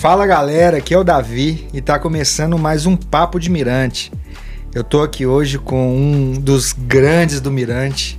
Fala 0.00 0.26
galera, 0.26 0.78
aqui 0.78 0.94
é 0.94 0.98
o 0.98 1.04
Davi 1.04 1.68
e 1.74 1.80
tá 1.82 1.98
começando 1.98 2.58
mais 2.58 2.86
um 2.86 2.96
Papo 2.96 3.38
de 3.38 3.50
Mirante. 3.50 4.10
Eu 4.74 4.82
tô 4.82 5.02
aqui 5.02 5.26
hoje 5.26 5.58
com 5.58 5.94
um 5.94 6.40
dos 6.40 6.72
grandes 6.72 7.38
do 7.38 7.50
Mirante, 7.50 8.18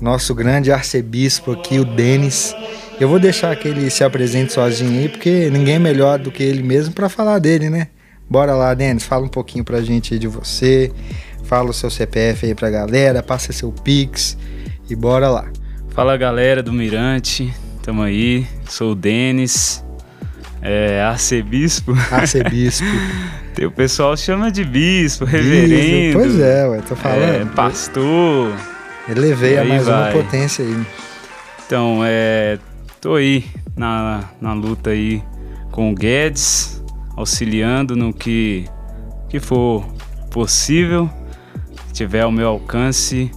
nosso 0.00 0.34
grande 0.34 0.72
arcebispo 0.72 1.52
aqui, 1.52 1.78
o 1.78 1.84
Denis. 1.84 2.56
Eu 2.98 3.06
vou 3.06 3.18
deixar 3.18 3.54
que 3.54 3.68
ele 3.68 3.90
se 3.90 4.02
apresente 4.02 4.54
sozinho 4.54 4.98
aí, 4.98 5.10
porque 5.10 5.50
ninguém 5.50 5.74
é 5.74 5.78
melhor 5.78 6.18
do 6.18 6.32
que 6.32 6.42
ele 6.42 6.62
mesmo 6.62 6.94
para 6.94 7.10
falar 7.10 7.38
dele, 7.38 7.68
né? 7.68 7.88
Bora 8.26 8.54
lá, 8.54 8.72
Denis, 8.72 9.04
fala 9.04 9.26
um 9.26 9.28
pouquinho 9.28 9.62
pra 9.62 9.82
gente 9.82 10.14
aí 10.14 10.18
de 10.18 10.26
você, 10.26 10.90
fala 11.44 11.68
o 11.68 11.74
seu 11.74 11.90
CPF 11.90 12.46
aí 12.46 12.54
pra 12.54 12.70
galera, 12.70 13.22
passa 13.22 13.52
seu 13.52 13.70
Pix 13.70 14.38
e 14.88 14.96
bora 14.96 15.28
lá. 15.28 15.52
Fala 15.90 16.16
galera 16.16 16.62
do 16.62 16.72
Mirante, 16.72 17.52
tamo 17.82 18.00
aí, 18.00 18.46
sou 18.66 18.92
o 18.92 18.94
Denis, 18.94 19.84
é, 20.62 21.02
arcebispo. 21.02 21.92
Arcebispo. 22.10 22.86
O 23.60 23.70
pessoal 23.70 24.16
chama 24.16 24.50
de 24.50 24.64
bispo, 24.64 25.26
reverendo. 25.26 26.18
Pois 26.18 26.40
é, 26.40 26.66
ué, 26.66 26.80
tô 26.80 26.96
falando. 26.96 27.42
É, 27.42 27.44
pastor. 27.44 28.56
Elevei 29.06 29.58
a 29.58 29.64
mais 29.66 29.86
uma 29.86 30.04
vai. 30.04 30.12
potência 30.12 30.64
aí. 30.64 30.86
Então, 31.66 32.00
é, 32.02 32.58
tô 33.02 33.16
aí 33.16 33.44
na, 33.76 34.24
na 34.40 34.54
luta 34.54 34.90
aí 34.90 35.22
com 35.70 35.90
o 35.90 35.94
Guedes, 35.94 36.82
auxiliando 37.14 37.94
no 37.94 38.14
que, 38.14 38.64
que 39.28 39.38
for 39.38 39.86
possível, 40.30 41.10
que 41.88 41.92
tiver 41.92 42.22
ao 42.22 42.32
meu 42.32 42.48
alcance 42.48 43.30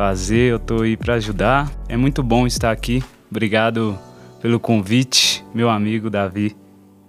fazer, 0.00 0.52
eu 0.52 0.58
tô 0.58 0.80
aí 0.80 0.96
para 0.96 1.14
ajudar. 1.14 1.70
É 1.86 1.94
muito 1.94 2.22
bom 2.22 2.46
estar 2.46 2.70
aqui. 2.70 3.04
Obrigado 3.30 3.98
pelo 4.40 4.58
convite, 4.58 5.29
meu 5.54 5.68
amigo 5.68 6.08
Davi. 6.08 6.56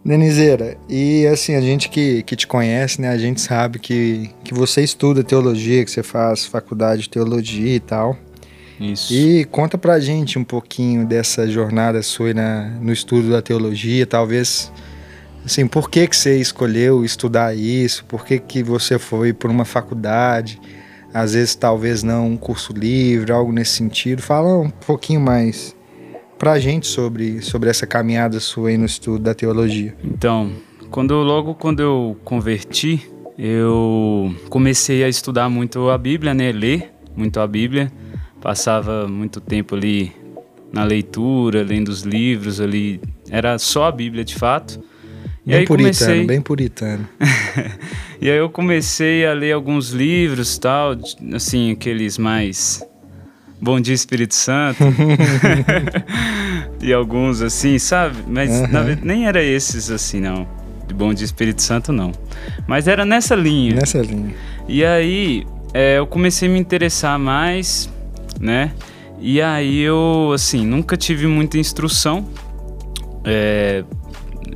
Denizeira, 0.03 0.77
e 0.89 1.27
assim, 1.27 1.53
a 1.55 1.61
gente 1.61 1.87
que, 1.87 2.23
que 2.23 2.35
te 2.35 2.47
conhece, 2.47 2.99
né, 2.99 3.09
a 3.09 3.17
gente 3.19 3.39
sabe 3.39 3.77
que, 3.77 4.31
que 4.43 4.51
você 4.51 4.81
estuda 4.81 5.23
teologia, 5.23 5.85
que 5.85 5.91
você 5.91 6.01
faz 6.01 6.43
faculdade 6.43 7.03
de 7.03 7.09
teologia 7.09 7.75
e 7.75 7.79
tal. 7.79 8.17
Isso. 8.79 9.13
E 9.13 9.45
conta 9.45 9.77
pra 9.77 9.99
gente 9.99 10.39
um 10.39 10.43
pouquinho 10.43 11.05
dessa 11.05 11.47
jornada 11.47 12.01
sua 12.01 12.33
na, 12.33 12.63
no 12.81 12.91
estudo 12.91 13.29
da 13.29 13.43
teologia, 13.43 14.07
talvez, 14.07 14.73
assim, 15.45 15.67
por 15.67 15.87
que 15.87 16.07
que 16.07 16.17
você 16.17 16.35
escolheu 16.37 17.05
estudar 17.05 17.55
isso, 17.55 18.03
por 18.05 18.25
que 18.25 18.39
que 18.39 18.63
você 18.63 18.97
foi 18.97 19.33
por 19.33 19.51
uma 19.51 19.65
faculdade, 19.65 20.59
às 21.13 21.33
vezes 21.33 21.53
talvez 21.53 22.01
não 22.01 22.29
um 22.29 22.37
curso 22.37 22.73
livre, 22.73 23.31
algo 23.31 23.51
nesse 23.51 23.73
sentido. 23.73 24.19
Fala 24.19 24.57
um 24.57 24.71
pouquinho 24.71 25.21
mais 25.21 25.75
pra 26.41 26.57
gente 26.57 26.87
sobre, 26.87 27.39
sobre 27.39 27.69
essa 27.69 27.85
caminhada 27.85 28.39
sua 28.39 28.69
aí 28.69 28.77
no 28.77 28.87
estudo 28.87 29.19
da 29.19 29.31
teologia. 29.31 29.95
Então, 30.03 30.51
quando 30.89 31.13
logo 31.17 31.53
quando 31.53 31.81
eu 31.81 32.17
converti, 32.23 33.07
eu 33.37 34.35
comecei 34.49 35.03
a 35.03 35.07
estudar 35.07 35.49
muito 35.49 35.91
a 35.91 35.97
Bíblia, 35.99 36.33
né, 36.33 36.51
ler 36.51 36.89
muito 37.15 37.39
a 37.39 37.45
Bíblia. 37.45 37.91
Passava 38.41 39.07
muito 39.07 39.39
tempo 39.39 39.75
ali 39.75 40.11
na 40.73 40.83
leitura, 40.83 41.61
lendo 41.61 41.89
os 41.89 42.01
livros 42.01 42.59
ali, 42.59 42.99
era 43.29 43.59
só 43.59 43.85
a 43.85 43.91
Bíblia 43.91 44.25
de 44.25 44.33
fato. 44.33 44.83
E 45.45 45.51
Bem 45.51 45.59
aí 45.59 45.65
puritano, 45.67 45.93
comecei, 45.93 46.25
bem 46.25 46.41
puritano. 46.41 47.07
e 48.19 48.27
aí 48.27 48.37
eu 48.37 48.49
comecei 48.49 49.27
a 49.27 49.33
ler 49.33 49.51
alguns 49.51 49.91
livros, 49.91 50.57
tal, 50.57 50.97
assim, 51.35 51.71
aqueles 51.73 52.17
mais 52.17 52.83
Bom 53.61 53.79
dia 53.79 53.93
Espírito 53.93 54.33
Santo. 54.33 54.79
e 56.81 56.91
alguns 56.91 57.43
assim, 57.43 57.77
sabe? 57.77 58.17
Mas 58.27 58.49
na 58.49 58.79
Aham. 58.79 58.85
verdade, 58.85 59.01
nem 59.07 59.27
era 59.27 59.43
esses 59.43 59.91
assim, 59.91 60.19
não. 60.19 60.47
De 60.87 60.95
Bom 60.95 61.13
dia 61.13 61.23
Espírito 61.23 61.61
Santo, 61.61 61.93
não. 61.93 62.11
Mas 62.65 62.87
era 62.87 63.05
nessa 63.05 63.35
linha. 63.35 63.75
Nessa 63.75 63.99
linha. 63.99 64.33
E 64.67 64.83
aí 64.83 65.45
é, 65.75 65.99
eu 65.99 66.07
comecei 66.07 66.49
a 66.49 66.51
me 66.51 66.59
interessar 66.59 67.19
mais, 67.19 67.87
né? 68.39 68.73
E 69.19 69.39
aí 69.39 69.79
eu, 69.79 70.31
assim, 70.33 70.65
nunca 70.65 70.97
tive 70.97 71.27
muita 71.27 71.59
instrução 71.59 72.27
é, 73.23 73.83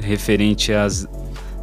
referente 0.02 0.74
às, 0.74 1.08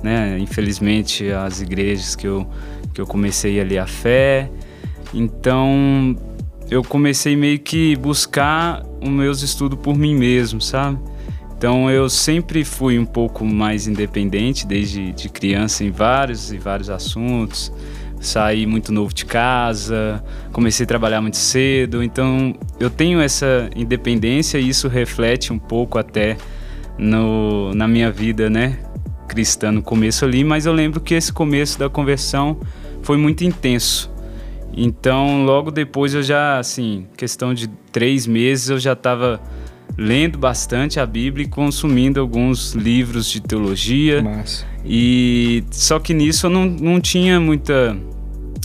né? 0.00 0.39
Infelizmente, 0.39 1.28
às 1.33 1.61
igrejas 1.61 2.15
que 2.15 2.28
eu, 2.28 2.47
que 2.95 3.00
eu 3.00 3.06
comecei 3.06 3.61
ali 3.61 3.77
a 3.77 3.87
fé. 3.87 4.49
Então 5.12 6.16
eu 6.72 6.83
comecei 6.83 7.37
meio 7.37 7.59
que 7.59 7.94
buscar 7.97 8.83
os 8.99 9.09
meus 9.10 9.43
estudos 9.43 9.78
por 9.78 9.94
mim 9.94 10.15
mesmo, 10.15 10.59
sabe? 10.59 10.99
Então 11.55 11.91
eu 11.91 12.09
sempre 12.09 12.65
fui 12.65 12.99
um 12.99 13.05
pouco 13.05 13.44
mais 13.44 13.87
independente 13.87 14.66
desde 14.66 15.12
de 15.12 15.28
criança 15.28 15.84
em 15.84 15.91
vários 15.91 16.50
e 16.50 16.56
vários 16.56 16.88
assuntos. 16.88 17.71
Saí 18.19 18.65
muito 18.65 18.91
novo 18.91 19.12
de 19.12 19.27
casa, 19.27 20.25
comecei 20.50 20.84
a 20.84 20.87
trabalhar 20.87 21.21
muito 21.21 21.37
cedo, 21.37 22.03
então 22.03 22.55
eu 22.81 22.89
tenho 22.89 23.21
essa 23.21 23.69
independência 23.77 24.56
e 24.59 24.69
isso 24.69 24.89
reflete 24.89 25.53
um 25.53 25.59
pouco 25.59 25.99
até 25.99 26.39
no, 26.97 27.75
na 27.75 27.87
minha 27.87 28.10
vida, 28.10 28.49
né, 28.49 28.78
cristã 29.28 29.72
no 29.72 29.83
começo 29.83 30.25
ali, 30.25 30.43
mas 30.43 30.66
eu 30.66 30.72
lembro 30.72 31.00
que 31.00 31.15
esse 31.15 31.33
começo 31.33 31.78
da 31.78 31.91
conversão 31.91 32.59
foi 33.03 33.19
muito 33.19 33.44
intenso. 33.44 34.12
Então, 34.72 35.44
logo 35.44 35.71
depois 35.71 36.15
eu 36.15 36.22
já, 36.22 36.59
assim, 36.59 37.06
questão 37.16 37.53
de 37.53 37.69
três 37.91 38.27
meses, 38.27 38.71
eu 38.71 38.78
já 38.78 38.94
estava 38.94 39.41
lendo 39.97 40.38
bastante 40.38 40.99
a 40.99 41.06
Bíblia 41.06 41.44
e 41.44 41.49
consumindo 41.49 42.21
alguns 42.21 42.72
livros 42.72 43.31
de 43.31 43.41
teologia. 43.41 44.22
Massa. 44.22 44.66
E 44.84 45.65
só 45.71 45.99
que 45.99 46.15
nisso 46.15 46.47
eu 46.47 46.50
não, 46.50 46.65
não 46.65 47.00
tinha 47.00 47.38
muita 47.38 47.97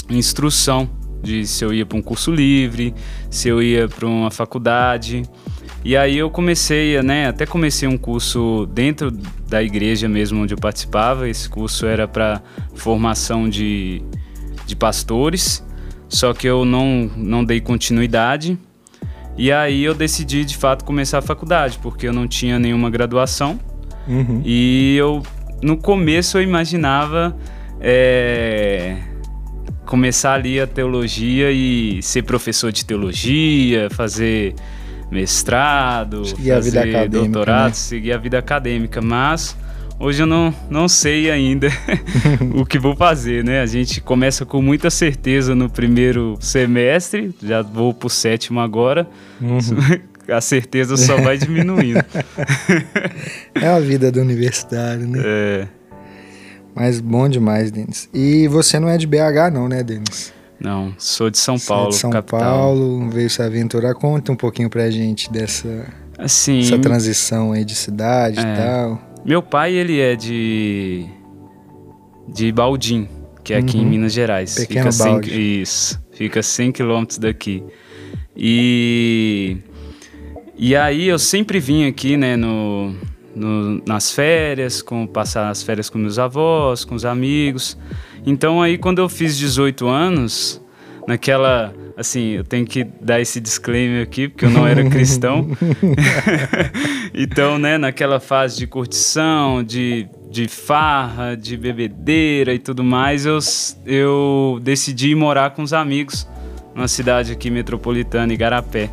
instrução 0.10 0.90
de 1.22 1.46
se 1.46 1.66
eu 1.66 1.74
ia 1.74 1.86
para 1.86 1.98
um 1.98 2.02
curso 2.02 2.32
livre, 2.32 2.94
se 3.30 3.50
eu 3.50 3.62
ia 3.62 3.88
para 3.88 4.08
uma 4.08 4.32
faculdade. 4.32 5.24
E 5.84 5.96
aí 5.96 6.18
eu 6.18 6.30
comecei, 6.30 7.02
né, 7.02 7.28
até 7.28 7.46
comecei 7.46 7.88
um 7.88 7.98
curso 7.98 8.68
dentro 8.74 9.12
da 9.48 9.64
igreja 9.64 10.08
mesmo 10.08 10.42
onde 10.42 10.54
eu 10.54 10.58
participava. 10.58 11.30
Esse 11.30 11.50
curso 11.50 11.86
era 11.86 12.08
para 12.08 12.42
formação 12.76 13.50
de, 13.50 14.02
de 14.66 14.76
pastores, 14.76 15.64
só 16.10 16.34
que 16.34 16.48
eu 16.48 16.66
não, 16.66 17.10
não 17.16 17.44
dei 17.44 17.60
continuidade. 17.60 18.58
E 19.38 19.52
aí 19.52 19.84
eu 19.84 19.94
decidi 19.94 20.44
de 20.44 20.58
fato 20.58 20.84
começar 20.84 21.20
a 21.20 21.22
faculdade, 21.22 21.78
porque 21.82 22.08
eu 22.08 22.14
não 22.14 22.28
tinha 22.28 22.58
nenhuma 22.58 22.90
graduação. 22.90 23.60
Uhum. 24.08 24.42
E 24.44 24.96
eu, 24.98 25.22
no 25.62 25.78
começo, 25.78 26.38
eu 26.38 26.42
imaginava 26.42 27.38
é, 27.80 28.98
começar 29.86 30.34
ali 30.34 30.60
a 30.60 30.66
teologia 30.66 31.52
e 31.52 32.02
ser 32.02 32.24
professor 32.24 32.72
de 32.72 32.84
teologia, 32.84 33.90
fazer 33.92 34.56
mestrado, 35.12 36.26
Seguir 36.26 36.52
a 36.52 36.60
vida 36.60 36.82
fazer 36.82 37.10
doutorado, 37.10 37.68
né? 37.68 37.74
seguir 37.74 38.12
a 38.14 38.18
vida 38.18 38.40
acadêmica. 38.40 39.02
Mas 39.02 39.56
hoje 40.00 40.24
eu 40.24 40.28
não, 40.28 40.54
não 40.70 40.88
sei 40.88 41.30
ainda 41.30 41.70
o 42.56 42.66
que 42.66 42.80
vou 42.80 42.96
fazer, 42.96 43.44
né? 43.44 43.62
A 43.62 43.66
gente 43.66 44.02
começa 44.02 44.46
com 44.46 44.62
muita 44.62 44.90
certeza 44.90 45.56
no 45.56 45.70
primeiro 45.70 46.38
semestre, 46.40 47.34
já 47.42 47.62
vou 47.62 47.94
pro 47.94 48.10
sétimo 48.10 48.60
agora. 48.60 49.08
Uhum. 49.42 49.60
A 50.28 50.42
certeza 50.42 50.98
só 50.98 51.16
vai 51.22 51.38
diminuindo. 51.40 52.04
É 53.56 53.66
a 53.66 53.80
vida 53.80 54.12
do 54.12 54.20
universitário, 54.20 55.08
né? 55.08 55.22
É. 55.24 55.68
Mas 56.76 57.00
bom 57.00 57.30
demais, 57.30 57.72
Denis. 57.72 58.10
E 58.14 58.46
você 58.50 58.78
não 58.78 58.90
é 58.90 58.98
de 58.98 59.08
BH, 59.08 59.50
não, 59.54 59.70
né, 59.70 59.82
Denis? 59.84 60.34
Não, 60.60 60.94
sou 60.98 61.30
de 61.30 61.38
São 61.38 61.56
é 61.56 61.60
Paulo, 61.66 61.94
São 61.94 62.10
capital. 62.10 62.42
Paulo, 62.42 63.10
veio 63.10 63.30
se 63.30 63.42
aventurar. 63.42 63.94
Conta 63.94 64.30
um 64.32 64.36
pouquinho 64.36 64.70
pra 64.70 64.90
gente 64.92 65.32
dessa 65.32 65.86
Assim, 66.18 66.60
essa 66.60 66.78
transição 66.78 67.54
aí 67.54 67.64
de 67.64 67.76
cidade 67.76 68.40
e 68.40 68.44
É. 68.44 68.56
tal. 68.56 69.02
Meu 69.26 69.42
pai 69.42 69.74
ele 69.74 70.00
é 70.00 70.16
de 70.16 71.06
de 72.28 72.52
Baldim, 72.52 73.08
que 73.44 73.54
é 73.54 73.58
aqui 73.58 73.78
em 73.78 73.82
Uhum. 73.82 73.90
Minas 73.90 74.14
Gerais. 74.14 74.56
Pequeno 74.56 74.80
fica 74.82 74.92
100, 74.92 75.12
Balde. 75.14 75.62
isso, 75.62 76.02
fica 76.12 76.44
100 76.44 76.72
quilômetros 76.74 77.18
daqui. 77.18 77.64
E 78.36 79.58
e 80.58 80.76
aí 80.76 81.08
eu 81.08 81.20
sempre 81.20 81.60
vim 81.60 81.86
aqui, 81.88 82.18
né, 82.18 82.36
no, 82.36 82.94
no- 83.36 83.82
nas 83.86 84.12
férias, 84.12 84.82
com 84.82 85.06
passar 85.08 85.50
as 85.50 85.62
férias 85.64 85.90
com 85.90 85.98
meus 85.98 86.18
avós, 86.20 86.84
com 86.84 86.96
os 86.96 87.06
amigos. 87.06 87.78
Então 88.26 88.62
aí 88.62 88.78
quando 88.78 89.00
eu 89.00 89.08
fiz 89.10 89.38
18 89.38 89.88
anos, 89.88 90.62
naquela 91.08 91.74
assim, 91.98 92.34
eu 92.34 92.44
tenho 92.44 92.64
que 92.64 92.84
dar 93.02 93.20
esse 93.20 93.42
disclaimer 93.42 94.04
aqui, 94.04 94.28
porque 94.28 94.46
eu 94.46 94.52
não 94.52 94.68
era 94.68 94.86
cristão. 94.88 95.48
então, 97.12 97.58
né, 97.58 97.80
naquela 97.80 98.20
fase 98.20 98.58
de 98.60 98.68
curtição, 98.68 99.64
de, 99.64 100.08
de 100.30 100.48
farra, 100.48 101.36
de 101.36 101.58
bebedeira 101.58 102.54
e 102.54 102.60
tudo 102.60 102.84
mais, 102.84 103.26
eu, 103.26 103.40
eu 103.84 104.60
decidi 104.62 105.16
morar 105.16 105.50
com 105.50 105.64
os 105.64 105.74
amigos 105.74 106.28
numa 106.76 106.88
cidade 106.88 107.32
aqui 107.32 107.50
metropolitana, 107.50 108.32
Igarapé. 108.32 108.92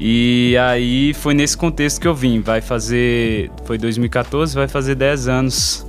E 0.00 0.56
aí 0.56 1.12
foi 1.12 1.34
nesse 1.34 1.56
contexto 1.56 2.00
que 2.00 2.08
eu 2.08 2.14
vim. 2.14 2.40
Vai 2.40 2.60
fazer. 2.60 3.50
Foi 3.64 3.76
2014, 3.76 4.54
vai 4.54 4.68
fazer 4.68 4.94
10 4.94 5.28
anos 5.28 5.86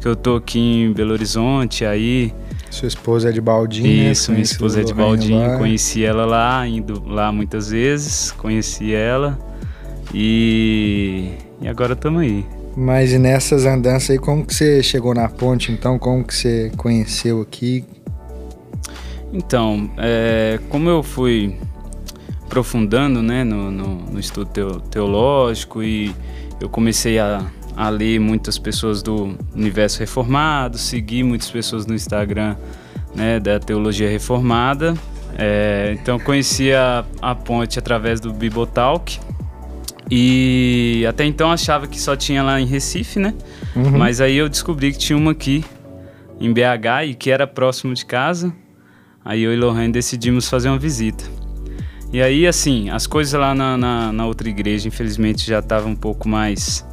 que 0.00 0.08
eu 0.08 0.16
tô 0.16 0.36
aqui 0.36 0.58
em 0.58 0.92
Belo 0.92 1.12
Horizonte. 1.12 1.84
Aí. 1.84 2.32
Sua 2.76 2.88
esposa 2.88 3.30
é 3.30 3.32
de 3.32 3.40
Baldinho, 3.40 4.12
Isso, 4.12 4.30
né? 4.30 4.36
minha 4.36 4.44
esposa 4.44 4.82
é 4.82 4.84
de 4.84 4.92
Baldinho. 4.92 5.48
Lá. 5.48 5.56
Conheci 5.56 6.04
ela 6.04 6.26
lá, 6.26 6.68
indo 6.68 7.02
lá 7.06 7.32
muitas 7.32 7.70
vezes. 7.70 8.32
Conheci 8.32 8.94
ela. 8.94 9.38
E. 10.12 11.30
E 11.62 11.66
agora 11.68 11.94
estamos 11.94 12.20
aí. 12.20 12.44
Mas 12.76 13.14
e 13.14 13.18
nessas 13.18 13.64
andanças 13.64 14.10
aí, 14.10 14.18
como 14.18 14.44
que 14.44 14.54
você 14.54 14.82
chegou 14.82 15.14
na 15.14 15.26
ponte, 15.26 15.72
então? 15.72 15.98
Como 15.98 16.22
que 16.22 16.34
você 16.34 16.70
conheceu 16.76 17.40
aqui? 17.40 17.82
Então, 19.32 19.90
é, 19.96 20.60
como 20.68 20.90
eu 20.90 21.02
fui 21.02 21.56
aprofundando 22.44 23.22
né, 23.22 23.42
no, 23.42 23.70
no, 23.70 23.94
no 24.12 24.20
estudo 24.20 24.50
teo, 24.50 24.80
teológico 24.80 25.82
e 25.82 26.14
eu 26.60 26.68
comecei 26.68 27.18
a, 27.18 27.42
a 27.76 27.88
ler 27.90 28.18
muitas 28.18 28.58
pessoas 28.58 29.02
do 29.02 29.36
universo 29.54 30.00
reformado, 30.00 30.78
segui 30.78 31.22
muitas 31.22 31.50
pessoas 31.50 31.84
no 31.84 31.94
Instagram 31.94 32.56
né, 33.14 33.38
da 33.38 33.60
teologia 33.60 34.08
reformada. 34.08 34.94
É, 35.38 35.94
então 36.00 36.18
conheci 36.18 36.72
a, 36.72 37.04
a 37.20 37.34
ponte 37.34 37.78
através 37.78 38.20
do 38.20 38.32
Bibotalk 38.32 39.20
e 40.10 41.04
até 41.06 41.24
então 41.24 41.50
achava 41.50 41.86
que 41.86 42.00
só 42.00 42.16
tinha 42.16 42.42
lá 42.42 42.60
em 42.60 42.64
Recife, 42.64 43.18
né? 43.18 43.34
Uhum. 43.74 43.98
Mas 43.98 44.20
aí 44.20 44.36
eu 44.36 44.48
descobri 44.48 44.92
que 44.92 44.98
tinha 44.98 45.16
uma 45.16 45.32
aqui 45.32 45.64
em 46.40 46.52
BH 46.52 47.08
e 47.08 47.14
que 47.14 47.30
era 47.30 47.46
próximo 47.46 47.92
de 47.92 48.06
casa. 48.06 48.52
Aí 49.24 49.42
eu 49.42 49.52
e 49.52 49.56
Lohan 49.56 49.90
decidimos 49.90 50.48
fazer 50.48 50.68
uma 50.68 50.78
visita. 50.78 51.24
E 52.12 52.22
aí, 52.22 52.46
assim, 52.46 52.88
as 52.88 53.06
coisas 53.06 53.38
lá 53.38 53.52
na, 53.54 53.76
na, 53.76 54.12
na 54.12 54.26
outra 54.26 54.48
igreja, 54.48 54.86
infelizmente, 54.86 55.44
já 55.44 55.58
estavam 55.58 55.90
um 55.90 55.96
pouco 55.96 56.28
mais 56.28 56.86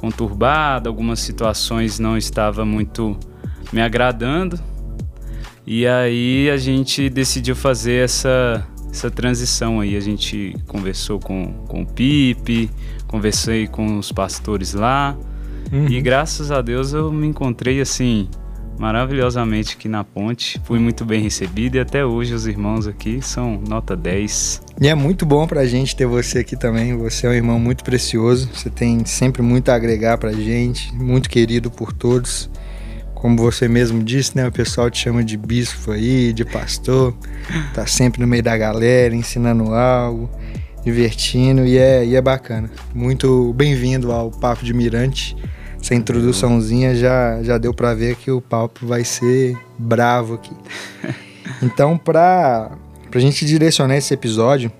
conturbadas, 0.00 0.88
algumas 0.88 1.20
situações 1.20 1.98
não 1.98 2.16
estavam 2.16 2.64
muito 2.64 3.18
me 3.70 3.82
agradando. 3.82 4.58
E 5.66 5.86
aí 5.86 6.48
a 6.48 6.56
gente 6.56 7.10
decidiu 7.10 7.54
fazer 7.54 8.02
essa, 8.04 8.66
essa 8.90 9.10
transição 9.10 9.78
aí. 9.78 9.98
A 9.98 10.00
gente 10.00 10.56
conversou 10.66 11.20
com, 11.20 11.52
com 11.68 11.82
o 11.82 11.86
Pipe, 11.86 12.70
conversei 13.06 13.66
com 13.66 13.98
os 13.98 14.10
pastores 14.10 14.72
lá. 14.72 15.14
Uhum. 15.70 15.86
E 15.88 16.00
graças 16.00 16.50
a 16.50 16.62
Deus 16.62 16.94
eu 16.94 17.12
me 17.12 17.26
encontrei 17.26 17.78
assim 17.82 18.26
maravilhosamente 18.80 19.76
aqui 19.76 19.88
na 19.88 20.02
ponte. 20.02 20.58
Fui 20.64 20.78
muito 20.78 21.04
bem 21.04 21.20
recebido 21.20 21.76
e 21.76 21.80
até 21.80 22.02
hoje 22.02 22.32
os 22.32 22.46
irmãos 22.46 22.86
aqui 22.86 23.20
são 23.20 23.62
nota 23.68 23.94
10. 23.94 24.62
E 24.80 24.88
é 24.88 24.94
muito 24.94 25.26
bom 25.26 25.46
pra 25.46 25.66
gente 25.66 25.94
ter 25.94 26.06
você 26.06 26.38
aqui 26.38 26.56
também. 26.56 26.96
Você 26.96 27.26
é 27.26 27.30
um 27.30 27.34
irmão 27.34 27.60
muito 27.60 27.84
precioso. 27.84 28.48
Você 28.54 28.70
tem 28.70 29.04
sempre 29.04 29.42
muito 29.42 29.68
a 29.68 29.74
agregar 29.74 30.16
pra 30.16 30.32
gente, 30.32 30.94
muito 30.94 31.28
querido 31.28 31.70
por 31.70 31.92
todos. 31.92 32.48
Como 33.14 33.36
você 33.36 33.68
mesmo 33.68 34.02
disse, 34.02 34.34
né? 34.34 34.48
O 34.48 34.52
pessoal 34.52 34.90
te 34.90 34.96
chama 34.96 35.22
de 35.22 35.36
bispo 35.36 35.92
aí, 35.92 36.32
de 36.32 36.46
pastor. 36.46 37.14
Tá 37.74 37.86
sempre 37.86 38.18
no 38.18 38.26
meio 38.26 38.42
da 38.42 38.56
galera, 38.56 39.14
ensinando 39.14 39.74
algo, 39.74 40.30
divertindo 40.82 41.66
e 41.66 41.76
é, 41.76 42.02
e 42.02 42.16
é 42.16 42.22
bacana. 42.22 42.70
Muito 42.94 43.52
bem-vindo 43.52 44.10
ao 44.10 44.30
Papo 44.30 44.64
de 44.64 44.72
Mirante 44.72 45.36
essa 45.90 45.94
introduçãozinha 45.96 46.94
já, 46.94 47.42
já 47.42 47.58
deu 47.58 47.74
para 47.74 47.92
ver 47.94 48.14
que 48.14 48.30
o 48.30 48.40
papo 48.40 48.86
vai 48.86 49.04
ser 49.04 49.58
bravo 49.76 50.34
aqui. 50.34 50.54
Então, 51.62 51.98
para 51.98 52.70
a 53.12 53.18
gente 53.18 53.44
direcionar 53.44 53.96
esse 53.96 54.14
episódio, 54.14 54.72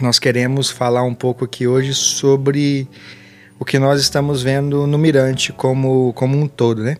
nós 0.00 0.20
queremos 0.20 0.70
falar 0.70 1.02
um 1.02 1.14
pouco 1.14 1.44
aqui 1.44 1.66
hoje 1.66 1.94
sobre 1.94 2.86
o 3.58 3.64
que 3.64 3.76
nós 3.76 4.00
estamos 4.00 4.40
vendo 4.40 4.86
no 4.86 4.96
Mirante 4.96 5.52
como, 5.52 6.12
como 6.12 6.38
um 6.38 6.46
todo, 6.46 6.84
né? 6.84 6.96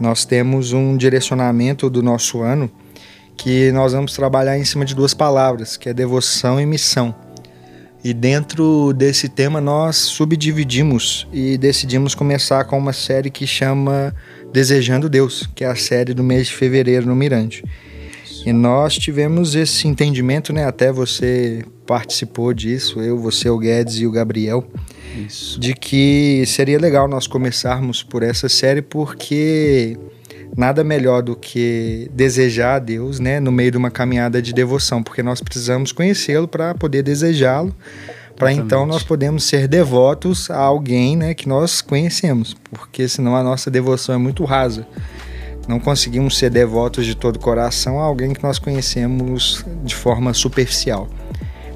Nós 0.00 0.24
temos 0.24 0.72
um 0.72 0.96
direcionamento 0.96 1.90
do 1.90 2.02
nosso 2.02 2.40
ano 2.40 2.70
que 3.36 3.70
nós 3.72 3.92
vamos 3.92 4.14
trabalhar 4.14 4.56
em 4.56 4.64
cima 4.64 4.86
de 4.86 4.94
duas 4.94 5.12
palavras, 5.12 5.76
que 5.76 5.88
é 5.88 5.92
devoção 5.92 6.58
e 6.58 6.64
missão. 6.64 7.14
E 8.04 8.12
dentro 8.12 8.92
desse 8.92 9.30
tema 9.30 9.62
nós 9.62 9.96
subdividimos 9.96 11.26
e 11.32 11.56
decidimos 11.56 12.14
começar 12.14 12.62
com 12.64 12.76
uma 12.76 12.92
série 12.92 13.30
que 13.30 13.46
chama 13.46 14.14
Desejando 14.52 15.08
Deus, 15.08 15.48
que 15.54 15.64
é 15.64 15.68
a 15.68 15.74
série 15.74 16.12
do 16.12 16.22
mês 16.22 16.48
de 16.48 16.52
fevereiro 16.52 17.06
no 17.06 17.16
Mirante. 17.16 17.64
E 18.44 18.52
nós 18.52 18.98
tivemos 18.98 19.54
esse 19.54 19.88
entendimento, 19.88 20.52
né? 20.52 20.66
Até 20.66 20.92
você 20.92 21.64
participou 21.86 22.52
disso, 22.52 23.00
eu, 23.00 23.18
você, 23.18 23.48
o 23.48 23.56
Guedes 23.56 23.94
e 23.94 24.06
o 24.06 24.10
Gabriel, 24.10 24.66
Isso. 25.26 25.58
de 25.58 25.72
que 25.72 26.44
seria 26.46 26.78
legal 26.78 27.08
nós 27.08 27.26
começarmos 27.26 28.02
por 28.02 28.22
essa 28.22 28.50
série 28.50 28.82
porque 28.82 29.96
nada 30.56 30.84
melhor 30.84 31.22
do 31.22 31.34
que 31.34 32.10
desejar 32.12 32.76
a 32.76 32.78
Deus, 32.78 33.18
né, 33.18 33.40
no 33.40 33.50
meio 33.50 33.70
de 33.70 33.76
uma 33.76 33.90
caminhada 33.90 34.40
de 34.40 34.52
devoção, 34.52 35.02
porque 35.02 35.22
nós 35.22 35.40
precisamos 35.40 35.92
conhecê-lo 35.92 36.46
para 36.46 36.74
poder 36.74 37.02
desejá-lo, 37.02 37.74
para 38.36 38.52
então 38.52 38.84
nós 38.86 39.02
podemos 39.02 39.44
ser 39.44 39.68
devotos 39.68 40.50
a 40.50 40.58
alguém, 40.58 41.16
né, 41.16 41.34
que 41.34 41.48
nós 41.48 41.80
conhecemos, 41.80 42.56
porque 42.70 43.08
senão 43.08 43.36
a 43.36 43.42
nossa 43.42 43.70
devoção 43.70 44.14
é 44.14 44.18
muito 44.18 44.44
rasa. 44.44 44.86
Não 45.66 45.80
conseguimos 45.80 46.36
ser 46.36 46.50
devotos 46.50 47.06
de 47.06 47.14
todo 47.14 47.36
o 47.36 47.38
coração 47.38 47.98
a 47.98 48.04
alguém 48.04 48.34
que 48.34 48.42
nós 48.42 48.58
conhecemos 48.58 49.64
de 49.82 49.94
forma 49.94 50.34
superficial. 50.34 51.08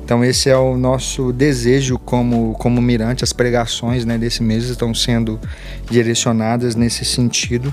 Então 0.05 0.25
esse 0.25 0.51
é 0.51 0.57
o 0.57 0.77
nosso 0.77 1.33
desejo 1.33 1.99
como 1.99 2.55
como 2.55 2.83
mirante. 2.83 3.25
As 3.25 3.33
pregações 3.33 4.05
né, 4.05 4.19
desse 4.19 4.43
mês 4.43 4.65
estão 4.65 4.95
sendo 4.95 5.41
direcionadas 5.91 6.75
nesse 6.75 7.05
sentido. 7.05 7.73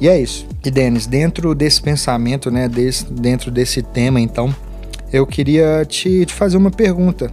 E 0.00 0.08
é 0.08 0.18
isso. 0.18 0.46
E 0.64 0.70
Denis, 0.70 1.06
dentro 1.06 1.54
desse 1.54 1.82
pensamento, 1.82 2.50
né, 2.50 2.68
desse, 2.68 3.04
dentro 3.12 3.50
desse 3.50 3.82
tema, 3.82 4.18
então, 4.18 4.54
eu 5.12 5.26
queria 5.26 5.84
te, 5.86 6.24
te, 6.24 6.32
fazer 6.32 6.56
uma 6.56 6.70
pergunta. 6.70 7.30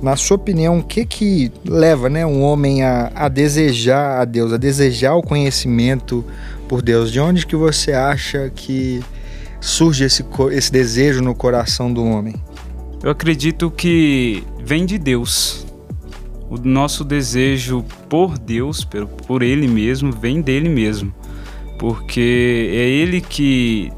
Na 0.00 0.14
sua 0.14 0.36
opinião, 0.36 0.78
o 0.78 0.84
que 0.84 1.04
que 1.04 1.50
leva, 1.64 2.08
né, 2.08 2.24
um 2.24 2.42
homem 2.42 2.84
a, 2.84 3.10
a 3.12 3.28
desejar 3.28 4.20
a 4.20 4.24
Deus, 4.24 4.52
a 4.52 4.56
desejar 4.56 5.16
o 5.16 5.22
conhecimento 5.22 6.24
por 6.68 6.80
Deus? 6.80 7.10
De 7.10 7.18
onde 7.18 7.44
que 7.44 7.56
você 7.56 7.92
acha 7.92 8.52
que 8.54 9.02
surge 9.60 10.04
esse, 10.04 10.24
esse 10.52 10.70
desejo 10.70 11.20
no 11.22 11.34
coração 11.34 11.92
do 11.92 12.04
homem? 12.04 12.36
Eu 13.02 13.10
acredito 13.10 13.68
que 13.68 14.44
vem 14.62 14.86
de 14.86 14.96
Deus. 14.96 15.66
O 16.48 16.56
nosso 16.56 17.02
desejo 17.02 17.84
por 18.08 18.38
Deus, 18.38 18.84
por, 18.84 19.06
por 19.06 19.42
Ele 19.42 19.66
mesmo, 19.66 20.12
vem 20.12 20.40
dele 20.40 20.68
mesmo 20.68 21.12
porque 21.78 22.70
é 22.72 22.88
ele 22.88 23.20
que 23.20 23.92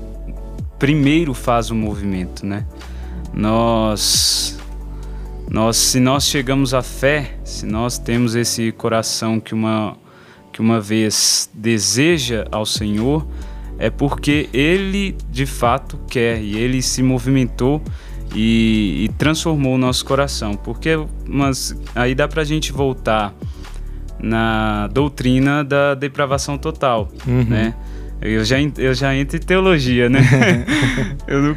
primeiro 0.79 1.35
faz 1.35 1.71
o 1.71 1.75
movimento, 1.75 2.47
né? 2.47 2.67
Nós, 3.33 4.59
nós, 5.51 5.77
se 5.77 6.01
nós 6.01 6.25
chegamos 6.25 6.75
à 6.75 6.83
fé, 6.83 7.39
se 7.45 7.67
nós 7.67 7.99
temos 7.99 8.35
esse 8.35 8.73
coração 8.73 9.41
que 9.41 9.55
uma 9.55 9.97
que 10.59 10.61
uma 10.61 10.81
vez 10.81 11.49
deseja 11.55 12.45
ao 12.51 12.67
Senhor, 12.67 13.25
é 13.79 13.91
porque 13.91 14.49
Ele 14.53 15.17
de 15.31 15.47
fato 15.47 15.97
quer 16.09 16.43
e 16.43 16.59
Ele 16.59 16.83
se 16.83 17.01
movimentou 17.01 17.81
e, 18.35 19.05
e 19.05 19.09
transformou 19.17 19.77
o 19.77 19.79
nosso 19.79 20.05
coração. 20.05 20.55
Porque, 20.55 20.91
mas 21.25 21.77
aí 21.95 22.13
dá 22.13 22.27
para 22.27 22.43
a 22.43 22.45
gente 22.45 22.73
voltar 22.73 23.33
na 24.21 24.89
doutrina 24.89 25.63
da 25.63 25.95
depravação 25.95 26.59
total, 26.59 27.09
uhum. 27.27 27.45
né? 27.45 27.75
Eu 28.21 28.45
já, 28.45 28.57
eu 28.61 28.95
já 28.95 29.15
entro 29.15 29.37
em 29.37 29.41
teologia, 29.41 30.09
né? 30.09 30.21
eu 31.29 31.41
não, 31.41 31.57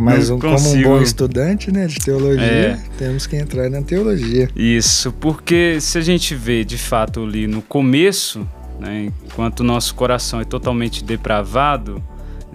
Mas 0.00 0.30
não 0.30 0.38
como 0.38 0.56
um 0.56 0.82
bom 0.82 1.02
estudante 1.02 1.72
né, 1.72 1.88
de 1.88 1.96
teologia, 1.96 2.44
é. 2.44 2.78
temos 2.96 3.26
que 3.26 3.34
entrar 3.36 3.68
na 3.68 3.82
teologia. 3.82 4.48
Isso, 4.54 5.10
porque 5.12 5.80
se 5.80 5.98
a 5.98 6.00
gente 6.00 6.32
vê 6.32 6.64
de 6.64 6.78
fato 6.78 7.24
ali 7.24 7.48
no 7.48 7.60
começo, 7.60 8.46
né, 8.78 9.10
enquanto 9.24 9.60
o 9.60 9.64
nosso 9.64 9.96
coração 9.96 10.40
é 10.40 10.44
totalmente 10.44 11.02
depravado, 11.02 12.00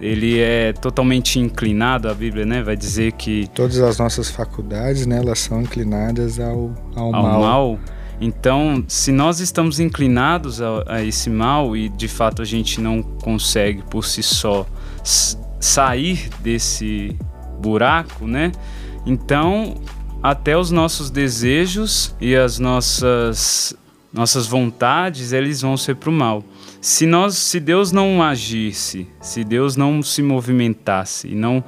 ele 0.00 0.40
é 0.40 0.72
totalmente 0.72 1.38
inclinado, 1.38 2.08
a 2.08 2.14
Bíblia 2.14 2.46
né, 2.46 2.62
vai 2.62 2.74
dizer 2.74 3.12
que... 3.12 3.48
Todas 3.54 3.78
as 3.80 3.98
nossas 3.98 4.30
faculdades, 4.30 5.04
né, 5.04 5.18
elas 5.18 5.40
são 5.40 5.60
inclinadas 5.60 6.40
ao, 6.40 6.74
ao, 6.96 7.14
ao 7.14 7.22
mal. 7.22 7.40
mal 7.40 7.78
então, 8.24 8.84
se 8.86 9.10
nós 9.10 9.40
estamos 9.40 9.80
inclinados 9.80 10.62
a, 10.62 10.84
a, 10.86 11.02
esse 11.02 11.28
mal 11.28 11.76
e 11.76 11.88
de 11.88 12.06
fato 12.06 12.40
a 12.40 12.44
gente 12.44 12.80
não 12.80 13.02
consegue 13.02 13.82
por 13.82 14.04
si 14.04 14.22
só 14.22 14.64
sair 15.58 16.30
desse 16.38 17.16
buraco, 17.58 18.24
né? 18.24 18.52
Então, 19.04 19.74
até 20.22 20.56
os 20.56 20.70
nossos 20.70 21.10
desejos 21.10 22.14
e 22.20 22.36
as 22.36 22.60
nossas 22.60 23.76
nossas 24.12 24.46
vontades, 24.46 25.32
eles 25.32 25.62
vão 25.62 25.76
ser 25.76 25.96
para 25.96 26.10
o 26.10 26.12
mal. 26.12 26.44
Se 26.80 27.06
nós, 27.06 27.36
se 27.36 27.58
Deus 27.58 27.90
não 27.90 28.22
agisse, 28.22 29.08
se 29.20 29.42
Deus 29.42 29.74
não 29.74 30.00
se 30.00 30.22
movimentasse 30.22 31.28
e 31.28 31.34
não 31.34 31.64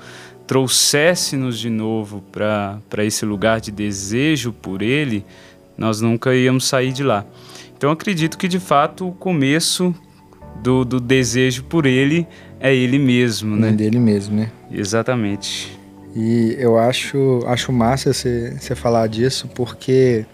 trouxesse-nos 0.46 1.58
de 1.58 1.70
novo 1.70 2.22
para 2.30 3.04
esse 3.04 3.24
lugar 3.24 3.60
de 3.60 3.72
desejo 3.72 4.52
por 4.52 4.82
Ele, 4.82 5.24
nós 5.76 6.00
nunca 6.00 6.34
íamos 6.34 6.66
sair 6.66 6.92
de 6.92 7.02
lá. 7.02 7.24
Então 7.76 7.90
acredito 7.90 8.38
que 8.38 8.48
de 8.48 8.58
fato 8.58 9.08
o 9.08 9.12
começo 9.12 9.94
do, 10.62 10.84
do 10.84 11.00
desejo 11.00 11.64
por 11.64 11.86
Ele 11.86 12.26
é 12.60 12.74
Ele 12.74 12.98
mesmo, 12.98 13.56
né? 13.56 13.68
É 13.68 13.72
dele 13.72 13.98
mesmo, 13.98 14.36
né? 14.36 14.50
Exatamente. 14.70 15.78
E 16.14 16.56
eu 16.58 16.78
acho, 16.78 17.40
acho 17.46 17.72
massa 17.72 18.12
você 18.12 18.74
falar 18.74 19.08
disso, 19.08 19.48
porque 19.54 20.24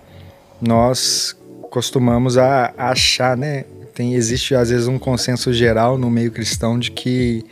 nós 0.60 1.34
costumamos 1.70 2.36
a, 2.36 2.72
a 2.76 2.90
achar, 2.90 3.36
né? 3.36 3.64
Tem, 3.94 4.14
existe 4.14 4.54
às 4.54 4.70
vezes 4.70 4.86
um 4.86 4.98
consenso 4.98 5.52
geral 5.52 5.96
no 5.96 6.10
meio 6.10 6.30
cristão 6.30 6.78
de 6.78 6.90
que 6.90 7.44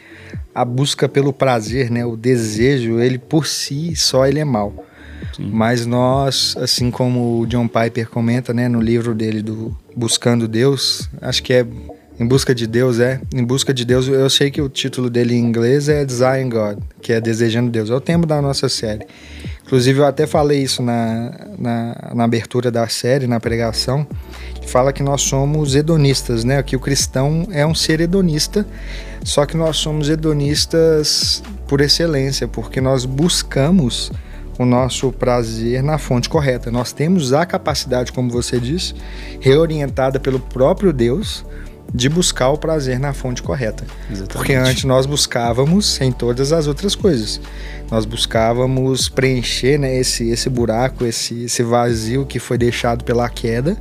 a 0.54 0.64
busca 0.64 1.08
pelo 1.08 1.32
prazer, 1.32 1.90
né, 1.90 2.04
o 2.04 2.16
desejo, 2.16 3.00
ele 3.00 3.18
por 3.18 3.46
si 3.46 3.94
só 3.96 4.26
ele 4.26 4.40
é 4.40 4.44
mal. 4.44 4.84
Mas 5.38 5.86
nós, 5.86 6.56
assim 6.58 6.90
como 6.90 7.40
o 7.40 7.46
John 7.46 7.68
Piper 7.68 8.08
comenta, 8.08 8.52
né, 8.52 8.68
no 8.68 8.80
livro 8.80 9.14
dele 9.14 9.40
do 9.40 9.76
Buscando 9.94 10.48
Deus, 10.48 11.08
acho 11.20 11.42
que 11.42 11.52
é 11.52 11.66
em 12.20 12.26
busca 12.26 12.52
de 12.52 12.66
Deus, 12.66 12.98
é. 12.98 13.20
Em 13.32 13.44
busca 13.44 13.72
de 13.72 13.84
Deus, 13.84 14.08
eu 14.08 14.28
sei 14.28 14.50
que 14.50 14.60
o 14.60 14.68
título 14.68 15.08
dele 15.08 15.36
em 15.36 15.38
inglês 15.38 15.88
é 15.88 16.04
Desiring 16.04 16.48
God, 16.48 16.78
que 17.00 17.12
é 17.12 17.20
Desejando 17.20 17.70
Deus. 17.70 17.90
É 17.90 17.94
o 17.94 18.00
tema 18.00 18.26
da 18.26 18.42
nossa 18.42 18.68
série. 18.68 19.06
Inclusive, 19.64 20.00
eu 20.00 20.04
até 20.04 20.26
falei 20.26 20.60
isso 20.60 20.82
na, 20.82 21.30
na, 21.56 22.10
na 22.16 22.24
abertura 22.24 22.72
da 22.72 22.88
série, 22.88 23.28
na 23.28 23.38
pregação. 23.38 24.04
Fala 24.66 24.92
que 24.92 25.02
nós 25.02 25.22
somos 25.22 25.76
hedonistas, 25.76 26.42
né? 26.42 26.60
Que 26.60 26.74
o 26.74 26.80
cristão 26.80 27.46
é 27.52 27.64
um 27.64 27.74
ser 27.74 28.00
hedonista, 28.00 28.66
só 29.22 29.46
que 29.46 29.56
nós 29.56 29.76
somos 29.76 30.08
hedonistas 30.08 31.40
por 31.68 31.80
excelência, 31.80 32.48
porque 32.48 32.80
nós 32.80 33.04
buscamos 33.04 34.10
o 34.58 34.64
nosso 34.64 35.12
prazer 35.12 35.82
na 35.82 35.98
fonte 35.98 36.28
correta. 36.28 36.70
Nós 36.70 36.92
temos 36.92 37.32
a 37.32 37.46
capacidade, 37.46 38.12
como 38.12 38.28
você 38.30 38.58
disse, 38.58 38.94
reorientada 39.40 40.18
pelo 40.18 40.40
próprio 40.40 40.92
Deus 40.92 41.44
de 41.94 42.08
buscar 42.08 42.50
o 42.50 42.58
prazer 42.58 42.98
na 42.98 43.14
fonte 43.14 43.42
correta. 43.42 43.84
Exatamente. 44.10 44.32
Porque 44.32 44.54
antes 44.54 44.84
nós 44.84 45.06
buscávamos 45.06 45.98
em 46.00 46.12
todas 46.12 46.52
as 46.52 46.66
outras 46.66 46.94
coisas. 46.94 47.40
Nós 47.90 48.04
buscávamos 48.04 49.08
preencher 49.08 49.78
né, 49.78 49.96
esse, 49.96 50.28
esse 50.28 50.50
buraco, 50.50 51.04
esse, 51.06 51.44
esse 51.44 51.62
vazio 51.62 52.26
que 52.26 52.38
foi 52.38 52.58
deixado 52.58 53.04
pela 53.04 53.28
queda, 53.30 53.76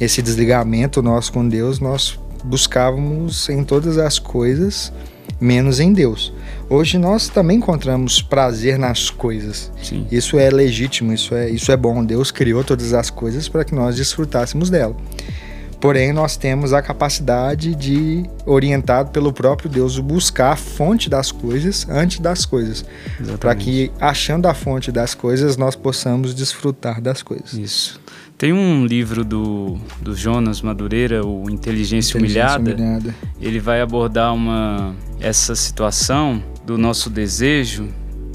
esse 0.00 0.22
desligamento 0.22 1.02
nosso 1.02 1.32
com 1.32 1.46
Deus, 1.48 1.80
nós 1.80 2.18
buscávamos 2.44 3.48
em 3.48 3.64
todas 3.64 3.98
as 3.98 4.18
coisas, 4.18 4.92
menos 5.40 5.80
em 5.80 5.92
Deus. 5.92 6.32
Hoje 6.68 6.98
nós 6.98 7.28
também 7.28 7.56
encontramos 7.56 8.20
prazer 8.20 8.78
nas 8.78 9.10
coisas. 9.10 9.72
Sim. 9.82 10.06
Isso 10.10 10.38
é 10.38 10.50
legítimo, 10.50 11.12
isso 11.12 11.34
é, 11.34 11.48
isso 11.48 11.72
é 11.72 11.76
bom. 11.76 12.04
Deus 12.04 12.30
criou 12.30 12.62
todas 12.62 12.92
as 12.92 13.10
coisas 13.10 13.48
para 13.48 13.64
que 13.64 13.74
nós 13.74 13.96
desfrutássemos 13.96 14.68
dela. 14.68 14.94
Porém, 15.80 16.12
nós 16.12 16.36
temos 16.36 16.74
a 16.74 16.82
capacidade 16.82 17.74
de, 17.74 18.24
orientado 18.44 19.10
pelo 19.10 19.32
próprio 19.32 19.70
Deus, 19.70 19.98
buscar 19.98 20.52
a 20.52 20.56
fonte 20.56 21.08
das 21.08 21.32
coisas 21.32 21.88
antes 21.88 22.20
das 22.20 22.44
coisas. 22.44 22.84
Para 23.38 23.54
que, 23.54 23.90
achando 23.98 24.46
a 24.46 24.52
fonte 24.52 24.92
das 24.92 25.14
coisas, 25.14 25.56
nós 25.56 25.74
possamos 25.74 26.34
desfrutar 26.34 27.00
das 27.00 27.22
coisas. 27.22 27.54
Isso. 27.54 28.00
Tem 28.36 28.52
um 28.52 28.86
livro 28.86 29.24
do, 29.24 29.78
do 30.00 30.14
Jonas 30.14 30.62
Madureira, 30.62 31.26
o 31.26 31.48
Inteligência, 31.50 32.16
Inteligência 32.16 32.58
Humilhada. 32.58 32.74
Humilhada. 32.74 33.14
Ele 33.40 33.58
vai 33.58 33.80
abordar 33.80 34.34
uma, 34.34 34.94
essa 35.18 35.54
situação 35.54 36.42
do 36.64 36.76
nosso 36.78 37.10
desejo 37.10 37.88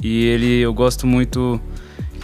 e 0.04 0.26
ele 0.26 0.60
eu 0.60 0.74
gosto 0.74 1.08
muito 1.08 1.60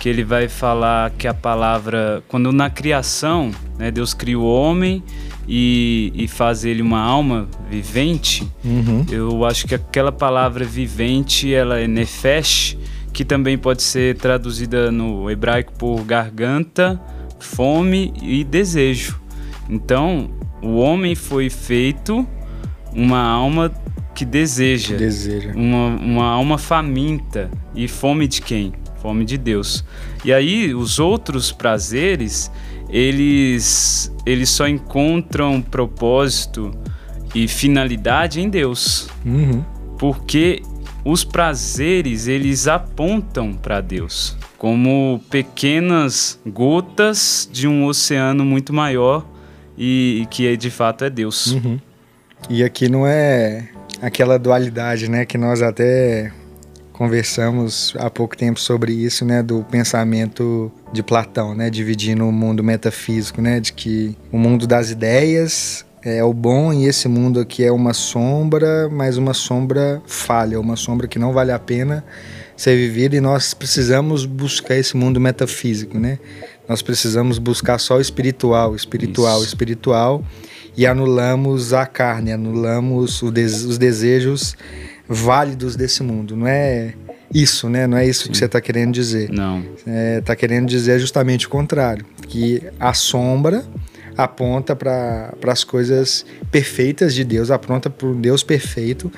que 0.01 0.09
ele 0.09 0.23
vai 0.23 0.49
falar 0.49 1.11
que 1.11 1.27
a 1.27 1.33
palavra, 1.33 2.23
quando 2.27 2.51
na 2.51 2.71
criação, 2.71 3.51
né, 3.77 3.91
Deus 3.91 4.15
cria 4.15 4.39
o 4.39 4.43
homem 4.43 5.03
e, 5.47 6.11
e 6.15 6.27
faz 6.27 6.65
ele 6.65 6.81
uma 6.81 6.99
alma 6.99 7.47
vivente, 7.69 8.51
uhum. 8.65 9.05
eu 9.11 9.45
acho 9.45 9.67
que 9.67 9.75
aquela 9.75 10.11
palavra 10.11 10.65
vivente, 10.65 11.53
ela 11.53 11.79
é 11.79 11.87
nefesh, 11.87 12.75
que 13.13 13.23
também 13.23 13.59
pode 13.59 13.83
ser 13.83 14.17
traduzida 14.17 14.91
no 14.91 15.29
hebraico 15.29 15.71
por 15.73 16.03
garganta, 16.03 16.99
fome 17.39 18.11
e 18.23 18.43
desejo. 18.43 19.21
Então, 19.69 20.31
o 20.63 20.77
homem 20.77 21.13
foi 21.13 21.47
feito 21.47 22.27
uma 22.91 23.21
alma 23.21 23.71
que 24.15 24.25
deseja, 24.25 24.97
deseja. 24.97 25.51
Uma, 25.55 25.87
uma 25.89 26.25
alma 26.25 26.57
faminta 26.57 27.51
e 27.75 27.87
fome 27.87 28.27
de 28.27 28.41
quem? 28.41 28.73
Fome 29.01 29.25
de 29.25 29.37
Deus. 29.37 29.83
E 30.23 30.31
aí 30.31 30.73
os 30.73 30.99
outros 30.99 31.51
prazeres, 31.51 32.51
eles 32.89 34.11
eles 34.25 34.49
só 34.49 34.67
encontram 34.67 35.61
propósito 35.61 36.71
e 37.33 37.47
finalidade 37.47 38.39
em 38.39 38.49
Deus. 38.49 39.07
Uhum. 39.25 39.63
Porque 39.97 40.61
os 41.03 41.23
prazeres, 41.23 42.27
eles 42.27 42.67
apontam 42.67 43.53
para 43.53 43.81
Deus, 43.81 44.37
como 44.57 45.21
pequenas 45.29 46.39
gotas 46.45 47.49
de 47.51 47.67
um 47.67 47.85
oceano 47.85 48.45
muito 48.45 48.71
maior 48.71 49.25
e, 49.77 50.21
e 50.21 50.25
que 50.27 50.55
de 50.55 50.69
fato 50.69 51.03
é 51.03 51.09
Deus. 51.09 51.53
Uhum. 51.53 51.79
E 52.49 52.63
aqui 52.63 52.87
não 52.87 53.05
é 53.05 53.69
aquela 54.01 54.37
dualidade, 54.37 55.09
né, 55.09 55.25
que 55.25 55.37
nós 55.37 55.61
até 55.61 56.31
conversamos 57.01 57.95
há 57.97 58.11
pouco 58.11 58.37
tempo 58.37 58.59
sobre 58.59 58.93
isso, 58.93 59.25
né, 59.25 59.41
do 59.41 59.63
pensamento 59.63 60.71
de 60.93 61.01
Platão, 61.01 61.55
né, 61.55 61.67
dividindo 61.67 62.23
o 62.27 62.31
mundo 62.31 62.63
metafísico, 62.63 63.41
né, 63.41 63.59
de 63.59 63.73
que 63.73 64.15
o 64.31 64.37
mundo 64.37 64.67
das 64.67 64.91
ideias 64.91 65.83
é 66.03 66.23
o 66.23 66.31
bom 66.31 66.71
e 66.71 66.85
esse 66.85 67.07
mundo 67.07 67.39
aqui 67.39 67.63
é 67.63 67.71
uma 67.71 67.91
sombra, 67.91 68.87
mas 68.87 69.17
uma 69.17 69.33
sombra 69.33 69.99
falha, 70.05 70.59
uma 70.59 70.75
sombra 70.75 71.07
que 71.07 71.17
não 71.17 71.33
vale 71.33 71.51
a 71.51 71.57
pena 71.57 72.05
ser 72.55 72.75
vivida 72.75 73.15
e 73.15 73.19
nós 73.19 73.51
precisamos 73.55 74.23
buscar 74.23 74.77
esse 74.77 74.95
mundo 74.95 75.19
metafísico, 75.19 75.97
né? 75.97 76.19
Nós 76.69 76.83
precisamos 76.83 77.39
buscar 77.39 77.79
só 77.79 77.97
o 77.97 77.99
espiritual, 77.99 78.75
espiritual, 78.75 79.39
Isso. 79.39 79.47
espiritual 79.47 80.23
e 80.77 80.85
anulamos 80.85 81.73
a 81.73 81.87
carne, 81.87 82.31
anulamos 82.31 83.23
os 83.23 83.79
desejos 83.79 84.55
válidos 85.11 85.75
desse 85.75 86.01
mundo. 86.01 86.35
Não 86.35 86.47
é 86.47 86.93
isso, 87.33 87.69
né? 87.69 87.85
Não 87.85 87.97
é 87.97 88.07
isso 88.07 88.25
Sim. 88.25 88.31
que 88.31 88.37
você 88.37 88.45
está 88.45 88.61
querendo 88.61 88.93
dizer. 88.93 89.29
Não. 89.29 89.59
Está 89.59 89.91
é, 89.91 90.21
tá 90.21 90.35
querendo 90.35 90.67
dizer 90.67 90.99
justamente 90.99 91.47
o 91.47 91.49
contrário, 91.49 92.05
que 92.27 92.63
a 92.79 92.93
sombra 92.93 93.63
aponta 94.17 94.75
para 94.75 95.33
as 95.47 95.63
coisas 95.63 96.25
perfeitas 96.51 97.13
de 97.13 97.23
Deus, 97.23 97.49
aponta 97.49 97.89
para 97.89 98.07
o 98.07 98.15
Deus 98.15 98.43
perfeito. 98.43 99.11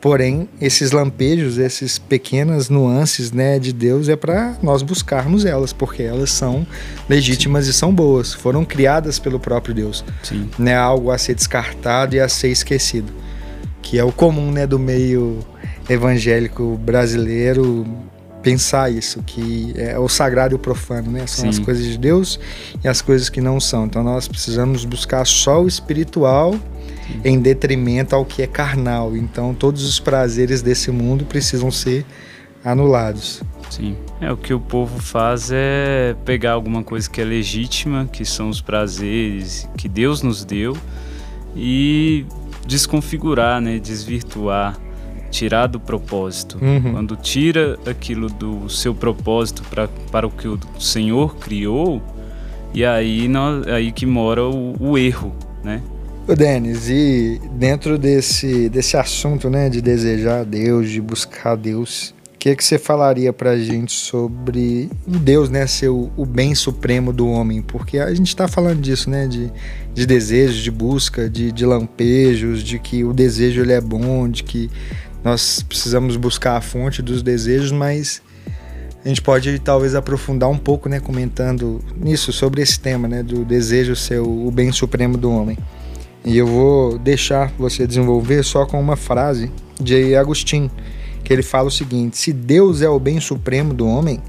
Porém, 0.00 0.46
esses 0.60 0.92
lampejos, 0.92 1.58
essas 1.58 1.98
pequenas 1.98 2.68
nuances, 2.68 3.32
né, 3.32 3.58
de 3.58 3.72
Deus 3.72 4.06
é 4.10 4.16
para 4.16 4.54
nós 4.62 4.82
buscarmos 4.82 5.46
elas, 5.46 5.72
porque 5.72 6.02
elas 6.02 6.30
são 6.30 6.66
legítimas 7.08 7.64
Sim. 7.64 7.70
e 7.70 7.74
são 7.74 7.94
boas, 7.94 8.34
foram 8.34 8.66
criadas 8.66 9.18
pelo 9.18 9.40
próprio 9.40 9.74
Deus. 9.74 10.04
Sim. 10.22 10.50
Não 10.58 10.70
é 10.70 10.76
algo 10.76 11.10
a 11.10 11.16
ser 11.16 11.34
descartado 11.34 12.14
e 12.14 12.20
a 12.20 12.28
ser 12.28 12.48
esquecido 12.48 13.23
que 13.84 13.98
é 13.98 14.02
o 14.02 14.10
comum 14.10 14.50
né, 14.50 14.66
do 14.66 14.78
meio 14.78 15.38
evangélico 15.88 16.76
brasileiro 16.78 17.86
pensar 18.42 18.90
isso, 18.90 19.22
que 19.22 19.74
é 19.76 19.98
o 19.98 20.08
sagrado 20.08 20.54
e 20.54 20.56
o 20.56 20.58
profano, 20.58 21.10
né? 21.10 21.26
São 21.26 21.44
Sim. 21.44 21.48
as 21.48 21.58
coisas 21.58 21.84
de 21.84 21.96
Deus 21.96 22.40
e 22.82 22.88
as 22.88 23.00
coisas 23.00 23.28
que 23.28 23.40
não 23.40 23.60
são. 23.60 23.86
Então 23.86 24.02
nós 24.02 24.26
precisamos 24.26 24.84
buscar 24.84 25.26
só 25.26 25.62
o 25.62 25.68
espiritual 25.68 26.52
Sim. 26.52 27.20
em 27.24 27.40
detrimento 27.40 28.16
ao 28.16 28.24
que 28.24 28.42
é 28.42 28.46
carnal. 28.46 29.14
Então 29.16 29.54
todos 29.54 29.84
os 29.84 30.00
prazeres 30.00 30.62
desse 30.62 30.90
mundo 30.90 31.24
precisam 31.24 31.70
ser 31.70 32.04
anulados. 32.64 33.42
Sim. 33.70 33.96
É 34.20 34.32
o 34.32 34.36
que 34.36 34.52
o 34.52 34.60
povo 34.60 35.00
faz 35.00 35.50
é 35.52 36.14
pegar 36.24 36.52
alguma 36.52 36.82
coisa 36.82 37.08
que 37.08 37.20
é 37.20 37.24
legítima, 37.24 38.08
que 38.10 38.24
são 38.24 38.48
os 38.48 38.60
prazeres 38.60 39.68
que 39.76 39.88
Deus 39.88 40.22
nos 40.22 40.44
deu 40.44 40.76
e 41.56 42.26
desconfigurar, 42.66 43.60
né, 43.60 43.78
desvirtuar, 43.78 44.78
tirar 45.30 45.66
do 45.66 45.80
propósito. 45.80 46.58
Uhum. 46.62 46.92
Quando 46.92 47.16
tira 47.16 47.78
aquilo 47.86 48.28
do 48.28 48.68
seu 48.68 48.94
propósito 48.94 49.62
pra, 49.68 49.88
para 50.10 50.26
o 50.26 50.30
que 50.30 50.48
o 50.48 50.58
Senhor 50.78 51.36
criou, 51.36 52.02
e 52.72 52.84
aí, 52.84 53.28
nós, 53.28 53.66
aí 53.68 53.92
que 53.92 54.06
mora 54.06 54.44
o, 54.44 54.74
o 54.80 54.98
erro, 54.98 55.34
né? 55.62 55.80
O 56.26 56.34
Denis, 56.34 56.88
e 56.88 57.40
dentro 57.52 57.98
desse, 57.98 58.68
desse 58.70 58.96
assunto, 58.96 59.50
né, 59.50 59.68
de 59.68 59.82
desejar 59.82 60.44
Deus, 60.44 60.88
de 60.88 61.00
buscar 61.00 61.54
Deus, 61.54 62.14
que, 62.44 62.54
que 62.56 62.62
você 62.62 62.78
falaria 62.78 63.32
pra 63.32 63.56
gente 63.56 63.92
sobre 63.92 64.90
Deus, 65.06 65.48
né, 65.48 65.66
ser 65.66 65.88
o, 65.88 66.10
o 66.14 66.26
bem 66.26 66.54
supremo 66.54 67.10
do 67.10 67.26
homem? 67.26 67.62
Porque 67.62 67.98
a 67.98 68.12
gente 68.12 68.28
está 68.28 68.46
falando 68.46 68.82
disso, 68.82 69.08
né, 69.08 69.26
de, 69.26 69.50
de 69.94 70.04
desejos, 70.04 70.56
de 70.56 70.70
busca, 70.70 71.30
de, 71.30 71.50
de 71.50 71.64
lampejos, 71.64 72.62
de 72.62 72.78
que 72.78 73.02
o 73.02 73.14
desejo 73.14 73.62
ele 73.62 73.72
é 73.72 73.80
bom, 73.80 74.28
de 74.28 74.42
que 74.42 74.70
nós 75.24 75.62
precisamos 75.62 76.18
buscar 76.18 76.58
a 76.58 76.60
fonte 76.60 77.00
dos 77.00 77.22
desejos, 77.22 77.72
mas 77.72 78.20
a 79.02 79.08
gente 79.08 79.22
pode 79.22 79.58
talvez 79.60 79.94
aprofundar 79.94 80.50
um 80.50 80.58
pouco, 80.58 80.86
né, 80.86 81.00
comentando 81.00 81.80
nisso 81.96 82.30
sobre 82.30 82.60
esse 82.60 82.78
tema, 82.78 83.08
né, 83.08 83.22
do 83.22 83.42
desejo 83.42 83.96
ser 83.96 84.20
o 84.20 84.50
bem 84.50 84.70
supremo 84.70 85.16
do 85.16 85.30
homem. 85.30 85.56
E 86.22 86.36
eu 86.36 86.46
vou 86.46 86.98
deixar 86.98 87.54
você 87.58 87.86
desenvolver 87.86 88.42
só 88.42 88.66
com 88.66 88.78
uma 88.78 88.96
frase 88.96 89.50
de 89.80 90.14
Agostinho, 90.14 90.70
que 91.24 91.32
ele 91.32 91.42
fala 91.42 91.68
o 91.68 91.72
seguinte: 91.72 92.18
se 92.18 92.32
Deus 92.32 92.82
é 92.82 92.88
o 92.88 93.00
bem 93.00 93.18
supremo 93.18 93.72
do 93.72 93.88
homem, 93.88 94.20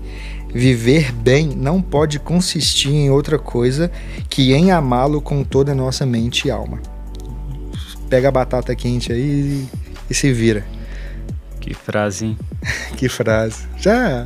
viver 0.54 1.12
bem 1.12 1.50
não 1.50 1.82
pode 1.82 2.18
consistir 2.18 2.90
em 2.90 3.10
outra 3.10 3.38
coisa 3.38 3.92
que 4.30 4.54
em 4.54 4.72
amá-lo 4.72 5.22
com 5.22 5.44
toda 5.44 5.74
a 5.74 5.76
nossa 5.76 6.06
mente 6.06 6.48
e 6.48 6.52
alma. 6.52 6.80
Pega 8.10 8.30
a 8.30 8.32
batata 8.32 8.76
quente 8.76 9.12
aí 9.12 9.68
e 10.10 10.14
se 10.14 10.32
vira. 10.32 10.66
Que 11.60 11.74
frase, 11.74 12.26
hein? 12.28 12.38
que 12.96 13.10
frase. 13.10 13.68
Já 13.78 14.26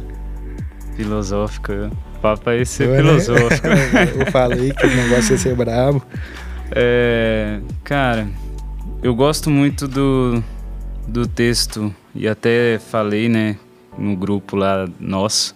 filosófica. 1.00 1.90
O 2.18 2.20
papo 2.20 2.50
é 2.50 2.66
ser 2.66 2.98
filosófico. 2.98 3.68
eu 4.20 4.32
falei 4.32 4.74
que 4.74 4.86
o 4.86 4.96
negócio 4.96 5.36
é 5.36 5.38
ser 5.38 5.56
brabo. 5.56 6.04
É, 6.72 7.62
cara, 7.86 8.28
eu 9.02 9.16
gosto 9.16 9.50
muito 9.50 9.88
do, 9.88 10.44
do 11.08 11.26
texto 11.26 11.94
e 12.20 12.28
até 12.28 12.78
falei, 12.78 13.30
né, 13.30 13.58
no 13.98 14.16
grupo 14.16 14.58
lá 14.58 14.88
nosso, 15.00 15.56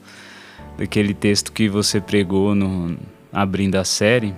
daquele 0.78 1.14
texto 1.14 1.52
que 1.52 1.68
você 1.68 2.00
pregou 2.00 2.56
no 2.56 2.98
abrindo 3.32 3.76
a 3.76 3.84
série, 3.84 4.34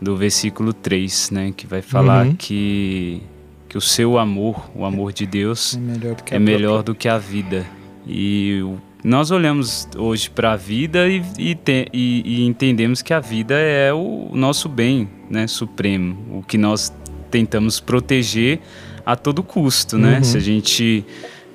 do 0.00 0.16
versículo 0.16 0.72
3, 0.72 1.30
né, 1.30 1.52
que 1.54 1.66
vai 1.66 1.82
falar 1.82 2.26
uhum. 2.26 2.34
que 2.36 3.20
que 3.68 3.78
o 3.78 3.80
seu 3.80 4.18
amor, 4.18 4.68
o 4.74 4.84
amor 4.84 5.12
de 5.12 5.24
Deus, 5.24 5.76
é 5.76 5.78
melhor 5.78 6.14
do 6.16 6.24
que, 6.24 6.34
é 6.34 6.38
melhor 6.40 6.82
do 6.82 6.92
que 6.92 7.08
a 7.08 7.18
vida. 7.18 7.64
E 8.04 8.64
nós 9.04 9.30
olhamos 9.30 9.88
hoje 9.96 10.28
para 10.28 10.52
a 10.52 10.56
vida 10.56 11.08
e, 11.08 11.22
e, 11.38 11.54
te, 11.54 11.86
e, 11.92 12.22
e, 12.24 12.46
entendemos 12.46 13.00
que 13.00 13.14
a 13.14 13.20
vida 13.20 13.54
é 13.54 13.92
o 13.92 14.30
nosso 14.34 14.68
bem 14.68 15.08
né, 15.30 15.46
supremo, 15.46 16.38
o 16.38 16.42
que 16.42 16.58
nós 16.58 16.92
tentamos 17.30 17.78
proteger 17.78 18.58
a 19.06 19.14
todo 19.14 19.40
custo, 19.40 19.96
né? 19.96 20.18
Uhum. 20.18 20.24
Se 20.24 20.36
a 20.36 20.40
gente 20.40 21.04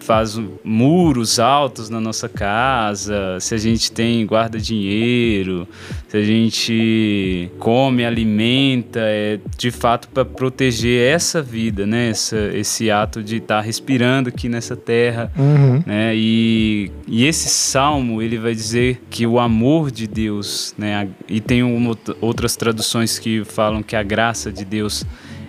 faz 0.06 0.40
muros 0.64 1.40
altos 1.40 1.90
na 1.90 2.00
nossa 2.00 2.30
casa, 2.30 3.40
se 3.40 3.56
a 3.56 3.58
gente 3.58 3.92
tem 3.92 4.26
guarda 4.26 4.60
dinheiro, 4.60 5.68
se 6.08 6.18
a 6.18 6.24
gente 6.24 7.50
come, 7.58 8.06
alimenta, 8.06 9.00
é 9.02 9.40
de 9.58 9.72
fato 9.72 10.08
para 10.10 10.24
proteger 10.24 11.12
essa 11.12 11.42
vida, 11.42 11.88
né? 11.88 12.10
Essa, 12.10 12.38
esse 12.54 12.92
ato 12.92 13.24
de 13.24 13.38
estar 13.38 13.58
tá 13.58 13.62
respirando 13.62 14.30
aqui 14.30 14.48
nessa 14.48 14.76
terra, 14.76 15.32
uhum. 15.36 15.84
né? 15.86 16.16
E, 16.16 16.92
e 17.08 17.26
esse 17.26 17.50
salmo 17.50 18.22
ele 18.22 18.38
vai 18.38 18.54
dizer 18.54 19.02
que 19.10 19.26
o 19.26 19.40
amor 19.40 19.90
de 19.90 20.06
Deus, 20.06 20.76
né? 20.78 21.08
E 21.28 21.42
tem 21.42 21.64
uma, 21.64 21.98
outras 22.22 22.56
traduções 22.56 23.18
que 23.18 23.44
falam 23.44 23.82
que 23.82 23.96
a 23.96 24.04
graça 24.04 24.52
de 24.52 24.64
Deus 24.64 25.04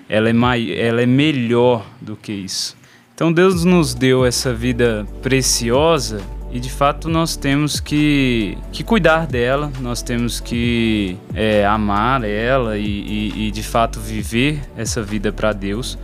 ela 0.09 0.31
é, 0.31 0.33
mai, 0.33 0.73
ela 0.73 1.03
é 1.03 1.07
melhor 1.07 1.87
do 2.01 2.17
que 2.17 2.33
isso. 2.33 2.77
Então 3.17 3.33
Deus 3.33 3.65
nos 3.65 3.95
deu 3.95 4.27
essa 4.27 4.53
vida 4.53 5.07
preciosa 5.23 6.21
e 6.53 6.61
de 6.61 6.69
fato 6.69 7.09
nós 7.09 7.35
temos 7.35 7.81
que, 7.81 8.59
que 8.71 8.85
cuidar 8.85 9.27
dela, 9.27 9.73
nós 9.81 10.03
temos 10.03 10.39
que 10.39 11.17
é, 11.33 11.65
amar 11.65 12.23
ela 12.25 12.77
e, 12.77 12.85
e, 12.85 13.47
e 13.47 13.51
de 13.51 13.63
fato 13.63 13.99
viver 14.01 14.61
essa 14.77 15.03
vida 15.03 15.33
para 15.33 15.55
Deus, 15.55 15.99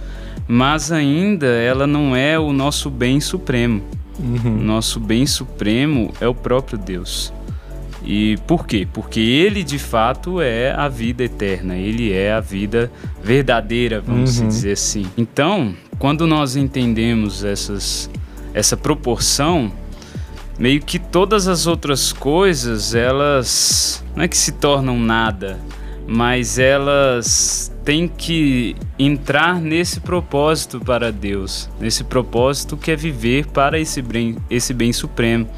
mas 0.49 0.91
ainda 0.91 1.49
ela 1.49 1.87
não 1.87 2.17
é 2.17 2.39
o 2.39 2.51
nosso 2.51 2.89
bem 2.89 3.21
supremo. 3.21 3.83
Uhum. 4.19 4.63
Nosso 4.63 4.99
bem 4.99 5.27
supremo 5.27 6.15
é 6.19 6.27
o 6.27 6.35
próprio 6.35 6.79
Deus. 6.79 7.31
E 8.03 8.39
por 8.47 8.67
quê? 8.67 8.89
Porque 8.91 9.21
ele 9.21 9.63
de 9.63 9.79
fato 9.79 10.41
é 10.41 10.73
a 10.73 10.89
vida 10.89 11.23
eterna, 11.23 11.77
ele 11.77 12.11
é 12.11 12.33
a 12.33 12.41
vida 12.41 12.91
verdadeira, 13.23 14.01
vamos 14.01 14.39
uhum. 14.39 14.49
dizer 14.49 14.73
assim. 14.73 15.05
Então, 15.15 15.75
quando 16.03 16.27
nós 16.27 16.57
entendemos 16.57 17.45
essas, 17.45 18.11
essa 18.53 18.77
proporção, 18.77 19.71
meio 20.59 20.81
que 20.81 20.99
todas 20.99 21.47
as 21.47 21.69
outras 21.69 22.13
coisas, 22.13 22.93
elas 22.93 24.05
não 24.17 24.25
é 24.25 24.27
que 24.27 24.37
se 24.37 24.51
tornam 24.51 24.99
nada, 24.99 25.61
mas 26.05 26.59
elas 26.59 27.73
têm 27.85 28.09
que 28.09 28.75
entrar 28.99 29.61
nesse 29.61 30.01
propósito 30.01 30.81
para 30.81 31.13
Deus, 31.13 31.71
nesse 31.79 32.03
propósito 32.03 32.77
que 32.77 32.91
é 32.91 32.97
viver 32.97 33.47
para 33.47 33.79
esse 33.79 34.03
bem, 34.03 34.37
esse 34.51 34.75
bem 34.75 34.93
supremo. 34.93 35.49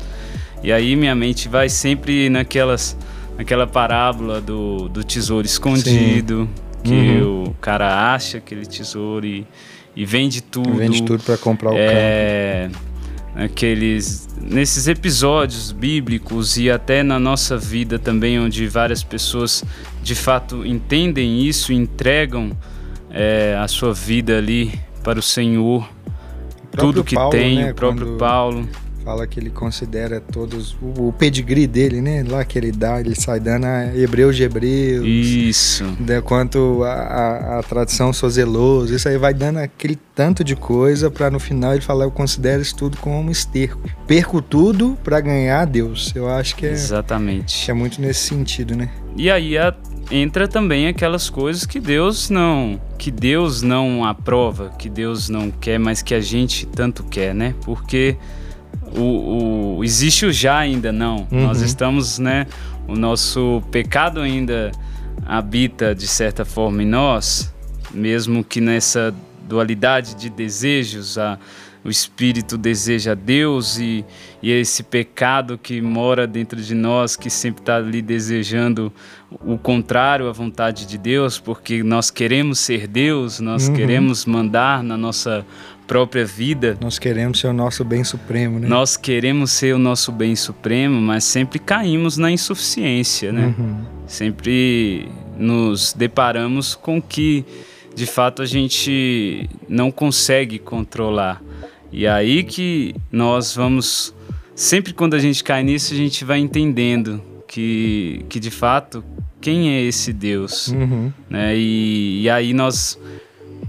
E 0.62 0.71
aí 0.71 0.95
minha 0.95 1.14
mente 1.14 1.49
vai 1.49 1.71
sempre 1.71 2.29
naquelas, 2.29 2.95
naquela 3.38 3.66
parábola 3.66 4.42
do, 4.42 4.90
do 4.90 5.03
tesouro 5.03 5.47
escondido, 5.47 6.47
Sim. 6.85 6.90
que 6.90 7.23
uhum. 7.23 7.45
o 7.45 7.55
cara 7.62 8.12
acha 8.12 8.37
aquele 8.37 8.66
tesouro 8.66 9.25
e 9.25 9.47
e 9.96 10.04
vende 10.04 10.42
tudo. 10.42 10.74
Vende 10.74 11.02
tudo 11.02 11.22
para 11.22 11.37
comprar 11.37 11.72
o 11.72 11.76
é, 11.76 12.68
campo. 12.70 12.94
Aqueles, 13.37 14.28
nesses 14.40 14.87
episódios 14.87 15.72
bíblicos 15.72 16.57
e 16.57 16.70
até 16.70 17.02
na 17.02 17.18
nossa 17.18 17.57
vida 17.59 17.98
também, 17.98 18.38
onde 18.38 18.66
várias 18.68 19.02
pessoas 19.02 19.64
de 20.02 20.14
fato 20.14 20.64
entendem 20.64 21.42
isso, 21.42 21.72
entregam 21.72 22.57
é, 23.11 23.59
a 23.61 23.66
sua 23.66 23.92
vida 23.92 24.38
ali 24.38 24.78
para 25.02 25.18
o 25.18 25.22
Senhor, 25.22 25.88
o 26.72 26.76
tudo 26.76 27.02
que 27.02 27.16
Paulo, 27.16 27.30
tem, 27.30 27.57
né? 27.57 27.72
o 27.72 27.74
próprio 27.74 28.07
Quando... 28.07 28.18
Paulo 28.18 28.68
fala 29.05 29.27
que 29.27 29.38
ele 29.38 29.51
considera 29.51 30.21
todos 30.21 30.75
o, 30.81 31.09
o 31.09 31.12
pedigree 31.12 31.67
dele, 31.67 32.01
né? 32.01 32.25
Lá 32.27 32.45
que 32.45 32.59
ele 32.59 32.73
dá, 32.73 32.99
ele 32.99 33.14
sai 33.14 33.38
dando 33.38 33.67
a 33.67 33.95
Hebreus 33.95 34.35
de 34.35 34.45
Hebreus. 34.45 35.07
Isso. 35.07 35.85
Né? 36.01 36.21
Quanto 36.21 36.83
a, 36.83 36.93
a, 36.93 37.59
a 37.59 37.62
tradição 37.62 38.12
sou 38.12 38.31
zeloso, 38.31 38.95
isso 38.95 39.09
aí 39.09 39.19
vai 39.19 39.35
dando 39.35 39.59
aquele 39.59 39.99
tanto 40.14 40.43
de 40.43 40.57
coisa 40.57 41.11
para 41.11 41.31
no 41.31 41.38
final 41.38 41.73
ele 41.73 41.83
falar 41.83 42.05
eu 42.05 42.11
considero 42.11 42.62
isso 42.62 42.75
tudo 42.77 42.97
como 42.97 43.31
esterco. 43.31 43.83
Perco 44.07 44.40
tudo 44.40 44.97
para 45.05 45.21
ganhar 45.21 45.67
Deus. 45.67 46.12
Eu 46.14 46.29
acho 46.29 46.57
que 46.57 46.67
é 46.67 46.71
Exatamente. 46.71 47.71
É 47.71 47.75
muito 47.75 48.01
nesse 48.01 48.21
sentido, 48.21 48.75
né? 48.75 48.90
E 49.17 49.31
aí 49.31 49.59
a, 49.59 49.75
entra 50.11 50.49
também 50.49 50.87
aquelas 50.87 51.29
coisas 51.29 51.67
que 51.67 51.79
Deus 51.79 52.31
não 52.31 52.81
que 52.99 53.11
Deus 53.11 53.61
não 53.61 54.05
aprova, 54.05 54.71
que 54.79 54.88
Deus 54.88 55.29
não 55.29 55.51
quer, 55.51 55.79
mas 55.79 56.01
que 56.01 56.14
a 56.14 56.21
gente 56.21 56.67
tanto 56.67 57.05
quer, 57.05 57.35
né? 57.35 57.55
Porque 57.64 58.17
o, 58.96 59.76
o, 59.78 59.85
existe 59.85 60.26
o 60.26 60.33
já 60.33 60.59
ainda 60.59 60.92
não. 60.92 61.26
Uhum. 61.30 61.46
Nós 61.46 61.61
estamos, 61.61 62.18
né? 62.18 62.46
O 62.87 62.94
nosso 62.94 63.62
pecado 63.70 64.20
ainda 64.20 64.70
habita 65.26 65.94
de 65.94 66.07
certa 66.07 66.44
forma 66.44 66.83
em 66.83 66.87
nós, 66.87 67.52
mesmo 67.92 68.44
que 68.44 68.61
nessa 68.61 69.14
dualidade 69.48 70.14
de 70.14 70.28
desejos, 70.28 71.18
a, 71.18 71.38
o 71.85 71.90
espírito 71.90 72.57
deseja 72.57 73.14
Deus 73.14 73.78
e, 73.78 74.04
e 74.42 74.50
esse 74.50 74.83
pecado 74.83 75.59
que 75.59 75.83
mora 75.83 76.26
dentro 76.26 76.61
de 76.61 76.74
nós, 76.74 77.14
que 77.14 77.28
sempre 77.28 77.61
está 77.61 77.76
ali 77.76 78.00
desejando 78.00 78.90
o 79.30 79.59
contrário 79.59 80.26
à 80.28 80.33
vontade 80.33 80.87
de 80.87 80.96
Deus, 80.96 81.38
porque 81.38 81.83
nós 81.83 82.11
queremos 82.11 82.59
ser 82.59 82.87
Deus, 82.87 83.38
nós 83.38 83.68
uhum. 83.68 83.74
queremos 83.74 84.24
mandar 84.24 84.83
na 84.83 84.96
nossa 84.96 85.44
própria 85.87 86.25
vida. 86.25 86.77
Nós 86.81 86.99
queremos 86.99 87.40
ser 87.40 87.49
o 87.49 87.53
nosso 87.53 87.85
bem 87.85 88.05
supremo, 88.05 88.59
né? 88.59 88.68
Nós 88.68 88.97
queremos 88.97 89.51
ser 89.51 89.75
o 89.75 89.79
nosso 89.79 90.11
bem 90.12 90.35
supremo, 90.35 91.01
mas 91.01 91.25
sempre 91.25 91.59
caímos 91.59 92.16
na 92.16 92.31
insuficiência, 92.31 93.33
né? 93.33 93.55
Uhum. 93.59 93.85
Sempre 94.07 95.09
nos 95.37 95.92
deparamos 95.92 96.75
com 96.75 97.01
que 97.01 97.44
de 97.94 98.07
fato 98.07 98.42
a 98.42 98.47
gente 98.47 99.49
não 99.68 99.90
consegue 99.90 100.59
controlar. 100.59 101.42
E 101.92 102.07
aí 102.07 102.42
que 102.42 102.94
nós 103.11 103.55
vamos 103.55 104.14
sempre 104.55 104.92
quando 104.92 105.14
a 105.14 105.18
gente 105.18 105.44
cai 105.44 105.62
nisso, 105.62 105.92
a 105.92 105.97
gente 105.97 106.25
vai 106.25 106.38
entendendo 106.38 107.23
que, 107.47 108.25
que 108.29 108.40
de 108.40 108.51
fato 108.51 109.05
quem 109.40 109.70
é 109.70 109.83
esse 109.83 110.12
Deus, 110.12 110.68
uhum. 110.68 111.12
né? 111.29 111.55
E, 111.57 112.23
e 112.23 112.31
aí 112.31 112.55
nós 112.55 112.99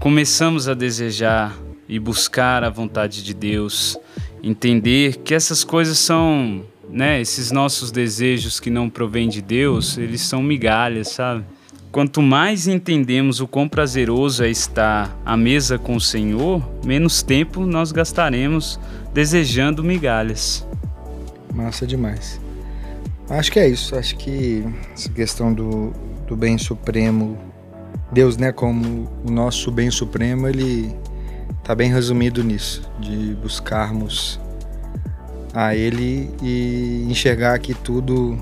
começamos 0.00 0.68
a 0.68 0.74
desejar 0.74 1.56
e 1.88 1.98
buscar 1.98 2.64
a 2.64 2.70
vontade 2.70 3.22
de 3.22 3.34
Deus, 3.34 3.98
entender 4.42 5.16
que 5.18 5.34
essas 5.34 5.64
coisas 5.64 5.98
são, 5.98 6.64
né, 6.88 7.20
esses 7.20 7.50
nossos 7.50 7.90
desejos 7.90 8.60
que 8.60 8.70
não 8.70 8.88
provêm 8.88 9.28
de 9.28 9.40
Deus, 9.40 9.96
eles 9.98 10.20
são 10.22 10.42
migalhas, 10.42 11.08
sabe? 11.08 11.44
Quanto 11.90 12.20
mais 12.20 12.66
entendemos 12.66 13.40
o 13.40 13.48
quão 13.48 13.68
prazeroso 13.68 14.44
é 14.44 14.50
estar 14.50 15.16
à 15.24 15.36
mesa 15.36 15.78
com 15.78 15.96
o 15.96 16.00
Senhor, 16.00 16.62
menos 16.84 17.22
tempo 17.22 17.64
nós 17.64 17.90
gastaremos 17.90 18.78
desejando 19.14 19.82
migalhas. 19.82 20.66
Massa 21.54 21.86
demais. 21.86 22.38
Acho 23.30 23.50
que 23.50 23.58
é 23.58 23.68
isso. 23.68 23.96
Acho 23.96 24.14
que 24.16 24.62
essa 24.92 25.08
questão 25.08 25.54
do, 25.54 25.92
do 26.26 26.36
bem 26.36 26.58
supremo, 26.58 27.38
Deus, 28.12 28.36
né, 28.36 28.52
como 28.52 29.08
o 29.24 29.30
nosso 29.30 29.70
bem 29.70 29.90
supremo, 29.90 30.46
ele 30.46 30.94
tá 31.66 31.74
bem 31.74 31.90
resumido 31.90 32.44
nisso, 32.44 32.82
de 33.00 33.34
buscarmos 33.42 34.38
a 35.52 35.74
Ele 35.74 36.30
e 36.40 37.04
enxergar 37.10 37.58
que 37.58 37.74
tudo 37.74 38.38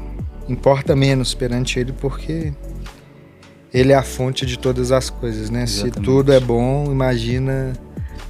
importa 0.46 0.94
menos 0.94 1.32
perante 1.32 1.78
Ele, 1.78 1.92
porque 1.92 2.52
Ele 3.72 3.92
é 3.92 3.94
a 3.94 4.02
fonte 4.02 4.44
de 4.44 4.58
todas 4.58 4.92
as 4.92 5.08
coisas, 5.08 5.48
né? 5.48 5.62
Exatamente. 5.62 5.94
Se 5.94 6.02
tudo 6.02 6.34
é 6.34 6.38
bom, 6.38 6.84
imagina 6.92 7.72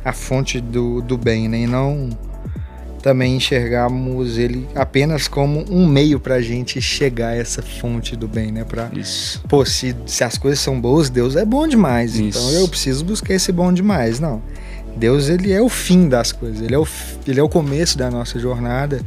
a 0.05 0.13
fonte 0.13 0.61
do, 0.61 1.03
do 1.03 1.19
bem, 1.19 1.49
né? 1.49 1.63
E 1.63 1.67
não 1.67 2.11
também 3.03 3.37
enxergarmos 3.37 4.39
ele 4.39 4.67
apenas 4.75 5.29
como 5.29 5.63
um 5.71 5.87
meio 5.87 6.19
para 6.19 6.37
a 6.37 6.41
gente 6.41 6.81
chegar 6.81 7.31
a 7.31 7.37
essa 7.37 7.61
fonte 7.61 8.17
do 8.17 8.27
bem, 8.27 8.51
né? 8.51 8.65
Para, 8.65 8.91
pô, 9.49 9.63
se, 9.67 9.95
se 10.07 10.25
as 10.25 10.39
coisas 10.39 10.61
são 10.61 10.81
boas, 10.81 11.11
Deus 11.11 11.37
é 11.37 11.45
bom 11.45 11.67
demais. 11.67 12.15
Isso. 12.15 12.39
Então 12.39 12.51
eu 12.53 12.69
preciso 12.69 13.05
buscar 13.05 13.35
esse 13.35 13.51
bom 13.51 13.73
demais, 13.73 14.21
não. 14.21 14.41
Deus 14.97 15.29
ele 15.29 15.53
é 15.53 15.61
o 15.61 15.69
fim 15.69 16.09
das 16.09 16.31
coisas, 16.33 16.61
ele 16.61 16.75
é 16.75 16.79
o, 16.79 16.87
ele 17.27 17.41
é 17.41 17.43
o 17.43 17.49
começo 17.49 17.99
da 17.99 18.11
nossa 18.11 18.39
jornada, 18.39 19.01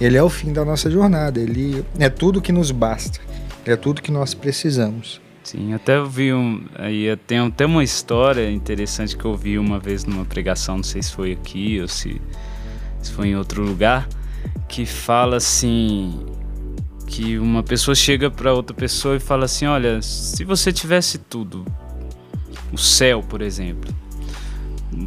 ele 0.00 0.16
é 0.16 0.22
o 0.22 0.30
fim 0.30 0.52
da 0.52 0.64
nossa 0.64 0.90
jornada, 0.90 1.40
ele 1.40 1.84
é 1.98 2.08
tudo 2.08 2.40
que 2.40 2.50
nos 2.50 2.70
basta, 2.70 3.20
é 3.64 3.76
tudo 3.76 4.00
que 4.00 4.10
nós 4.10 4.32
precisamos. 4.32 5.20
Sim, 5.42 5.74
até 5.74 6.02
vi 6.02 6.32
um, 6.32 6.64
aí 6.74 7.14
tem 7.26 7.38
até 7.38 7.66
uma 7.66 7.84
história 7.84 8.50
interessante 8.50 9.14
que 9.14 9.24
eu 9.24 9.36
vi 9.36 9.58
uma 9.58 9.78
vez 9.78 10.04
numa 10.04 10.24
pregação, 10.24 10.76
não 10.76 10.84
sei 10.84 11.02
se 11.02 11.12
foi 11.12 11.32
aqui 11.32 11.78
ou 11.80 11.88
se 11.88 12.20
se 13.02 13.12
foi 13.12 13.28
em 13.28 13.36
outro 13.36 13.62
lugar, 13.62 14.08
que 14.66 14.86
fala 14.86 15.36
assim 15.36 16.24
que 17.06 17.38
uma 17.38 17.62
pessoa 17.62 17.94
chega 17.94 18.30
para 18.30 18.54
outra 18.54 18.74
pessoa 18.74 19.16
e 19.16 19.20
fala 19.20 19.44
assim: 19.44 19.66
"Olha, 19.66 20.00
se 20.00 20.42
você 20.42 20.72
tivesse 20.72 21.18
tudo, 21.18 21.66
o 22.72 22.78
céu, 22.78 23.22
por 23.22 23.42
exemplo, 23.42 23.94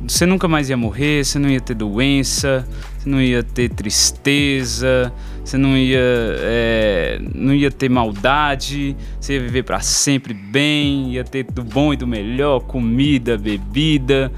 você 0.07 0.25
nunca 0.25 0.47
mais 0.47 0.69
ia 0.69 0.77
morrer, 0.77 1.23
você 1.25 1.39
não 1.39 1.49
ia 1.49 1.61
ter 1.61 1.73
doença, 1.73 2.67
você 2.97 3.09
não 3.09 3.21
ia 3.21 3.43
ter 3.43 3.69
tristeza, 3.69 5.11
você 5.43 5.57
não 5.57 5.77
ia, 5.77 5.99
é, 5.99 7.21
não 7.33 7.53
ia 7.53 7.71
ter 7.71 7.89
maldade, 7.89 8.95
você 9.19 9.33
ia 9.33 9.41
viver 9.41 9.63
para 9.63 9.79
sempre 9.79 10.33
bem, 10.33 11.13
ia 11.13 11.23
ter 11.23 11.43
do 11.43 11.63
bom 11.63 11.93
e 11.93 11.97
do 11.97 12.07
melhor, 12.07 12.61
comida, 12.61 13.37
bebida, 13.37 14.31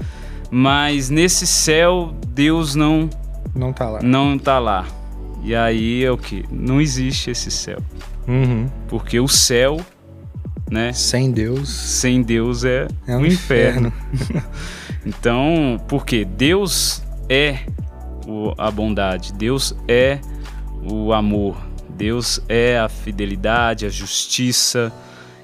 mas 0.50 1.10
nesse 1.10 1.46
céu 1.46 2.14
Deus 2.28 2.74
não 2.74 3.08
não 3.54 3.72
tá 3.72 3.88
lá. 3.88 4.02
Não 4.02 4.38
tá 4.38 4.58
lá. 4.58 4.86
E 5.42 5.54
aí 5.54 6.04
é 6.04 6.10
o 6.10 6.18
que? 6.18 6.44
Não 6.50 6.80
existe 6.80 7.30
esse 7.30 7.50
céu. 7.50 7.78
Uhum. 8.28 8.68
Porque 8.88 9.18
o 9.18 9.26
céu, 9.26 9.80
né? 10.70 10.92
Sem 10.92 11.32
Deus. 11.32 11.68
Sem 11.68 12.22
Deus 12.22 12.64
é, 12.64 12.86
é 13.06 13.16
um, 13.16 13.20
um 13.20 13.26
inferno. 13.26 13.92
inferno. 14.12 14.42
então, 15.04 15.80
porque 15.88 16.24
Deus 16.24 17.02
é 17.28 17.60
o, 18.26 18.52
a 18.58 18.70
bondade, 18.70 19.32
Deus 19.32 19.74
é 19.88 20.20
o 20.82 21.12
amor, 21.12 21.56
Deus 21.88 22.42
é 22.48 22.78
a 22.78 22.88
fidelidade, 22.88 23.86
a 23.86 23.88
justiça. 23.88 24.92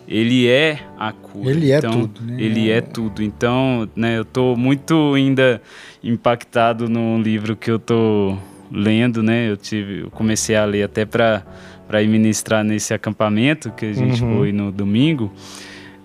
Ele 0.08 0.46
é 0.46 0.78
a 0.96 1.10
cura. 1.10 1.50
Ele 1.50 1.72
é 1.72 1.78
então, 1.78 1.90
tudo, 1.90 2.22
né? 2.22 2.36
Ele 2.38 2.70
é 2.70 2.80
tudo. 2.80 3.22
Então, 3.22 3.88
né, 3.96 4.16
eu 4.16 4.24
tô 4.24 4.54
muito 4.54 5.14
ainda 5.14 5.60
impactado 6.02 6.88
no 6.88 7.20
livro 7.20 7.56
que 7.56 7.68
eu 7.68 7.78
tô 7.78 8.38
lendo, 8.70 9.20
né? 9.20 9.50
Eu 9.50 9.56
tive, 9.56 10.02
eu 10.02 10.10
comecei 10.10 10.54
a 10.54 10.64
ler 10.64 10.84
até 10.84 11.04
para 11.04 11.44
para 11.86 12.02
ir 12.02 12.08
ministrar 12.08 12.64
nesse 12.64 12.92
acampamento 12.92 13.70
que 13.70 13.86
a 13.86 13.92
gente 13.92 14.22
uhum. 14.22 14.38
foi 14.38 14.52
no 14.52 14.72
domingo, 14.72 15.32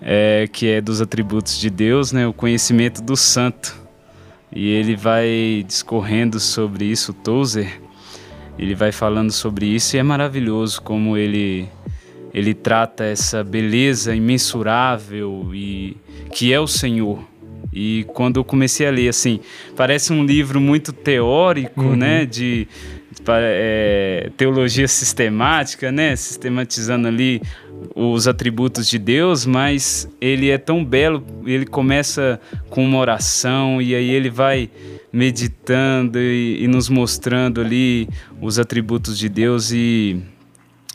é, 0.02 0.48
que 0.50 0.68
é 0.68 0.80
dos 0.80 1.00
atributos 1.00 1.58
de 1.58 1.70
Deus, 1.70 2.12
né? 2.12 2.26
O 2.26 2.32
conhecimento 2.32 3.00
do 3.00 3.16
santo. 3.16 3.80
E 4.54 4.68
ele 4.68 4.96
vai 4.96 5.64
discorrendo 5.66 6.38
sobre 6.38 6.84
isso, 6.84 7.12
Tozer. 7.12 7.80
Ele 8.58 8.74
vai 8.74 8.92
falando 8.92 9.32
sobre 9.32 9.66
isso 9.66 9.96
e 9.96 9.98
é 9.98 10.02
maravilhoso 10.02 10.82
como 10.82 11.16
ele 11.16 11.68
ele 12.34 12.54
trata 12.54 13.04
essa 13.04 13.44
beleza 13.44 14.14
imensurável 14.14 15.50
e 15.52 15.96
que 16.32 16.52
é 16.52 16.58
o 16.58 16.66
Senhor. 16.66 17.22
E 17.72 18.04
quando 18.14 18.38
eu 18.38 18.44
comecei 18.44 18.86
a 18.86 18.90
ler, 18.90 19.08
assim, 19.08 19.40
parece 19.76 20.12
um 20.12 20.24
livro 20.24 20.60
muito 20.60 20.92
teórico, 20.92 21.82
uhum. 21.82 21.96
né, 21.96 22.24
de, 22.24 22.66
de 23.10 23.22
é, 23.28 24.30
teologia 24.36 24.88
sistemática, 24.88 25.92
né, 25.92 26.14
sistematizando 26.16 27.08
ali 27.08 27.40
os 27.94 28.28
atributos 28.28 28.88
de 28.88 28.98
Deus, 28.98 29.46
mas 29.46 30.08
ele 30.20 30.50
é 30.50 30.58
tão 30.58 30.84
belo, 30.84 31.24
ele 31.44 31.66
começa 31.66 32.40
com 32.70 32.84
uma 32.84 32.98
oração 32.98 33.80
e 33.80 33.94
aí 33.94 34.10
ele 34.10 34.30
vai 34.30 34.70
meditando 35.12 36.18
e, 36.18 36.64
e 36.64 36.68
nos 36.68 36.88
mostrando 36.88 37.60
ali 37.60 38.08
os 38.40 38.58
atributos 38.58 39.18
de 39.18 39.28
Deus 39.28 39.70
e 39.72 40.22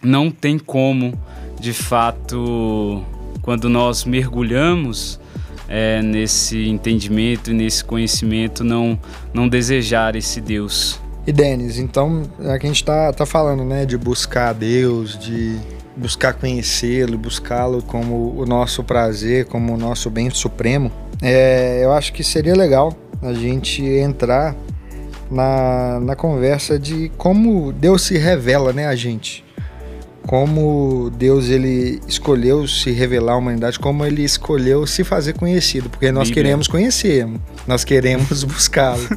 não 0.02 0.32
tem 0.32 0.58
como, 0.58 1.20
de 1.60 1.74
fato, 1.74 3.04
quando 3.42 3.70
nós 3.70 4.06
mergulhamos 4.06 5.20
é, 5.68 6.02
nesse 6.02 6.68
entendimento 6.68 7.52
e 7.52 7.54
nesse 7.54 7.84
conhecimento, 7.84 8.64
não, 8.64 8.98
não 9.34 9.48
desejar 9.48 10.16
esse 10.16 10.40
Deus. 10.40 11.00
E 11.26 11.32
Denis, 11.32 11.78
então, 11.78 12.24
é 12.40 12.58
que 12.58 12.66
a 12.66 12.70
gente 12.70 12.82
está 12.82 13.12
tá 13.12 13.26
falando, 13.26 13.66
né, 13.66 13.86
de 13.86 13.98
buscar 13.98 14.54
Deus, 14.54 15.18
de 15.20 15.60
buscar 15.98 16.34
conhecê-lo, 16.34 17.18
buscá-lo 17.18 17.82
como 17.82 18.36
o 18.38 18.46
nosso 18.46 18.84
prazer, 18.84 19.46
como 19.46 19.74
o 19.74 19.78
nosso 19.78 20.10
bem 20.10 20.30
supremo, 20.30 20.92
é, 21.22 21.82
eu 21.84 21.92
acho 21.92 22.14
que 22.14 22.24
seria 22.24 22.56
legal 22.56 22.94
a 23.22 23.34
gente 23.34 23.84
entrar 23.84 24.56
na, 25.30 26.00
na 26.00 26.16
conversa 26.16 26.78
de 26.78 27.12
como 27.18 27.72
Deus 27.74 28.04
se 28.04 28.18
revela 28.18 28.72
né, 28.72 28.86
a 28.86 28.96
gente 28.96 29.44
como 30.28 31.10
Deus 31.10 31.48
ele 31.48 32.02
escolheu 32.06 32.68
se 32.68 32.92
revelar 32.92 33.34
à 33.34 33.38
humanidade, 33.38 33.80
como 33.80 34.06
ele 34.06 34.24
escolheu 34.24 34.86
se 34.86 35.06
fazer 35.06 35.34
conhecido, 35.34 35.90
porque 35.90 36.12
nós 36.12 36.28
Bíblia. 36.28 36.44
queremos 36.44 36.68
conhecer, 36.68 37.26
nós 37.66 37.86
queremos 37.86 38.44
buscá-lo. 38.44 39.08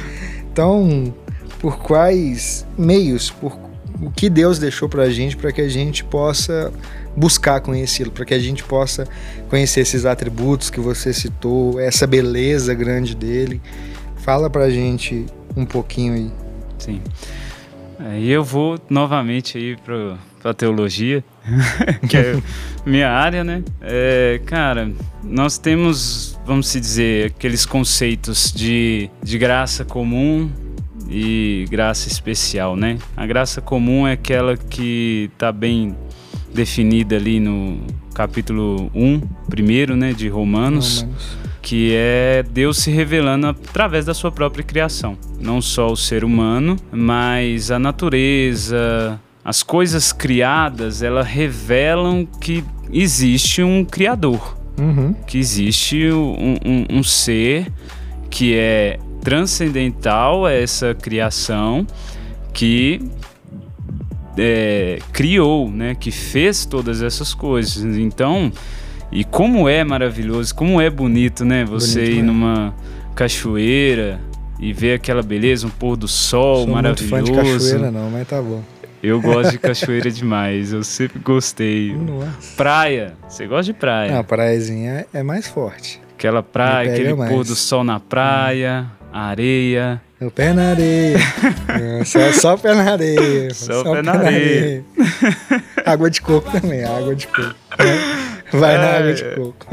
então, 0.50 1.14
por 1.60 1.78
quais 1.78 2.66
meios, 2.78 3.30
por 3.30 3.58
o 4.00 4.10
que 4.10 4.28
Deus 4.28 4.58
deixou 4.58 4.88
para 4.88 5.04
a 5.04 5.10
gente 5.10 5.36
para 5.36 5.52
que 5.52 5.60
a 5.60 5.68
gente 5.68 6.04
possa 6.04 6.72
buscar 7.16 7.60
conhecê-lo, 7.60 8.10
para 8.10 8.24
que 8.24 8.34
a 8.34 8.38
gente 8.38 8.64
possa 8.64 9.06
conhecer 9.48 9.80
esses 9.80 10.04
atributos 10.04 10.70
que 10.70 10.80
você 10.80 11.12
citou, 11.12 11.78
essa 11.78 12.06
beleza 12.06 12.74
grande 12.74 13.14
dele. 13.14 13.60
Fala 14.16 14.50
para 14.50 14.64
a 14.64 14.70
gente 14.70 15.26
um 15.56 15.64
pouquinho 15.64 16.14
aí. 16.14 16.30
Sim. 16.78 17.00
E 18.18 18.30
eu 18.30 18.42
vou 18.42 18.78
novamente 18.90 19.56
aí 19.56 19.76
para 19.76 20.18
para 20.44 20.52
teologia, 20.52 21.24
que 22.06 22.18
é 22.18 22.36
minha 22.84 23.08
área, 23.08 23.42
né? 23.42 23.64
É, 23.80 24.42
cara, 24.44 24.92
nós 25.22 25.56
temos, 25.56 26.38
vamos 26.44 26.68
se 26.68 26.78
dizer, 26.78 27.28
aqueles 27.28 27.64
conceitos 27.64 28.52
de, 28.52 29.08
de 29.22 29.38
graça 29.38 29.86
comum 29.86 30.50
e 31.08 31.66
graça 31.70 32.08
especial, 32.08 32.76
né? 32.76 32.98
A 33.16 33.26
graça 33.26 33.60
comum 33.60 34.06
é 34.06 34.12
aquela 34.12 34.56
que 34.56 35.30
está 35.32 35.52
bem 35.52 35.94
definida 36.52 37.16
ali 37.16 37.40
no 37.40 37.80
capítulo 38.14 38.90
1, 38.94 39.20
primeiro, 39.48 39.96
né, 39.96 40.12
de 40.12 40.28
Romanos. 40.28 41.02
Romanos 41.02 41.44
que 41.64 41.94
é 41.94 42.44
Deus 42.52 42.76
se 42.76 42.90
revelando 42.90 43.46
através 43.46 44.04
da 44.04 44.12
sua 44.12 44.30
própria 44.30 44.62
criação. 44.62 45.16
Não 45.40 45.62
só 45.62 45.90
o 45.90 45.96
ser 45.96 46.22
humano, 46.22 46.76
mas 46.92 47.70
a 47.70 47.78
natureza, 47.78 49.18
as 49.42 49.62
coisas 49.62 50.12
criadas, 50.12 51.02
elas 51.02 51.26
revelam 51.26 52.26
que 52.26 52.62
existe 52.92 53.62
um 53.62 53.82
criador, 53.82 54.56
uhum. 54.78 55.14
que 55.26 55.38
existe 55.38 56.10
um, 56.12 56.58
um, 56.64 56.98
um, 56.98 57.02
ser 57.02 57.72
que 58.28 58.54
é 58.54 58.98
transcendental 59.24 60.44
a 60.44 60.52
essa 60.52 60.94
criação, 60.94 61.86
que 62.52 63.00
é, 64.36 64.98
criou, 65.12 65.70
né, 65.70 65.94
que 65.94 66.10
fez 66.10 66.66
todas 66.66 67.02
essas 67.02 67.32
coisas. 67.32 67.82
Então, 67.96 68.52
e 69.10 69.24
como 69.24 69.68
é 69.68 69.82
maravilhoso, 69.82 70.54
como 70.54 70.80
é 70.80 70.90
bonito, 70.90 71.44
né, 71.44 71.64
você 71.64 72.00
bonito, 72.00 72.16
ir 72.16 72.22
né? 72.22 72.22
numa 72.22 72.74
cachoeira 73.14 74.20
e 74.60 74.72
ver 74.72 74.94
aquela 74.94 75.22
beleza, 75.22 75.66
um 75.66 75.70
pôr 75.70 75.96
do 75.96 76.06
sol 76.06 76.64
Sou 76.64 76.66
maravilhoso. 76.68 77.14
Muito 77.14 77.26
fã 77.26 77.42
de 77.42 77.52
cachoeira 77.52 77.90
não, 77.90 78.10
mas 78.10 78.28
tá 78.28 78.42
bom. 78.42 78.62
Eu 79.02 79.20
gosto 79.20 79.52
de 79.52 79.58
cachoeira 79.58 80.10
demais, 80.12 80.72
eu 80.72 80.82
sempre 80.82 81.18
gostei. 81.18 81.94
Nossa. 81.94 82.56
Praia, 82.56 83.14
você 83.28 83.46
gosta 83.46 83.72
de 83.72 83.78
praia? 83.78 84.12
Não, 84.12 84.20
a 84.20 84.24
praiazinha 84.24 85.06
é 85.12 85.22
mais 85.22 85.46
forte. 85.46 86.00
Aquela 86.16 86.42
praia, 86.42 86.92
aquele 86.92 87.12
mais. 87.14 87.30
pôr 87.30 87.44
do 87.44 87.54
sol 87.54 87.84
na 87.84 88.00
praia. 88.00 88.86
Areia. 89.22 90.00
O 90.24 90.30
pé 90.30 90.54
na 90.54 90.70
areia. 90.70 91.18
só, 92.06 92.32
só 92.32 92.56
pé 92.56 92.74
na 92.74 92.92
areia. 92.92 93.52
Só, 93.52 93.82
só 93.82 93.92
pé, 93.92 94.00
na, 94.00 94.12
areia. 94.12 94.30
areia. 94.30 94.84
água 95.84 96.08
de 96.08 96.22
coco 96.22 96.50
também, 96.50 96.82
água 96.82 97.14
de 97.14 97.26
coco. 97.26 97.54
Vai 98.50 98.74
é, 98.74 98.78
na 98.78 98.96
água 98.96 99.12
de 99.12 99.24
coco. 99.34 99.66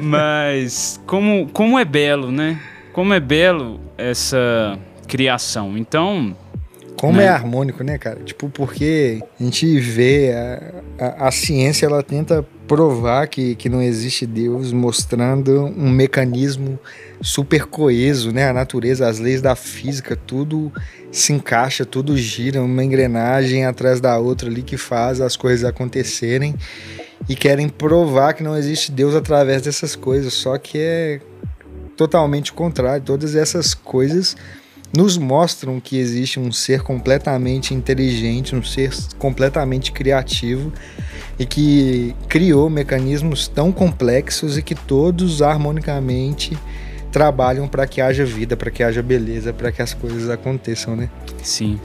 Mas 0.00 0.98
como, 1.04 1.50
como 1.52 1.78
é 1.78 1.84
belo, 1.84 2.32
né? 2.32 2.58
como 2.92 3.14
é 3.14 3.20
belo 3.20 3.80
essa 3.96 4.78
criação. 5.06 5.76
Então, 5.76 6.36
como 7.00 7.16
né? 7.16 7.24
é 7.24 7.28
harmônico, 7.28 7.82
né, 7.82 7.96
cara? 7.96 8.20
Tipo, 8.22 8.50
porque 8.50 9.22
a 9.40 9.42
gente 9.42 9.80
vê 9.80 10.34
a, 10.34 11.06
a, 11.06 11.28
a, 11.28 11.30
ciência, 11.30 11.86
ela 11.86 12.02
tenta 12.02 12.46
provar 12.68 13.26
que, 13.26 13.54
que 13.54 13.70
não 13.70 13.80
existe 13.80 14.26
Deus, 14.26 14.70
mostrando 14.70 15.64
um 15.64 15.88
mecanismo 15.88 16.78
super 17.22 17.64
coeso, 17.64 18.32
né? 18.32 18.50
A 18.50 18.52
natureza, 18.52 19.08
as 19.08 19.18
leis 19.18 19.40
da 19.40 19.56
física, 19.56 20.14
tudo 20.14 20.70
se 21.10 21.32
encaixa, 21.32 21.86
tudo 21.86 22.18
gira, 22.18 22.60
uma 22.60 22.84
engrenagem 22.84 23.64
atrás 23.64 23.98
da 23.98 24.18
outra 24.18 24.50
ali 24.50 24.60
que 24.60 24.76
faz 24.76 25.22
as 25.22 25.38
coisas 25.38 25.64
acontecerem 25.64 26.54
e 27.26 27.34
querem 27.34 27.66
provar 27.66 28.34
que 28.34 28.42
não 28.42 28.58
existe 28.58 28.92
Deus 28.92 29.14
através 29.14 29.62
dessas 29.62 29.96
coisas, 29.96 30.34
só 30.34 30.58
que 30.58 30.76
é 30.76 31.20
totalmente 31.96 32.52
contrário. 32.52 33.02
Todas 33.02 33.34
essas 33.34 33.72
coisas 33.72 34.36
nos 34.92 35.16
mostram 35.16 35.78
que 35.80 35.98
existe 35.98 36.40
um 36.40 36.50
ser 36.50 36.82
completamente 36.82 37.74
inteligente, 37.74 38.56
um 38.56 38.62
ser 38.62 38.92
completamente 39.18 39.92
criativo 39.92 40.72
e 41.38 41.46
que 41.46 42.14
criou 42.28 42.68
mecanismos 42.68 43.48
tão 43.48 43.70
complexos 43.70 44.58
e 44.58 44.62
que 44.62 44.74
todos 44.74 45.42
harmonicamente 45.42 46.56
trabalham 47.10 47.66
para 47.66 47.86
que 47.86 48.00
haja 48.00 48.24
vida, 48.24 48.56
para 48.56 48.70
que 48.70 48.82
haja 48.82 49.02
beleza, 49.02 49.52
para 49.52 49.72
que 49.72 49.82
as 49.82 49.94
coisas 49.94 50.28
aconteçam, 50.28 50.96
né? 50.96 51.08
Sim. 51.42 51.78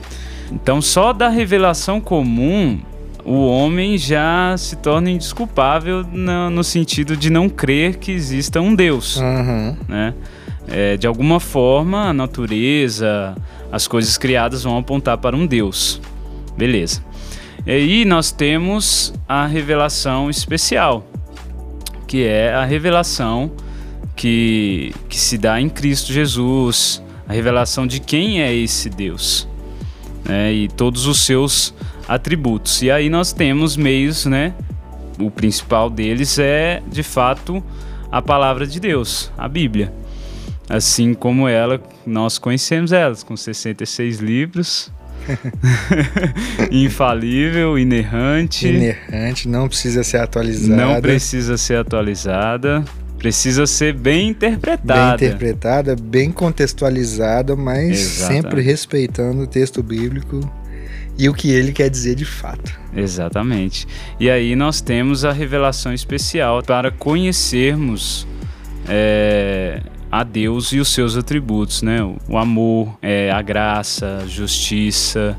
Então, 0.50 0.80
só 0.80 1.12
da 1.12 1.28
revelação 1.28 2.00
comum, 2.00 2.80
o 3.24 3.46
homem 3.46 3.98
já 3.98 4.54
se 4.56 4.76
torna 4.76 5.10
indisculpável 5.10 6.04
no, 6.04 6.50
no 6.50 6.62
sentido 6.62 7.16
de 7.16 7.28
não 7.28 7.48
crer 7.48 7.96
que 7.96 8.12
exista 8.12 8.60
um 8.60 8.74
Deus, 8.74 9.16
uhum. 9.16 9.76
né? 9.88 10.14
É, 10.68 10.96
de 10.96 11.06
alguma 11.06 11.38
forma, 11.38 12.08
a 12.08 12.12
natureza, 12.12 13.36
as 13.70 13.86
coisas 13.86 14.18
criadas 14.18 14.64
vão 14.64 14.76
apontar 14.76 15.18
para 15.18 15.36
um 15.36 15.46
Deus. 15.46 16.00
Beleza. 16.56 17.04
E 17.66 17.70
aí 17.70 18.04
nós 18.04 18.32
temos 18.32 19.12
a 19.28 19.46
revelação 19.46 20.30
especial, 20.30 21.06
que 22.06 22.24
é 22.24 22.52
a 22.52 22.64
revelação 22.64 23.50
que, 24.14 24.92
que 25.08 25.18
se 25.18 25.36
dá 25.36 25.60
em 25.60 25.68
Cristo 25.68 26.12
Jesus, 26.12 27.02
a 27.28 27.32
revelação 27.32 27.86
de 27.86 28.00
quem 28.00 28.40
é 28.40 28.54
esse 28.54 28.88
Deus 28.88 29.48
né, 30.24 30.52
e 30.52 30.68
todos 30.68 31.06
os 31.06 31.20
seus 31.20 31.74
atributos. 32.08 32.82
E 32.82 32.90
aí 32.90 33.08
nós 33.08 33.32
temos 33.32 33.76
meios, 33.76 34.26
né? 34.26 34.54
O 35.18 35.30
principal 35.30 35.88
deles 35.88 36.38
é, 36.38 36.82
de 36.86 37.02
fato, 37.02 37.62
a 38.10 38.20
palavra 38.20 38.66
de 38.66 38.78
Deus, 38.78 39.30
a 39.36 39.48
Bíblia 39.48 39.92
assim 40.68 41.14
como 41.14 41.48
ela, 41.48 41.80
nós 42.06 42.38
conhecemos 42.38 42.92
elas, 42.92 43.22
com 43.22 43.36
66 43.36 44.18
livros. 44.18 44.92
Infalível, 46.70 47.78
inerrante. 47.78 48.68
Inerrante, 48.68 49.48
não 49.48 49.68
precisa 49.68 50.04
ser 50.04 50.18
atualizada. 50.18 50.76
Não 50.76 51.00
precisa 51.00 51.56
ser 51.56 51.78
atualizada. 51.78 52.84
Precisa 53.18 53.66
ser 53.66 53.94
bem 53.94 54.28
interpretada. 54.28 55.16
Bem 55.16 55.28
interpretada, 55.28 55.96
bem 55.96 56.30
contextualizada, 56.30 57.56
mas 57.56 57.98
Exatamente. 57.98 58.42
sempre 58.42 58.62
respeitando 58.62 59.42
o 59.42 59.46
texto 59.46 59.82
bíblico 59.82 60.40
e 61.18 61.28
o 61.28 61.34
que 61.34 61.50
ele 61.50 61.72
quer 61.72 61.88
dizer 61.88 62.14
de 62.14 62.26
fato. 62.26 62.78
Exatamente. 62.94 63.86
E 64.20 64.30
aí 64.30 64.54
nós 64.54 64.80
temos 64.80 65.24
a 65.24 65.32
revelação 65.32 65.92
especial 65.92 66.62
para 66.62 66.90
conhecermos 66.90 68.28
é, 68.86 69.80
a 70.10 70.22
Deus 70.22 70.72
e 70.72 70.78
os 70.78 70.88
seus 70.88 71.16
atributos, 71.16 71.82
né? 71.82 71.98
O 72.28 72.38
amor, 72.38 72.96
é, 73.02 73.30
a 73.30 73.42
graça, 73.42 74.20
a 74.22 74.26
justiça, 74.26 75.36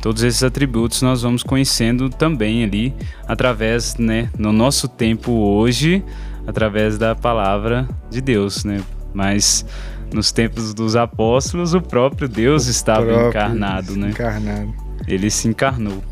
todos 0.00 0.22
esses 0.22 0.42
atributos 0.42 1.02
nós 1.02 1.22
vamos 1.22 1.42
conhecendo 1.42 2.08
também 2.08 2.64
ali 2.64 2.94
através, 3.26 3.96
né, 3.96 4.30
no 4.38 4.52
nosso 4.52 4.88
tempo 4.88 5.32
hoje, 5.32 6.02
através 6.46 6.96
da 6.96 7.14
palavra 7.14 7.88
de 8.10 8.20
Deus, 8.20 8.64
né? 8.64 8.80
Mas 9.12 9.66
nos 10.12 10.32
tempos 10.32 10.72
dos 10.72 10.96
apóstolos, 10.96 11.74
o 11.74 11.80
próprio 11.80 12.28
Deus 12.28 12.66
o 12.66 12.70
estava 12.70 13.06
próprio 13.06 13.28
encarnado, 13.28 13.96
né? 13.96 14.10
Encarnado. 14.10 14.74
Ele 15.06 15.30
se 15.30 15.48
encarnou. 15.48 16.02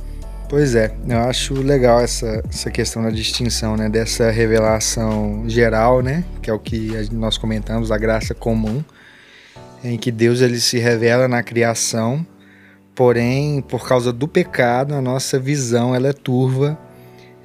Pois 0.49 0.77
é, 0.77 0.95
eu 1.09 1.19
acho 1.19 1.55
legal 1.55 2.01
essa, 2.01 2.41
essa 2.49 2.71
questão 2.71 3.03
da 3.03 3.11
distinção, 3.11 3.77
né, 3.77 3.89
dessa 3.89 4.31
revelação 4.31 5.43
geral, 5.49 6.01
né, 6.01 6.25
que 6.41 6.49
é 6.49 6.53
o 6.53 6.59
que 6.59 6.93
nós 7.11 7.37
comentamos, 7.37 7.91
a 7.91 7.99
graça 7.99 8.33
comum, 8.33 8.85
em 9.83 9.99
que 9.99 10.13
Deus 10.13 10.41
ele 10.41 10.61
se 10.61 10.79
revela 10.79 11.27
na 11.27 11.43
criação, 11.43 12.25
porém, 12.95 13.61
por 13.61 13.89
causa 13.89 14.13
do 14.13 14.29
pecado, 14.29 14.95
a 14.95 15.01
nossa 15.01 15.37
visão 15.37 15.93
ela 15.93 16.09
é 16.09 16.13
turva 16.13 16.79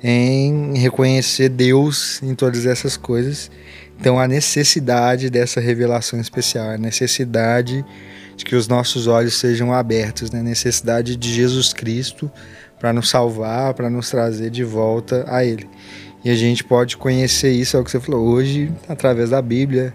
em 0.03 0.77
reconhecer 0.77 1.49
Deus 1.49 2.21
em 2.21 2.35
todas 2.35 2.67
essas 2.67 2.97
coisas. 2.97 3.49
Então, 3.99 4.19
a 4.19 4.27
necessidade 4.27 5.27
dessa 5.31 5.59
revelação 5.59 6.19
especial, 6.19 6.69
a 6.69 6.77
necessidade 6.77 7.83
de 8.35 8.45
que 8.45 8.55
os 8.55 8.67
nossos 8.67 9.07
olhos 9.07 9.35
sejam 9.39 9.73
abertos, 9.73 10.29
né, 10.29 10.39
a 10.39 10.43
necessidade 10.43 11.15
de 11.15 11.33
Jesus 11.33 11.73
Cristo 11.73 12.31
para 12.81 12.91
nos 12.91 13.11
salvar, 13.11 13.75
para 13.75 13.91
nos 13.91 14.09
trazer 14.09 14.49
de 14.49 14.63
volta 14.63 15.23
a 15.27 15.45
Ele. 15.45 15.69
E 16.25 16.31
a 16.31 16.35
gente 16.35 16.63
pode 16.63 16.97
conhecer 16.97 17.51
isso, 17.51 17.77
é 17.77 17.79
o 17.79 17.83
que 17.83 17.91
você 17.91 17.99
falou, 17.99 18.27
hoje, 18.27 18.71
através 18.89 19.29
da 19.29 19.39
Bíblia, 19.39 19.93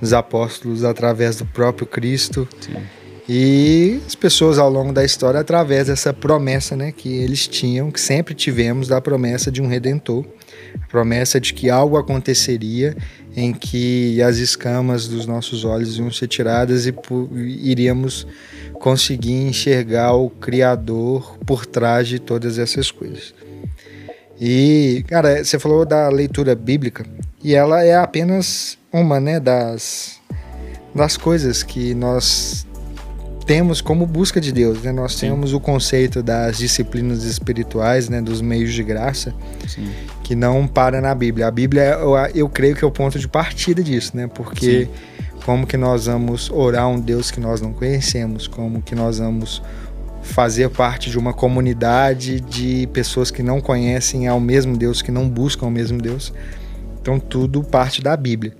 dos 0.00 0.12
apóstolos, 0.12 0.82
através 0.82 1.36
do 1.36 1.46
próprio 1.46 1.86
Cristo. 1.86 2.48
Sim. 2.60 2.74
E 3.28 4.00
as 4.04 4.16
pessoas 4.16 4.58
ao 4.58 4.68
longo 4.68 4.92
da 4.92 5.04
história, 5.04 5.38
através 5.38 5.86
dessa 5.86 6.12
promessa 6.12 6.76
né, 6.76 6.90
que 6.90 7.08
eles 7.08 7.46
tinham, 7.46 7.88
que 7.92 8.00
sempre 8.00 8.34
tivemos, 8.34 8.88
da 8.88 9.00
promessa 9.00 9.50
de 9.50 9.62
um 9.62 9.68
redentor, 9.68 10.24
promessa 10.88 11.40
de 11.40 11.52
que 11.52 11.70
algo 11.70 11.96
aconteceria 11.96 12.96
em 13.36 13.52
que 13.52 14.22
as 14.22 14.36
escamas 14.36 15.08
dos 15.08 15.26
nossos 15.26 15.64
olhos 15.64 15.98
iam 15.98 16.10
ser 16.10 16.28
tiradas 16.28 16.86
e 16.86 16.94
iríamos 17.62 18.26
conseguir 18.74 19.48
enxergar 19.48 20.12
o 20.14 20.30
Criador 20.30 21.38
por 21.44 21.66
trás 21.66 22.06
de 22.06 22.18
todas 22.18 22.58
essas 22.58 22.90
coisas. 22.90 23.34
E, 24.40 25.04
cara, 25.08 25.44
você 25.44 25.58
falou 25.58 25.84
da 25.84 26.08
leitura 26.08 26.54
bíblica 26.54 27.04
e 27.42 27.54
ela 27.54 27.84
é 27.84 27.96
apenas 27.96 28.78
uma, 28.92 29.20
né, 29.20 29.38
das, 29.40 30.20
das 30.94 31.16
coisas 31.16 31.62
que 31.62 31.94
nós 31.94 32.66
temos 33.46 33.80
como 33.80 34.06
busca 34.06 34.40
de 34.40 34.52
Deus, 34.52 34.82
né? 34.82 34.92
Nós 34.92 35.14
Sim. 35.14 35.28
temos 35.30 35.52
o 35.52 35.60
conceito 35.60 36.22
das 36.22 36.58
disciplinas 36.58 37.24
espirituais, 37.24 38.08
né, 38.08 38.20
dos 38.20 38.40
meios 38.40 38.72
de 38.72 38.82
graça, 38.82 39.34
Sim. 39.68 39.90
que 40.22 40.34
não 40.34 40.66
para 40.66 41.00
na 41.00 41.14
Bíblia. 41.14 41.46
A 41.46 41.50
Bíblia, 41.50 41.82
eu, 42.00 42.16
eu 42.34 42.48
creio 42.48 42.74
que 42.74 42.84
é 42.84 42.86
o 42.86 42.90
ponto 42.90 43.18
de 43.18 43.28
partida 43.28 43.82
disso, 43.82 44.16
né? 44.16 44.26
Porque 44.26 44.86
Sim 44.86 45.14
como 45.44 45.66
que 45.66 45.76
nós 45.76 46.06
vamos 46.06 46.50
orar 46.50 46.88
um 46.88 46.98
Deus 46.98 47.30
que 47.30 47.38
nós 47.38 47.60
não 47.60 47.72
conhecemos, 47.72 48.46
como 48.46 48.80
que 48.80 48.94
nós 48.94 49.18
vamos 49.18 49.62
fazer 50.22 50.70
parte 50.70 51.10
de 51.10 51.18
uma 51.18 51.34
comunidade 51.34 52.40
de 52.40 52.88
pessoas 52.92 53.30
que 53.30 53.42
não 53.42 53.60
conhecem 53.60 54.26
ao 54.26 54.40
mesmo 54.40 54.74
Deus, 54.74 55.02
que 55.02 55.10
não 55.10 55.28
buscam 55.28 55.66
o 55.66 55.70
mesmo 55.70 56.00
Deus. 56.00 56.32
Então 57.00 57.20
tudo 57.20 57.62
parte 57.62 58.00
da 58.00 58.16
Bíblia. 58.16 58.56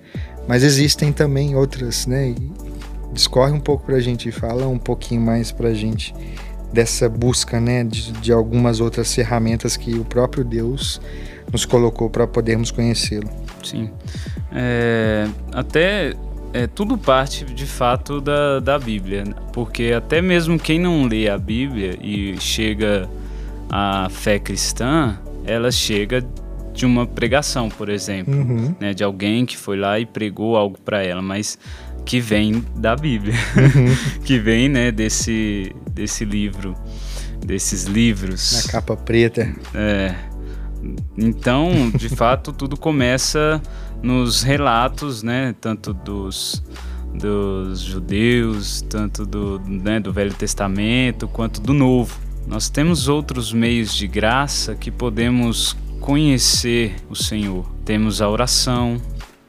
Mas 0.46 0.62
existem 0.62 1.10
também 1.10 1.56
outras, 1.56 2.06
né? 2.06 2.34
Discorre 3.14 3.52
um 3.52 3.60
pouco 3.60 3.86
para 3.86 3.96
a 3.96 4.00
gente, 4.00 4.30
fala 4.32 4.66
um 4.66 4.78
pouquinho 4.78 5.20
mais 5.20 5.52
para 5.52 5.68
a 5.68 5.74
gente 5.74 6.14
dessa 6.72 7.08
busca, 7.08 7.60
né, 7.60 7.84
de, 7.84 8.10
de 8.12 8.32
algumas 8.32 8.80
outras 8.80 9.14
ferramentas 9.14 9.76
que 9.76 9.94
o 9.94 10.04
próprio 10.04 10.44
Deus 10.44 11.00
nos 11.52 11.64
colocou 11.64 12.10
para 12.10 12.26
podermos 12.26 12.72
conhecê-lo. 12.72 13.30
Sim. 13.62 13.90
É, 14.52 15.28
até 15.52 16.14
é 16.52 16.66
tudo 16.66 16.98
parte 16.98 17.44
de 17.44 17.66
fato 17.66 18.20
da, 18.20 18.60
da 18.60 18.78
Bíblia, 18.78 19.24
porque 19.52 19.92
até 19.96 20.20
mesmo 20.20 20.58
quem 20.58 20.78
não 20.78 21.04
lê 21.06 21.28
a 21.28 21.38
Bíblia 21.38 21.96
e 22.00 22.36
chega 22.40 23.08
à 23.70 24.08
fé 24.10 24.38
cristã, 24.38 25.18
ela 25.46 25.70
chega 25.70 26.24
de 26.72 26.84
uma 26.84 27.06
pregação, 27.06 27.68
por 27.68 27.88
exemplo, 27.88 28.34
uhum. 28.34 28.74
né, 28.80 28.92
de 28.92 29.04
alguém 29.04 29.46
que 29.46 29.56
foi 29.56 29.76
lá 29.76 29.98
e 29.98 30.04
pregou 30.04 30.56
algo 30.56 30.76
para 30.80 31.02
ela, 31.02 31.22
mas 31.22 31.56
que 32.04 32.20
vem 32.20 32.64
da 32.76 32.94
Bíblia, 32.94 33.34
uhum. 33.56 34.20
que 34.24 34.38
vem, 34.38 34.68
né, 34.68 34.92
desse 34.92 35.74
desse 35.94 36.24
livro, 36.24 36.74
desses 37.44 37.84
livros. 37.84 38.64
Na 38.64 38.72
capa 38.72 38.96
preta. 38.96 39.54
É. 39.74 40.14
Então, 41.16 41.90
de 41.96 42.08
fato, 42.14 42.52
tudo 42.52 42.76
começa 42.76 43.62
nos 44.02 44.42
relatos, 44.42 45.22
né, 45.22 45.54
tanto 45.60 45.94
dos, 45.94 46.62
dos 47.14 47.80
judeus, 47.80 48.82
tanto 48.82 49.24
do, 49.24 49.60
né, 49.60 50.00
do 50.00 50.12
Velho 50.12 50.34
Testamento, 50.34 51.28
quanto 51.28 51.60
do 51.60 51.72
Novo. 51.72 52.18
Nós 52.46 52.68
temos 52.68 53.08
outros 53.08 53.52
meios 53.52 53.94
de 53.94 54.06
graça 54.06 54.74
que 54.74 54.90
podemos 54.90 55.74
conhecer 56.00 56.96
o 57.08 57.14
Senhor. 57.14 57.64
Temos 57.84 58.20
a 58.20 58.28
oração, 58.28 59.00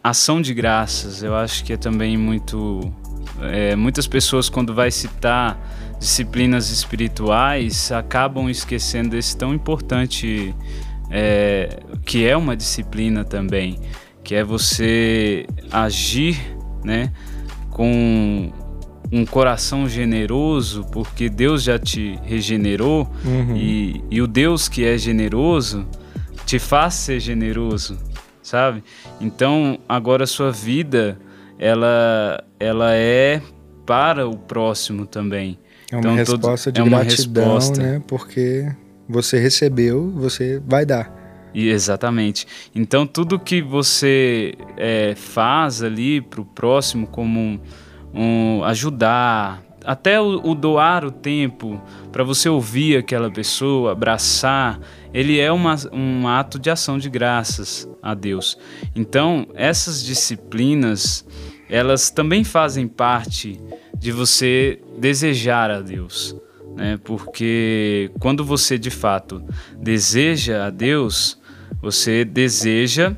ação 0.09 0.39
de 0.39 0.53
graças, 0.53 1.23
eu 1.23 1.35
acho 1.35 1.63
que 1.63 1.73
é 1.73 1.77
também 1.77 2.15
muito. 2.15 2.93
É, 3.41 3.75
muitas 3.75 4.07
pessoas, 4.07 4.47
quando 4.47 4.73
vai 4.73 4.91
citar 4.91 5.59
disciplinas 5.99 6.69
espirituais, 6.69 7.91
acabam 7.91 8.49
esquecendo 8.49 9.17
esse 9.17 9.35
tão 9.35 9.53
importante 9.53 10.53
é, 11.09 11.79
que 12.05 12.25
é 12.25 12.37
uma 12.37 12.55
disciplina 12.55 13.25
também, 13.25 13.79
que 14.23 14.35
é 14.35 14.43
você 14.43 15.47
agir, 15.71 16.39
né, 16.83 17.11
com 17.71 18.53
um 19.11 19.25
coração 19.25 19.89
generoso, 19.89 20.85
porque 20.91 21.29
Deus 21.29 21.63
já 21.63 21.79
te 21.79 22.19
regenerou 22.23 23.09
uhum. 23.25 23.55
e, 23.55 24.03
e 24.09 24.21
o 24.21 24.27
Deus 24.27 24.69
que 24.69 24.85
é 24.85 24.97
generoso 24.97 25.85
te 26.45 26.59
faz 26.59 26.93
ser 26.93 27.19
generoso, 27.19 27.97
sabe? 28.45 28.83
Então 29.19 29.79
agora 29.89 30.23
a 30.23 30.27
sua 30.27 30.51
vida 30.51 31.17
ela 31.57 32.43
ela 32.59 32.93
é 32.93 33.41
para 33.85 34.27
o 34.27 34.37
próximo 34.37 35.07
também. 35.07 35.57
É 35.91 35.95
uma 35.95 35.99
então, 35.99 36.15
resposta 36.15 36.71
todo, 36.71 36.83
de 36.83 36.93
é 36.93 36.97
gratidão, 36.97 37.55
resposta. 37.55 37.81
né? 37.81 38.03
Porque 38.07 38.71
você 39.09 39.39
recebeu, 39.39 40.11
você 40.11 40.61
vai 40.65 40.85
dar. 40.85 41.11
E 41.55 41.69
exatamente. 41.69 42.45
Então 42.75 43.07
tudo 43.07 43.39
que 43.39 43.61
você 43.63 44.53
é, 44.77 45.15
faz 45.15 45.81
ali 45.81 46.21
para 46.21 46.41
o 46.41 46.45
próximo, 46.45 47.07
como 47.07 47.39
um, 47.39 47.59
um, 48.13 48.63
ajudar, 48.63 49.63
até 49.85 50.19
o, 50.19 50.41
o, 50.43 50.55
doar 50.55 51.05
o 51.05 51.11
tempo 51.11 51.81
para 52.11 52.23
você 52.23 52.49
ouvir 52.49 52.97
aquela 52.97 53.31
pessoa, 53.31 53.91
abraçar, 53.91 54.79
ele 55.13 55.39
é 55.39 55.51
uma, 55.51 55.75
um 55.91 56.27
ato 56.27 56.59
de 56.59 56.69
ação 56.69 56.97
de 56.97 57.09
graças 57.09 57.89
a 58.01 58.13
Deus. 58.13 58.57
Então 58.95 59.47
essas 59.53 60.03
disciplinas 60.03 61.25
elas 61.69 62.09
também 62.09 62.43
fazem 62.43 62.87
parte 62.87 63.59
de 63.97 64.11
você 64.11 64.79
desejar 64.99 65.71
a 65.71 65.81
Deus 65.81 66.35
né? 66.75 66.99
Porque 67.03 68.11
quando 68.19 68.43
você 68.43 68.77
de 68.77 68.89
fato 68.89 69.41
deseja 69.79 70.65
a 70.65 70.69
Deus, 70.69 71.39
você 71.81 72.25
deseja 72.25 73.15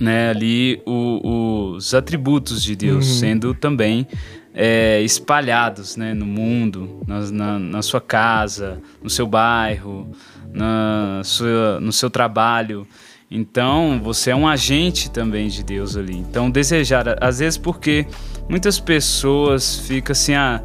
né, 0.00 0.30
ali 0.30 0.80
o, 0.86 1.74
os 1.74 1.92
atributos 1.92 2.62
de 2.62 2.74
Deus 2.74 3.06
uhum. 3.06 3.18
sendo 3.18 3.54
também 3.54 4.06
é, 4.54 5.00
espalhados 5.00 5.96
né, 5.96 6.12
no 6.14 6.26
mundo, 6.26 7.02
na, 7.06 7.20
na, 7.30 7.58
na, 7.58 7.82
sua 7.82 8.00
casa, 8.00 8.80
no 9.02 9.08
seu 9.08 9.26
bairro, 9.26 10.10
na 10.52 11.22
sua, 11.24 11.80
no 11.80 11.92
seu 11.92 12.10
trabalho. 12.10 12.86
Então, 13.30 13.98
você 14.02 14.30
é 14.30 14.36
um 14.36 14.46
agente 14.46 15.10
também 15.10 15.48
de 15.48 15.64
Deus 15.64 15.96
ali. 15.96 16.16
Então, 16.16 16.50
desejar, 16.50 17.16
às 17.18 17.38
vezes, 17.38 17.56
porque 17.56 18.06
muitas 18.48 18.78
pessoas 18.78 19.78
ficam 19.78 20.12
assim, 20.12 20.34
ah, 20.34 20.62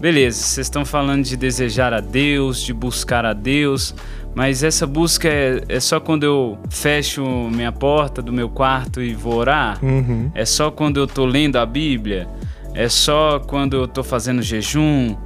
beleza, 0.00 0.40
vocês 0.40 0.66
estão 0.66 0.84
falando 0.84 1.24
de 1.24 1.36
desejar 1.36 1.92
a 1.92 2.00
Deus, 2.00 2.62
de 2.62 2.72
buscar 2.72 3.26
a 3.26 3.32
Deus, 3.32 3.92
mas 4.36 4.62
essa 4.62 4.86
busca 4.86 5.26
é, 5.28 5.62
é, 5.68 5.80
só 5.80 5.98
quando 5.98 6.22
eu 6.22 6.58
fecho 6.70 7.24
minha 7.50 7.72
porta 7.72 8.22
do 8.22 8.32
meu 8.32 8.48
quarto 8.50 9.02
e 9.02 9.12
vou 9.12 9.34
orar? 9.34 9.82
Uhum. 9.82 10.30
É 10.32 10.44
só 10.44 10.70
quando 10.70 10.98
eu 11.00 11.06
tô 11.06 11.24
lendo 11.24 11.56
a 11.56 11.66
Bíblia? 11.66 12.28
É 12.76 12.90
só 12.90 13.40
quando 13.40 13.74
eu 13.74 13.88
tô 13.88 14.04
fazendo 14.04 14.42
jejum? 14.42 15.16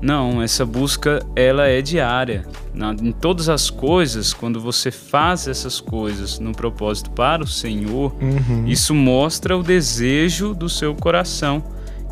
Não, 0.00 0.40
essa 0.40 0.64
busca 0.64 1.20
ela 1.34 1.66
é 1.66 1.82
diária. 1.82 2.46
Na, 2.72 2.92
em 2.92 3.10
todas 3.10 3.48
as 3.48 3.68
coisas, 3.68 4.32
quando 4.32 4.60
você 4.60 4.92
faz 4.92 5.48
essas 5.48 5.80
coisas 5.80 6.38
no 6.38 6.52
propósito 6.52 7.10
para 7.10 7.42
o 7.42 7.48
Senhor, 7.48 8.14
uhum. 8.22 8.64
isso 8.64 8.94
mostra 8.94 9.58
o 9.58 9.62
desejo 9.62 10.54
do 10.54 10.68
seu 10.68 10.94
coração, 10.94 11.60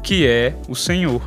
que 0.03 0.27
é 0.27 0.57
o 0.69 0.75
Senhor. 0.75 1.23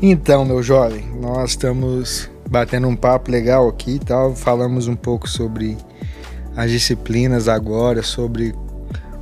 Então, 0.00 0.44
meu 0.44 0.62
jovem, 0.62 1.04
nós 1.20 1.50
estamos 1.50 2.30
batendo 2.48 2.86
um 2.86 2.94
papo 2.94 3.32
legal 3.32 3.68
aqui 3.68 3.96
e 3.96 3.98
tal. 3.98 4.36
Falamos 4.36 4.86
um 4.86 4.94
pouco 4.94 5.28
sobre 5.28 5.76
as 6.56 6.70
disciplinas 6.70 7.48
agora, 7.48 8.00
sobre 8.00 8.54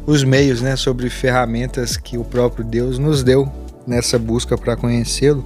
os 0.06 0.22
meios, 0.22 0.60
né, 0.60 0.76
sobre 0.76 1.08
ferramentas 1.08 1.96
que 1.96 2.18
o 2.18 2.24
próprio 2.24 2.62
Deus 2.62 2.98
nos 2.98 3.22
deu 3.22 3.50
nessa 3.90 4.18
busca 4.18 4.56
para 4.56 4.76
conhecê-lo. 4.76 5.44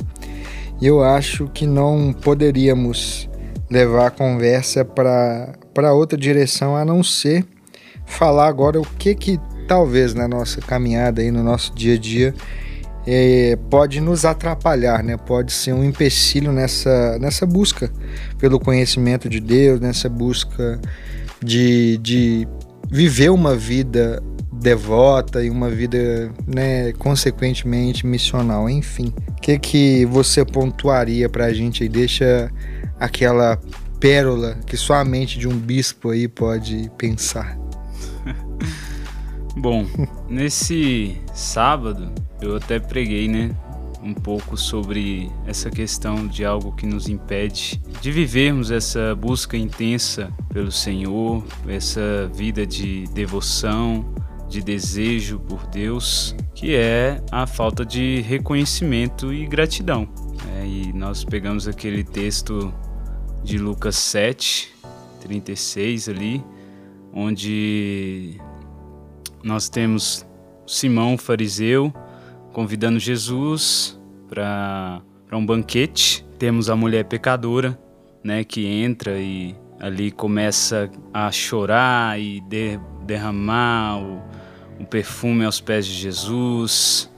E 0.80 0.86
eu 0.86 1.02
acho 1.02 1.48
que 1.48 1.66
não 1.66 2.12
poderíamos 2.12 3.28
levar 3.70 4.08
a 4.08 4.10
conversa 4.10 4.84
para 4.84 5.92
outra 5.94 6.18
direção 6.18 6.76
a 6.76 6.84
não 6.84 7.02
ser 7.02 7.44
falar 8.06 8.46
agora 8.46 8.78
o 8.78 8.86
que 8.98 9.14
que 9.14 9.40
talvez 9.66 10.12
na 10.12 10.28
nossa 10.28 10.60
caminhada 10.60 11.22
aí 11.22 11.30
no 11.30 11.42
nosso 11.42 11.74
dia 11.74 11.94
a 11.94 11.98
dia 11.98 12.34
é, 13.06 13.56
pode 13.70 14.00
nos 14.00 14.24
atrapalhar, 14.24 15.02
né? 15.02 15.16
pode 15.16 15.52
ser 15.52 15.72
um 15.72 15.82
empecilho 15.82 16.52
nessa, 16.52 17.18
nessa 17.18 17.46
busca 17.46 17.90
pelo 18.38 18.58
conhecimento 18.58 19.28
de 19.28 19.40
Deus, 19.40 19.80
nessa 19.80 20.08
busca 20.08 20.80
de, 21.42 21.98
de 21.98 22.48
viver 22.90 23.30
uma 23.30 23.54
vida 23.54 24.22
devota 24.52 25.44
e 25.44 25.50
uma 25.50 25.68
vida, 25.68 26.32
né, 26.46 26.92
consequentemente 26.94 28.06
missional, 28.06 28.68
enfim. 28.70 29.12
O 29.28 29.40
que 29.40 29.58
que 29.58 30.04
você 30.06 30.44
pontuaria 30.44 31.28
para 31.28 31.46
a 31.46 31.52
gente 31.52 31.82
aí? 31.82 31.88
Deixa 31.88 32.50
aquela 32.98 33.60
pérola 34.00 34.56
que 34.66 34.76
só 34.76 34.94
a 34.94 35.04
mente 35.04 35.38
de 35.38 35.46
um 35.46 35.56
bispo 35.56 36.10
aí 36.10 36.28
pode 36.28 36.90
pensar. 36.96 37.58
Bom, 39.56 39.86
nesse 40.28 41.16
sábado 41.34 42.12
eu 42.40 42.56
até 42.56 42.78
preguei, 42.78 43.28
né? 43.28 43.50
Um 44.04 44.12
pouco 44.12 44.54
sobre 44.54 45.30
essa 45.46 45.70
questão 45.70 46.26
de 46.26 46.44
algo 46.44 46.72
que 46.72 46.84
nos 46.84 47.08
impede 47.08 47.80
de 48.02 48.12
vivermos 48.12 48.70
essa 48.70 49.14
busca 49.14 49.56
intensa 49.56 50.30
pelo 50.52 50.70
Senhor, 50.70 51.42
essa 51.66 52.30
vida 52.34 52.66
de 52.66 53.04
devoção, 53.14 54.04
de 54.46 54.60
desejo 54.60 55.40
por 55.40 55.66
Deus, 55.68 56.36
que 56.54 56.74
é 56.74 57.22
a 57.32 57.46
falta 57.46 57.82
de 57.82 58.20
reconhecimento 58.20 59.32
e 59.32 59.46
gratidão. 59.46 60.06
É, 60.54 60.66
e 60.66 60.92
nós 60.92 61.24
pegamos 61.24 61.66
aquele 61.66 62.04
texto 62.04 62.72
de 63.42 63.56
Lucas 63.56 63.96
7, 63.96 64.70
36 65.20 66.10
ali, 66.10 66.44
onde 67.10 68.38
nós 69.42 69.68
temos 69.70 70.26
Simão, 70.66 71.16
fariseu, 71.16 71.92
convidando 72.54 73.00
Jesus 73.00 74.00
para 74.28 75.02
um 75.32 75.44
banquete. 75.44 76.24
Temos 76.38 76.70
a 76.70 76.76
mulher 76.76 77.04
pecadora, 77.04 77.78
né, 78.22 78.44
que 78.44 78.64
entra 78.64 79.18
e 79.18 79.54
ali 79.80 80.10
começa 80.10 80.88
a 81.12 81.30
chorar 81.30 82.18
e 82.18 82.40
de, 82.40 82.78
derramar 83.04 83.98
o, 83.98 84.22
o 84.80 84.86
perfume 84.86 85.44
aos 85.44 85.60
pés 85.60 85.84
de 85.84 85.92
Jesus. 85.92 87.12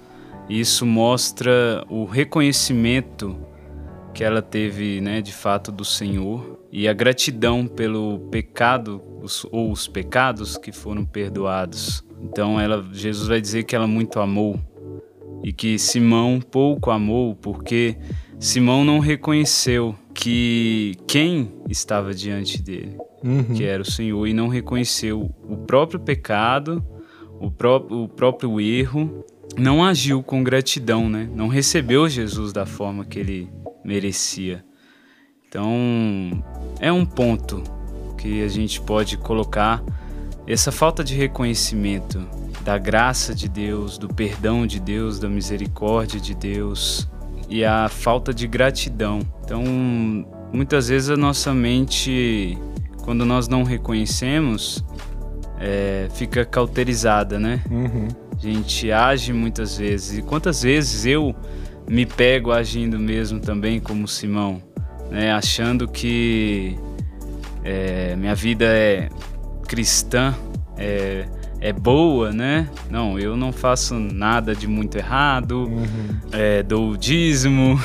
Isso 0.48 0.86
mostra 0.86 1.84
o 1.88 2.06
reconhecimento 2.06 3.38
que 4.14 4.24
ela 4.24 4.40
teve, 4.40 5.00
né, 5.02 5.20
de 5.20 5.34
fato, 5.34 5.70
do 5.70 5.84
Senhor 5.84 6.58
e 6.72 6.88
a 6.88 6.94
gratidão 6.94 7.66
pelo 7.66 8.18
pecado 8.30 9.02
os, 9.20 9.46
ou 9.52 9.70
os 9.70 9.86
pecados 9.86 10.56
que 10.56 10.72
foram 10.72 11.04
perdoados. 11.04 12.02
Então, 12.22 12.58
ela, 12.58 12.82
Jesus 12.92 13.28
vai 13.28 13.40
dizer 13.40 13.64
que 13.64 13.76
ela 13.76 13.86
muito 13.86 14.18
amou 14.18 14.58
e 15.46 15.52
que 15.52 15.78
Simão 15.78 16.40
pouco 16.40 16.90
amou 16.90 17.36
porque 17.36 17.96
Simão 18.36 18.84
não 18.84 18.98
reconheceu 18.98 19.94
que 20.12 20.96
quem 21.06 21.52
estava 21.68 22.12
diante 22.12 22.60
dele, 22.60 22.96
uhum. 23.22 23.54
que 23.54 23.62
era 23.62 23.80
o 23.80 23.88
Senhor, 23.88 24.26
e 24.26 24.34
não 24.34 24.48
reconheceu 24.48 25.32
o 25.48 25.56
próprio 25.58 26.00
pecado, 26.00 26.84
o, 27.38 27.48
pró 27.48 27.76
o 27.76 28.08
próprio 28.08 28.60
erro, 28.60 29.24
não 29.56 29.84
agiu 29.84 30.20
com 30.20 30.42
gratidão, 30.42 31.08
né? 31.08 31.30
Não 31.32 31.46
recebeu 31.46 32.08
Jesus 32.08 32.52
da 32.52 32.66
forma 32.66 33.04
que 33.04 33.20
ele 33.20 33.48
merecia. 33.84 34.64
Então, 35.46 36.42
é 36.80 36.90
um 36.90 37.06
ponto 37.06 37.62
que 38.18 38.42
a 38.42 38.48
gente 38.48 38.80
pode 38.80 39.16
colocar 39.16 39.80
essa 40.44 40.72
falta 40.72 41.04
de 41.04 41.14
reconhecimento 41.14 42.18
da 42.66 42.76
graça 42.78 43.32
de 43.32 43.48
Deus, 43.48 43.96
do 43.96 44.08
perdão 44.08 44.66
de 44.66 44.80
Deus, 44.80 45.20
da 45.20 45.28
misericórdia 45.28 46.18
de 46.18 46.34
Deus 46.34 47.08
e 47.48 47.64
a 47.64 47.88
falta 47.88 48.34
de 48.34 48.48
gratidão. 48.48 49.20
Então, 49.44 49.62
muitas 50.52 50.88
vezes 50.88 51.08
a 51.08 51.16
nossa 51.16 51.54
mente, 51.54 52.58
quando 53.04 53.24
nós 53.24 53.46
não 53.46 53.62
reconhecemos, 53.62 54.84
é, 55.60 56.08
fica 56.16 56.44
cauterizada, 56.44 57.38
né? 57.38 57.62
Uhum. 57.70 58.08
A 58.36 58.40
gente 58.40 58.90
age 58.90 59.32
muitas 59.32 59.78
vezes. 59.78 60.18
E 60.18 60.22
quantas 60.22 60.62
vezes 60.62 61.06
eu 61.06 61.36
me 61.88 62.04
pego 62.04 62.50
agindo 62.50 62.98
mesmo 62.98 63.38
também 63.38 63.78
como 63.78 64.08
Simão, 64.08 64.60
né? 65.08 65.30
Achando 65.30 65.86
que 65.86 66.76
é, 67.62 68.16
minha 68.16 68.34
vida 68.34 68.64
é 68.64 69.08
cristã, 69.68 70.34
é, 70.76 71.28
é 71.60 71.72
boa, 71.72 72.32
né? 72.32 72.68
Não, 72.90 73.18
eu 73.18 73.36
não 73.36 73.52
faço 73.52 73.94
nada 73.94 74.54
de 74.54 74.66
muito 74.66 74.96
errado, 74.96 75.64
uhum. 75.64 75.86
é, 76.32 76.62
dou 76.62 76.96
dízimo, 76.96 77.80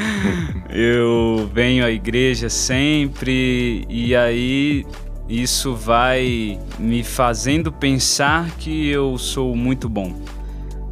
eu 0.70 1.50
venho 1.52 1.84
à 1.84 1.90
igreja 1.90 2.48
sempre 2.48 3.86
e 3.88 4.14
aí 4.14 4.84
isso 5.28 5.74
vai 5.74 6.58
me 6.78 7.02
fazendo 7.02 7.72
pensar 7.72 8.50
que 8.58 8.88
eu 8.88 9.18
sou 9.18 9.56
muito 9.56 9.88
bom. 9.88 10.14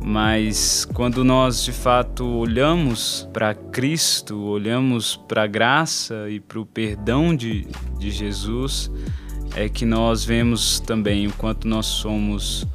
Mas 0.06 0.84
quando 0.92 1.24
nós 1.24 1.64
de 1.64 1.72
fato 1.72 2.26
olhamos 2.26 3.26
para 3.32 3.54
Cristo, 3.54 4.38
olhamos 4.38 5.16
para 5.16 5.44
a 5.44 5.46
graça 5.46 6.28
e 6.28 6.40
para 6.40 6.60
o 6.60 6.66
perdão 6.66 7.34
de, 7.34 7.66
de 7.98 8.10
Jesus, 8.10 8.90
é 9.54 9.68
que 9.68 9.84
nós 9.84 10.24
vemos 10.24 10.80
também 10.80 11.26
o 11.26 11.32
quanto 11.32 11.68
nós 11.68 11.86
somos 11.86 12.66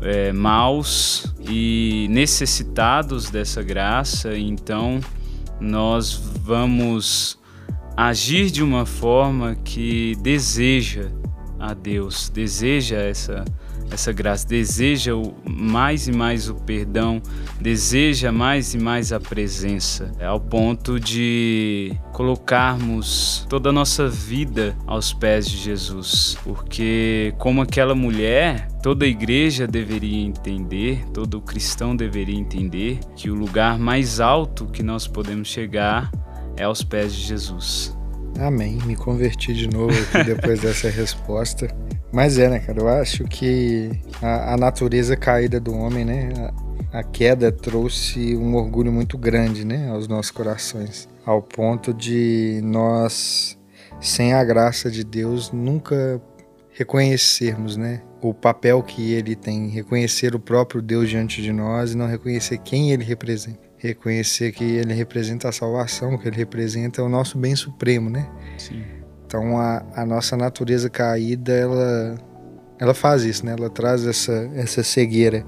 é, 0.00 0.32
maus 0.32 1.32
e 1.48 2.06
necessitados 2.10 3.30
dessa 3.30 3.62
graça, 3.62 4.36
então 4.36 5.00
nós 5.60 6.12
vamos 6.42 7.38
agir 7.96 8.50
de 8.50 8.62
uma 8.62 8.84
forma 8.84 9.54
que 9.56 10.14
deseja 10.16 11.10
a 11.58 11.72
Deus, 11.72 12.28
deseja 12.28 12.96
essa 12.96 13.44
essa 13.90 14.12
graça, 14.12 14.46
deseja 14.46 15.12
mais 15.44 16.06
e 16.08 16.12
mais 16.12 16.48
o 16.48 16.54
perdão, 16.54 17.20
deseja 17.60 18.32
mais 18.32 18.74
e 18.74 18.78
mais 18.78 19.12
a 19.12 19.20
presença, 19.20 20.12
ao 20.22 20.40
ponto 20.40 20.98
de 20.98 21.92
colocarmos 22.12 23.46
toda 23.48 23.70
a 23.70 23.72
nossa 23.72 24.08
vida 24.08 24.76
aos 24.86 25.12
pés 25.12 25.48
de 25.48 25.56
Jesus. 25.56 26.36
Porque, 26.44 27.34
como 27.38 27.62
aquela 27.62 27.94
mulher, 27.94 28.68
toda 28.82 29.04
a 29.04 29.08
igreja 29.08 29.66
deveria 29.66 30.24
entender, 30.24 31.04
todo 31.12 31.40
cristão 31.40 31.96
deveria 31.96 32.38
entender 32.38 33.00
que 33.14 33.30
o 33.30 33.34
lugar 33.34 33.78
mais 33.78 34.20
alto 34.20 34.66
que 34.66 34.82
nós 34.82 35.06
podemos 35.06 35.48
chegar 35.48 36.10
é 36.56 36.64
aos 36.64 36.82
pés 36.82 37.14
de 37.14 37.22
Jesus. 37.22 37.95
Amém. 38.38 38.78
Me 38.84 38.94
converti 38.94 39.54
de 39.54 39.68
novo 39.68 39.92
aqui 39.92 40.24
depois 40.24 40.60
dessa 40.60 40.88
resposta. 40.88 41.68
Mas 42.12 42.38
é, 42.38 42.48
né, 42.48 42.58
cara? 42.58 42.80
Eu 42.80 42.88
acho 42.88 43.24
que 43.24 43.90
a, 44.22 44.54
a 44.54 44.56
natureza 44.56 45.16
caída 45.16 45.58
do 45.58 45.74
homem, 45.74 46.04
né? 46.04 46.28
A, 46.92 47.00
a, 47.00 47.02
queda 47.02 47.50
trouxe 47.50 48.36
um 48.36 48.54
orgulho 48.54 48.92
muito 48.92 49.18
grande, 49.18 49.64
né? 49.64 49.88
Aos 49.90 50.06
nossos 50.06 50.30
corações. 50.30 51.08
Ao 51.24 51.42
ponto 51.42 51.92
de 51.92 52.60
nós, 52.62 53.58
sem 54.00 54.32
a 54.32 54.44
graça 54.44 54.90
de 54.90 55.02
Deus, 55.02 55.50
nunca 55.50 56.20
reconhecermos, 56.72 57.76
né? 57.76 58.02
O 58.20 58.32
papel 58.34 58.82
que 58.82 59.12
ele 59.12 59.34
tem, 59.34 59.68
reconhecer 59.68 60.34
o 60.34 60.40
próprio 60.40 60.82
Deus 60.82 61.08
diante 61.08 61.42
de 61.42 61.52
nós 61.52 61.92
e 61.92 61.96
não 61.96 62.06
reconhecer 62.06 62.58
quem 62.58 62.92
ele 62.92 63.04
representa 63.04 63.66
reconhecer 63.86 64.52
que 64.52 64.64
ele 64.64 64.94
representa 64.94 65.48
a 65.48 65.52
salvação, 65.52 66.18
que 66.18 66.28
ele 66.28 66.36
representa 66.36 67.02
o 67.02 67.08
nosso 67.08 67.38
bem 67.38 67.54
supremo, 67.56 68.10
né? 68.10 68.28
Sim. 68.58 68.82
Então 69.26 69.58
a, 69.58 69.84
a 69.94 70.06
nossa 70.06 70.36
natureza 70.36 70.88
caída, 70.88 71.52
ela, 71.52 72.14
ela 72.78 72.94
faz 72.94 73.24
isso, 73.24 73.44
né? 73.44 73.54
Ela 73.58 73.68
traz 73.68 74.06
essa, 74.06 74.50
essa 74.54 74.82
cegueira 74.82 75.44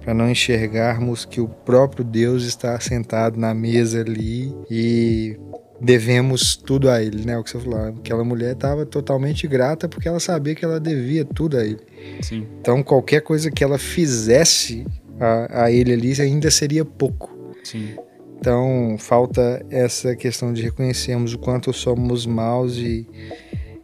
para 0.00 0.12
não 0.12 0.28
enxergarmos 0.28 1.24
que 1.24 1.40
o 1.40 1.48
próprio 1.48 2.04
Deus 2.04 2.42
está 2.44 2.78
sentado 2.80 3.38
na 3.38 3.54
mesa 3.54 4.00
ali 4.00 4.54
e 4.70 5.38
devemos 5.80 6.56
tudo 6.56 6.90
a 6.90 7.02
ele, 7.02 7.24
né? 7.24 7.38
O 7.38 7.42
que 7.42 7.50
você 7.50 7.58
falou, 7.58 7.88
aquela 7.88 8.24
mulher 8.24 8.52
estava 8.52 8.84
totalmente 8.84 9.46
grata 9.46 9.88
porque 9.88 10.08
ela 10.08 10.20
sabia 10.20 10.54
que 10.54 10.64
ela 10.64 10.78
devia 10.78 11.24
tudo 11.24 11.56
a 11.56 11.64
ele. 11.64 11.80
Sim. 12.20 12.46
Então 12.60 12.82
qualquer 12.82 13.20
coisa 13.22 13.50
que 13.50 13.64
ela 13.64 13.78
fizesse 13.78 14.86
a, 15.18 15.64
a 15.64 15.70
ele 15.70 15.92
ali 15.92 16.20
ainda 16.20 16.50
seria 16.50 16.84
pouco. 16.84 17.41
Sim. 17.62 17.96
Então, 18.38 18.96
falta 18.98 19.64
essa 19.70 20.16
questão 20.16 20.52
de 20.52 20.62
reconhecermos 20.62 21.32
o 21.32 21.38
quanto 21.38 21.72
somos 21.72 22.26
maus 22.26 22.76
e, 22.76 23.06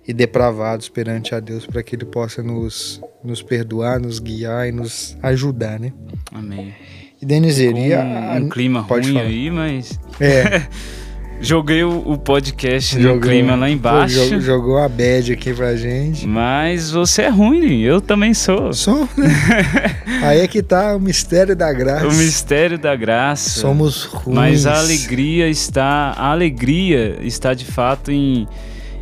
e 0.07 0.13
depravados 0.13 0.89
perante 0.89 1.35
a 1.35 1.41
Deus 1.41 1.65
para 1.65 1.83
que 1.83 1.95
Ele 1.95 2.05
possa 2.05 2.43
nos, 2.43 3.01
nos 3.23 3.41
perdoar, 3.41 4.01
nos 4.01 4.19
guiar 4.19 4.69
e 4.69 4.73
nos 4.73 5.17
ajudar, 5.23 5.79
né? 5.79 5.93
Amém. 6.33 6.75
E 7.23 7.27
Denise, 7.27 7.69
um, 7.69 8.45
um 8.45 8.49
clima 8.49 8.81
ruim 8.81 9.03
falar. 9.05 9.23
aí, 9.23 9.51
mas... 9.51 9.99
É... 10.21 10.67
Joguei 11.41 11.85
o, 11.85 12.19
podcast 12.19 13.01
Jogou, 13.01 13.17
no 13.17 13.21
clima 13.21 13.55
lá 13.55 13.71
embaixo. 13.71 14.17
Jogou, 14.17 14.41
jogou 14.41 14.79
a 14.79 14.89
bad 14.89 15.33
aqui 15.33 15.55
pra 15.55 15.77
gente. 15.77 16.27
Mas 16.27 16.91
você 16.91 17.23
é 17.23 17.29
ruim, 17.29 17.81
eu 17.81 18.01
também 18.01 18.35
sou. 18.35 18.73
Sou, 18.73 19.09
né? 19.17 19.29
Aí 20.23 20.41
é 20.41 20.49
que 20.49 20.63
tá 20.63 20.97
o 20.97 21.01
mistério 21.01 21.55
da 21.55 21.73
graça. 21.73 22.09
O 22.09 22.13
mistério 22.13 22.77
da 22.77 22.95
graça. 22.97 23.61
Somos 23.61 24.05
ruins. 24.05 24.37
Mas 24.37 24.67
a 24.67 24.79
alegria 24.79 25.49
está, 25.49 26.13
a 26.17 26.33
alegria 26.33 27.19
está 27.23 27.55
de 27.55 27.65
fato 27.65 28.11
em, 28.11 28.49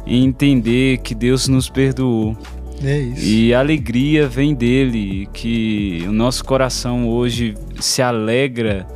em 0.07 0.25
entender 0.25 0.99
que 0.99 1.15
Deus 1.15 1.49
nos 1.49 1.71
perdoou. 1.71 2.37
É 2.85 2.99
isso. 2.99 3.25
E 3.25 3.55
a 3.55 3.61
alegria 3.61 4.29
vem 4.29 4.55
dele, 4.55 5.27
que 5.33 6.05
o 6.07 6.13
nosso 6.13 6.45
coração 6.45 7.09
hoje 7.09 7.55
se 7.81 8.03
alegra 8.03 8.87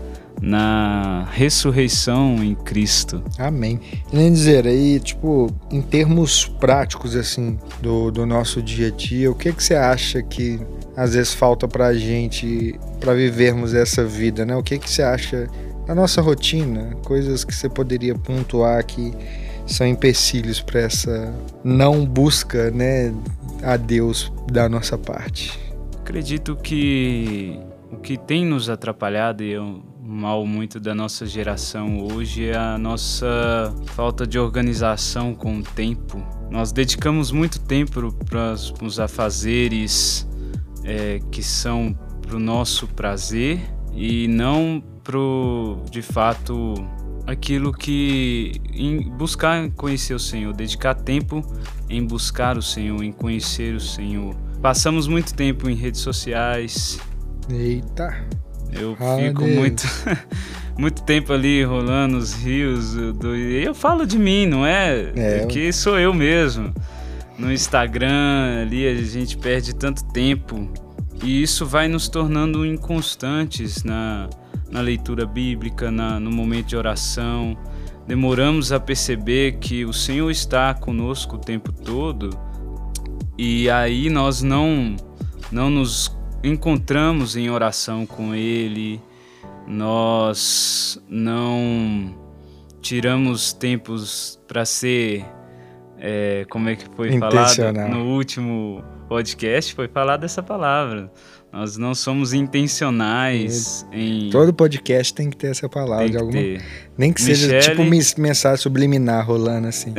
na 0.41 1.29
ressurreição 1.31 2.43
em 2.43 2.55
Cristo. 2.55 3.23
Amém. 3.39 3.79
E 4.13 4.17
nem 4.17 4.33
dizer 4.33 4.67
aí, 4.67 4.99
tipo, 4.99 5.53
em 5.71 5.83
termos 5.83 6.47
práticos, 6.47 7.15
assim, 7.15 7.59
do, 7.83 8.11
do 8.11 8.25
nosso 8.25 8.63
dia 8.63 8.89
a 8.89 8.91
dia, 8.91 9.31
o 9.31 9.35
que, 9.35 9.53
que 9.53 9.63
você 9.63 9.75
acha 9.75 10.23
que 10.23 10.59
às 10.97 11.15
vezes 11.15 11.35
falta 11.35 11.69
pra 11.69 11.95
gente 11.95 12.79
para 12.99 13.15
vivermos 13.15 13.75
essa 13.75 14.05
vida, 14.05 14.45
né? 14.45 14.57
O 14.57 14.63
que, 14.63 14.79
que 14.79 14.91
você 14.91 15.03
acha 15.03 15.47
da 15.87 15.95
nossa 15.95 16.21
rotina? 16.21 16.97
Coisas 17.05 17.45
que 17.45 17.55
você 17.55 17.69
poderia 17.69 18.15
pontuar 18.15 18.85
que 18.85 19.13
são 19.67 19.87
empecilhos 19.87 20.61
para 20.61 20.81
essa 20.81 21.33
não 21.63 22.05
busca, 22.05 22.71
né, 22.71 23.15
a 23.63 23.77
Deus 23.77 24.33
da 24.51 24.69
nossa 24.69 24.99
parte. 24.99 25.59
Acredito 26.01 26.57
que 26.57 27.59
o 27.93 27.97
que 27.97 28.17
tem 28.17 28.45
nos 28.45 28.69
atrapalhado, 28.69 29.45
e 29.45 29.53
eu 29.53 29.81
mal 30.11 30.45
muito 30.45 30.81
da 30.81 30.93
nossa 30.93 31.25
geração 31.25 32.09
hoje 32.13 32.47
é 32.47 32.57
a 32.57 32.77
nossa 32.77 33.73
falta 33.95 34.27
de 34.27 34.41
organização 34.41 35.35
com 35.35 35.59
o 35.59 35.63
tempo. 35.63 36.21
Nós 36.51 36.73
dedicamos 36.73 37.31
muito 37.31 37.61
tempo 37.61 38.13
para 38.25 38.55
os 38.83 38.99
afazeres 38.99 40.29
é, 40.83 41.21
que 41.31 41.45
são 41.45 41.97
para 42.23 42.35
o 42.35 42.41
nosso 42.41 42.89
prazer 42.89 43.61
e 43.95 44.27
não 44.27 44.83
para 45.05 45.19
de 45.91 46.03
fato 46.03 46.75
aquilo 47.25 47.73
que 47.73 48.61
buscar 49.17 49.71
conhecer 49.71 50.15
o 50.15 50.19
Senhor, 50.19 50.53
dedicar 50.53 50.95
tempo 50.95 51.41
em 51.89 52.05
buscar 52.05 52.59
o 52.59 52.63
Senhor, 52.63 53.01
em 53.05 53.13
conhecer 53.13 53.77
o 53.77 53.81
Senhor. 53.81 54.35
Passamos 54.61 55.07
muito 55.07 55.35
tempo 55.35 55.71
em 55.71 55.75
redes 55.75 56.01
sociais. 56.01 56.99
Eita. 57.49 58.29
Eu 58.73 58.97
fico 58.97 59.47
muito, 59.47 59.83
muito 60.79 61.03
tempo 61.03 61.33
ali 61.33 61.63
rolando 61.65 62.17
os 62.17 62.33
rios. 62.33 62.95
Do, 62.95 63.37
e 63.37 63.65
eu 63.65 63.75
falo 63.75 64.07
de 64.07 64.19
mim, 64.19 64.47
não 64.47 64.65
é? 64.65 65.13
é 65.15 65.47
que 65.47 65.73
sou 65.73 65.99
eu 65.99 66.13
mesmo. 66.15 66.73
No 67.39 67.53
Instagram 67.53 68.63
ali 68.63 68.87
a 68.87 68.95
gente 69.03 69.37
perde 69.37 69.75
tanto 69.75 70.05
tempo. 70.13 70.71
E 71.23 71.43
isso 71.43 71.67
vai 71.67 71.89
nos 71.89 72.09
tornando 72.09 72.65
inconstantes 72.65 73.85
na, 73.85 74.29
na 74.71 74.81
leitura 74.81 75.27
bíblica, 75.27 75.91
na, 75.91 76.19
no 76.19 76.31
momento 76.31 76.69
de 76.69 76.77
oração. 76.77 77.57
Demoramos 78.07 78.73
a 78.73 78.81
perceber 78.81 79.59
que 79.59 79.85
o 79.85 79.93
Senhor 79.93 80.31
está 80.31 80.73
conosco 80.75 81.37
o 81.37 81.39
tempo 81.39 81.73
todo. 81.73 82.31
E 83.37 83.71
aí 83.71 84.11
nós 84.11 84.43
não, 84.43 84.97
não 85.51 85.71
nos 85.71 86.09
encontramos 86.43 87.37
em 87.37 87.51
oração 87.51 88.07
com 88.07 88.35
Ele, 88.35 89.01
nós 89.67 91.01
não 91.09 92.15
tiramos 92.81 93.53
tempos 93.53 94.41
para 94.49 94.65
ser, 94.65 95.25
é, 95.99 96.45
como 96.51 96.69
é 96.69 96.77
que 96.77 96.85
foi 96.97 97.19
falado 97.19 97.89
no 97.91 98.15
último 98.15 98.83
podcast, 99.09 99.75
foi 99.75 99.89
falado 99.89 100.25
essa 100.25 100.43
palavra. 100.43 101.13
Nós 101.53 101.77
não 101.77 101.97
somos 101.97 102.33
intencionais 102.33 103.85
em. 103.93 104.31
Todo 104.31 104.55
podcast 104.55 105.13
tem 105.13 105.29
que 105.29 105.37
ter 105.37 105.49
essa 105.49 105.69
palavra 105.69 106.09
de 106.09 106.17
alguma. 106.17 106.33
Ter. 106.33 106.63
Nem 106.97 107.13
que 107.13 107.21
Michele... 107.23 107.61
seja 107.61 107.71
tipo 107.71 108.21
mensagem 108.21 108.57
subliminar 108.59 109.27
rolando 109.27 109.67
assim. 109.67 109.93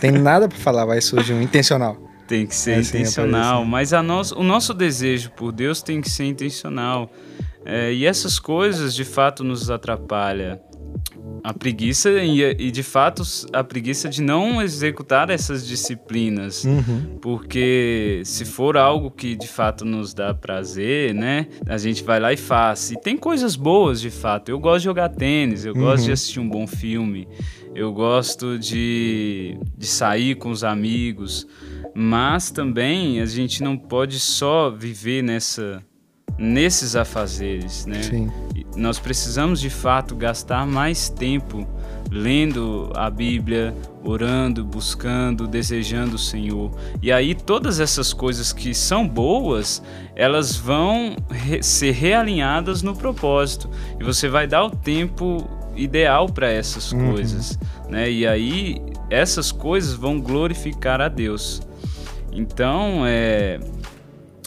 tem 0.00 0.12
nada 0.12 0.48
para 0.48 0.58
falar, 0.58 0.84
vai 0.84 1.00
surgir 1.00 1.32
um 1.32 1.42
intencional. 1.42 2.11
Tem 2.26 2.46
que 2.46 2.54
ser 2.54 2.72
é, 2.72 2.80
intencional, 2.80 3.64
mas 3.64 3.92
a 3.92 4.02
nós, 4.02 4.32
o 4.32 4.42
nosso 4.42 4.72
desejo 4.72 5.30
por 5.32 5.52
Deus 5.52 5.82
tem 5.82 6.00
que 6.00 6.08
ser 6.10 6.24
intencional. 6.24 7.10
É, 7.64 7.92
e 7.92 8.04
essas 8.06 8.38
coisas 8.38 8.94
de 8.94 9.04
fato 9.04 9.44
nos 9.44 9.70
atrapalham. 9.70 10.58
A 11.44 11.52
preguiça 11.52 12.08
e, 12.22 12.40
e, 12.40 12.70
de 12.70 12.82
fato 12.84 13.22
a 13.52 13.64
preguiça 13.64 14.08
de 14.08 14.22
não 14.22 14.62
executar 14.62 15.28
essas 15.28 15.66
disciplinas, 15.66 16.64
Uhum. 16.64 17.18
porque 17.20 18.22
se 18.24 18.44
for 18.44 18.76
algo 18.76 19.10
que 19.10 19.34
de 19.34 19.48
fato 19.48 19.84
nos 19.84 20.14
dá 20.14 20.32
prazer, 20.32 21.12
né, 21.12 21.48
a 21.66 21.76
gente 21.78 22.04
vai 22.04 22.20
lá 22.20 22.32
e 22.32 22.36
faz. 22.36 22.92
E 22.92 22.96
tem 23.00 23.16
coisas 23.16 23.56
boas 23.56 24.00
de 24.00 24.10
fato. 24.10 24.50
Eu 24.50 24.58
gosto 24.60 24.78
de 24.78 24.84
jogar 24.84 25.08
tênis, 25.08 25.64
eu 25.64 25.74
gosto 25.74 26.02
de 26.04 26.08
Uhum. 26.10 26.14
assistir 26.14 26.40
um 26.40 26.48
bom 26.48 26.66
filme, 26.66 27.26
eu 27.74 27.92
gosto 27.92 28.56
de, 28.56 29.58
de 29.76 29.86
sair 29.86 30.36
com 30.36 30.50
os 30.50 30.62
amigos, 30.62 31.46
mas 31.94 32.50
também 32.50 33.20
a 33.20 33.26
gente 33.26 33.62
não 33.62 33.76
pode 33.76 34.18
só 34.20 34.70
viver 34.70 35.22
nessa 35.22 35.82
nesses 36.38 36.96
afazeres, 36.96 37.84
né? 37.84 38.02
Sim. 38.02 38.30
Nós 38.74 38.98
precisamos 38.98 39.60
de 39.60 39.68
fato 39.68 40.16
gastar 40.16 40.66
mais 40.66 41.10
tempo 41.10 41.68
lendo 42.10 42.90
a 42.96 43.10
Bíblia, 43.10 43.74
orando, 44.02 44.64
buscando, 44.64 45.46
desejando 45.46 46.16
o 46.16 46.18
Senhor. 46.18 46.70
E 47.02 47.12
aí 47.12 47.34
todas 47.34 47.80
essas 47.80 48.12
coisas 48.14 48.50
que 48.52 48.72
são 48.74 49.06
boas, 49.06 49.82
elas 50.16 50.56
vão 50.56 51.16
re- 51.30 51.62
ser 51.62 51.92
realinhadas 51.92 52.82
no 52.82 52.96
propósito. 52.96 53.68
E 54.00 54.02
você 54.04 54.26
vai 54.28 54.46
dar 54.46 54.64
o 54.64 54.70
tempo 54.70 55.46
ideal 55.76 56.26
para 56.28 56.50
essas 56.50 56.92
Uhum. 56.92 57.12
coisas, 57.12 57.58
né? 57.90 58.10
E 58.10 58.26
aí 58.26 58.80
essas 59.10 59.52
coisas 59.52 59.92
vão 59.94 60.18
glorificar 60.18 61.00
a 61.00 61.08
Deus. 61.08 61.60
Então, 62.32 63.04
é, 63.06 63.60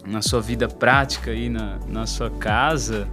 na 0.05 0.21
sua 0.21 0.41
vida 0.41 0.67
prática 0.67 1.31
aí 1.31 1.49
na, 1.49 1.79
na 1.87 2.05
sua 2.05 2.29
casa, 2.29 3.07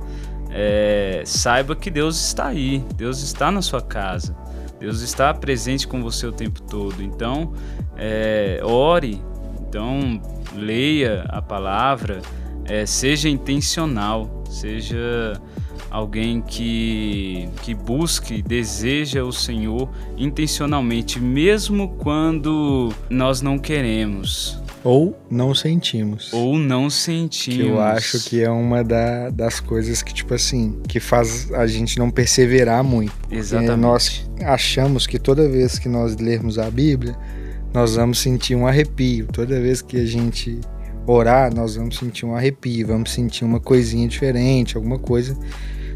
é, 0.50 1.22
saiba 1.24 1.76
que 1.76 1.90
Deus 1.90 2.16
está 2.16 2.46
aí, 2.46 2.84
Deus 2.94 3.22
está 3.22 3.50
na 3.50 3.62
sua 3.62 3.80
casa, 3.80 4.36
Deus 4.80 5.00
está 5.00 5.32
presente 5.32 5.86
com 5.86 6.02
você 6.02 6.26
o 6.26 6.32
tempo 6.32 6.60
todo. 6.62 7.02
Então, 7.02 7.52
é, 7.96 8.60
ore, 8.62 9.22
então 9.60 10.20
leia 10.54 11.24
a 11.28 11.40
palavra, 11.40 12.20
é, 12.64 12.84
seja 12.84 13.28
intencional, 13.28 14.42
seja 14.48 15.40
alguém 15.90 16.40
que, 16.40 17.48
que 17.62 17.74
busque, 17.74 18.40
deseja 18.40 19.22
o 19.24 19.32
Senhor 19.32 19.90
intencionalmente, 20.16 21.20
mesmo 21.20 21.96
quando 21.98 22.90
nós 23.10 23.42
não 23.42 23.58
queremos 23.58 24.61
Ou 24.84 25.16
não 25.30 25.54
sentimos. 25.54 26.32
ou 26.32 26.58
não 26.58 26.90
sentimos. 26.90 27.56
Que 27.60 27.66
eu 27.68 27.80
acho 27.80 28.24
que 28.24 28.42
é 28.42 28.50
uma 28.50 28.82
da- 28.82 29.30
das 29.30 29.60
coisas 29.60 30.02
que, 30.02 30.12
tipo 30.12 30.34
assim, 30.34 30.80
que 30.88 30.98
faz 30.98 31.52
a 31.52 31.66
gente 31.66 31.98
não 31.98 32.10
perseverar 32.10 32.82
muito. 32.82 33.12
Exatamente. 33.30 33.80
nós 33.80 34.30
achamos 34.44 35.06
que 35.06 35.18
toda 35.18 35.48
vez 35.48 35.78
que 35.78 35.88
nós 35.88 36.16
lermos 36.16 36.58
a 36.58 36.68
Bíblia, 36.70 37.16
nós 37.72 37.94
vamos 37.96 38.18
sentir 38.18 38.54
um 38.56 38.66
arrepio. 38.66 39.26
Toda 39.32 39.60
vez 39.60 39.80
que 39.80 39.96
a 39.96 40.04
gente 40.04 40.58
orar, 41.06 41.54
nós 41.54 41.76
vamos 41.76 41.96
sentir 41.96 42.26
um 42.26 42.34
arrepio, 42.34 42.86
vamos 42.88 43.12
sentir 43.12 43.44
uma 43.44 43.60
coisinha 43.60 44.06
diferente, 44.08 44.76
alguma 44.76 44.98
coisa. 44.98 45.36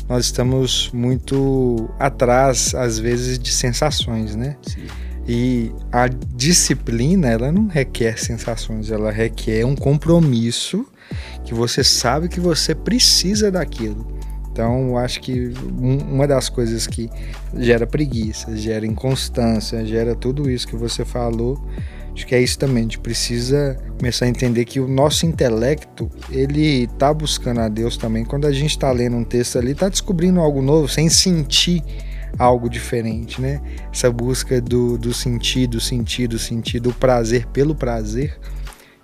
Nós 0.08 0.26
estamos 0.26 0.90
muito 0.94 1.88
atrás, 1.98 2.74
às 2.74 2.98
vezes, 2.98 3.38
de 3.38 3.52
sensações, 3.52 4.36
né? 4.36 4.56
Sim. 4.62 4.86
E 5.28 5.72
a 5.90 6.06
disciplina, 6.08 7.28
ela 7.28 7.50
não 7.50 7.66
requer 7.66 8.18
sensações, 8.18 8.90
ela 8.90 9.10
requer 9.10 9.64
um 9.64 9.74
compromisso 9.74 10.86
que 11.44 11.52
você 11.52 11.82
sabe 11.82 12.28
que 12.28 12.40
você 12.40 12.74
precisa 12.74 13.50
daquilo. 13.50 14.06
Então, 14.52 14.96
acho 14.96 15.20
que 15.20 15.52
um- 15.78 16.14
uma 16.14 16.26
das 16.26 16.48
coisas 16.48 16.86
que 16.86 17.10
gera 17.56 17.86
preguiça, 17.86 18.56
gera 18.56 18.86
inconstância, 18.86 19.84
gera 19.84 20.14
tudo 20.14 20.50
isso 20.50 20.66
que 20.66 20.76
você 20.76 21.04
falou, 21.04 21.60
acho 22.14 22.26
que 22.26 22.34
é 22.34 22.40
isso 22.40 22.58
também. 22.58 22.78
A 22.78 22.82
gente 22.82 22.98
precisa 22.98 23.76
começar 23.98 24.24
a 24.24 24.28
entender 24.28 24.64
que 24.64 24.80
o 24.80 24.88
nosso 24.88 25.26
intelecto, 25.26 26.10
ele 26.30 26.86
tá 26.98 27.12
buscando 27.12 27.60
a 27.60 27.68
Deus 27.68 27.98
também. 27.98 28.24
Quando 28.24 28.46
a 28.46 28.52
gente 28.52 28.78
tá 28.78 28.90
lendo 28.90 29.16
um 29.16 29.24
texto 29.24 29.58
ali, 29.58 29.74
tá 29.74 29.88
descobrindo 29.88 30.40
algo 30.40 30.62
novo, 30.62 30.88
sem 30.88 31.10
sentir 31.10 31.82
algo 32.38 32.68
diferente, 32.68 33.40
né? 33.40 33.60
Essa 33.92 34.10
busca 34.10 34.60
do, 34.60 34.96
do 34.98 35.12
sentido, 35.12 35.80
sentido, 35.80 36.38
sentido, 36.38 36.90
o 36.90 36.94
prazer 36.94 37.46
pelo 37.46 37.74
prazer, 37.74 38.38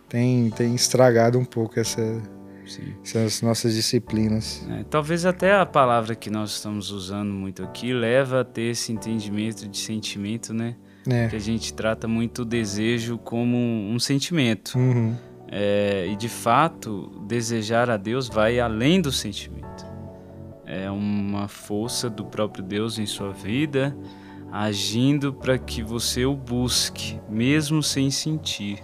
tem, 0.08 0.50
tem 0.50 0.74
estragado 0.74 1.38
um 1.38 1.44
pouco 1.44 1.80
essa, 1.80 2.20
Sim. 2.66 2.94
essas 3.02 3.42
nossas 3.42 3.74
disciplinas. 3.74 4.66
É, 4.70 4.84
talvez 4.84 5.24
até 5.24 5.54
a 5.54 5.64
palavra 5.64 6.14
que 6.14 6.30
nós 6.30 6.52
estamos 6.52 6.90
usando 6.90 7.32
muito 7.32 7.62
aqui 7.62 7.92
leva 7.92 8.40
a 8.40 8.44
ter 8.44 8.70
esse 8.70 8.92
entendimento 8.92 9.68
de 9.68 9.78
sentimento, 9.78 10.52
né? 10.52 10.76
né? 11.06 11.28
Que 11.28 11.36
a 11.36 11.40
gente 11.40 11.72
trata 11.72 12.06
muito 12.06 12.42
o 12.42 12.44
desejo 12.44 13.18
como 13.18 13.56
um 13.56 13.98
sentimento. 13.98 14.78
Uhum. 14.78 15.16
É, 15.54 16.06
e 16.06 16.16
de 16.16 16.28
fato, 16.28 17.10
desejar 17.26 17.90
a 17.90 17.96
Deus 17.96 18.28
vai 18.28 18.58
além 18.58 19.00
do 19.00 19.12
sentimento. 19.12 19.91
É 20.74 20.90
uma 20.90 21.48
força 21.48 22.08
do 22.08 22.24
próprio 22.24 22.64
Deus 22.64 22.98
em 22.98 23.04
sua 23.04 23.30
vida, 23.30 23.94
agindo 24.50 25.30
para 25.30 25.58
que 25.58 25.82
você 25.82 26.24
o 26.24 26.34
busque, 26.34 27.20
mesmo 27.28 27.82
sem 27.82 28.10
sentir. 28.10 28.82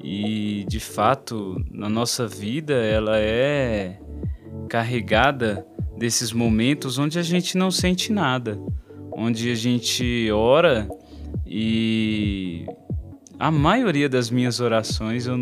E 0.00 0.64
de 0.68 0.78
fato, 0.78 1.60
na 1.68 1.88
nossa 1.88 2.28
vida, 2.28 2.74
ela 2.74 3.18
é 3.18 3.98
carregada 4.68 5.66
desses 5.98 6.32
momentos 6.32 6.96
onde 6.96 7.18
a 7.18 7.22
gente 7.22 7.58
não 7.58 7.72
sente 7.72 8.12
nada, 8.12 8.56
onde 9.10 9.50
a 9.50 9.54
gente 9.56 10.30
ora 10.30 10.88
e 11.44 12.66
a 13.40 13.50
maioria 13.50 14.06
das 14.06 14.30
minhas 14.30 14.60
orações 14.60 15.26
eu, 15.26 15.34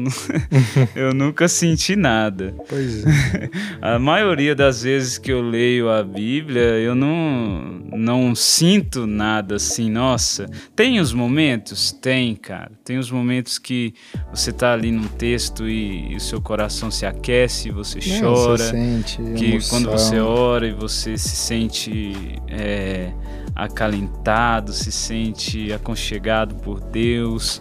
eu 0.95 1.13
nunca 1.13 1.49
senti 1.49 1.97
nada. 1.97 2.55
Pois 2.69 3.05
é. 3.05 3.51
A 3.83 3.99
maioria 3.99 4.55
das 4.55 4.83
vezes 4.83 5.19
que 5.19 5.33
eu 5.33 5.43
leio 5.43 5.91
a 5.91 6.03
Bíblia, 6.03 6.79
eu 6.79 6.95
não, 6.95 7.81
não 7.93 8.35
sinto 8.35 9.07
nada 9.07 9.57
assim, 9.57 9.91
nossa. 9.91 10.47
Tem 10.77 11.01
os 11.01 11.13
momentos? 11.13 11.91
Tem, 11.91 12.37
cara. 12.37 12.71
Tem 12.85 12.99
os 12.99 13.11
momentos 13.11 13.59
que 13.59 13.93
você 14.33 14.53
tá 14.53 14.73
ali 14.73 14.93
num 14.93 15.09
texto 15.09 15.69
e, 15.69 16.13
e 16.13 16.17
o 16.17 16.21
seu 16.21 16.41
coração 16.41 16.91
se 16.91 17.05
aquece, 17.05 17.71
você 17.71 17.99
Não, 18.21 18.35
chora 18.35 18.59
Você 18.59 18.71
sente 18.71 19.17
que 19.37 19.51
emoção. 19.53 19.71
quando 19.71 19.91
você 19.91 20.19
ora 20.21 20.69
e 20.69 20.73
você 20.73 21.17
se 21.19 21.35
sente 21.35 22.13
é, 22.49 23.13
acalentado, 23.55 24.73
se 24.73 24.93
sente 24.93 25.73
aconchegado 25.73 26.55
por 26.57 26.81
Deus, 26.81 27.61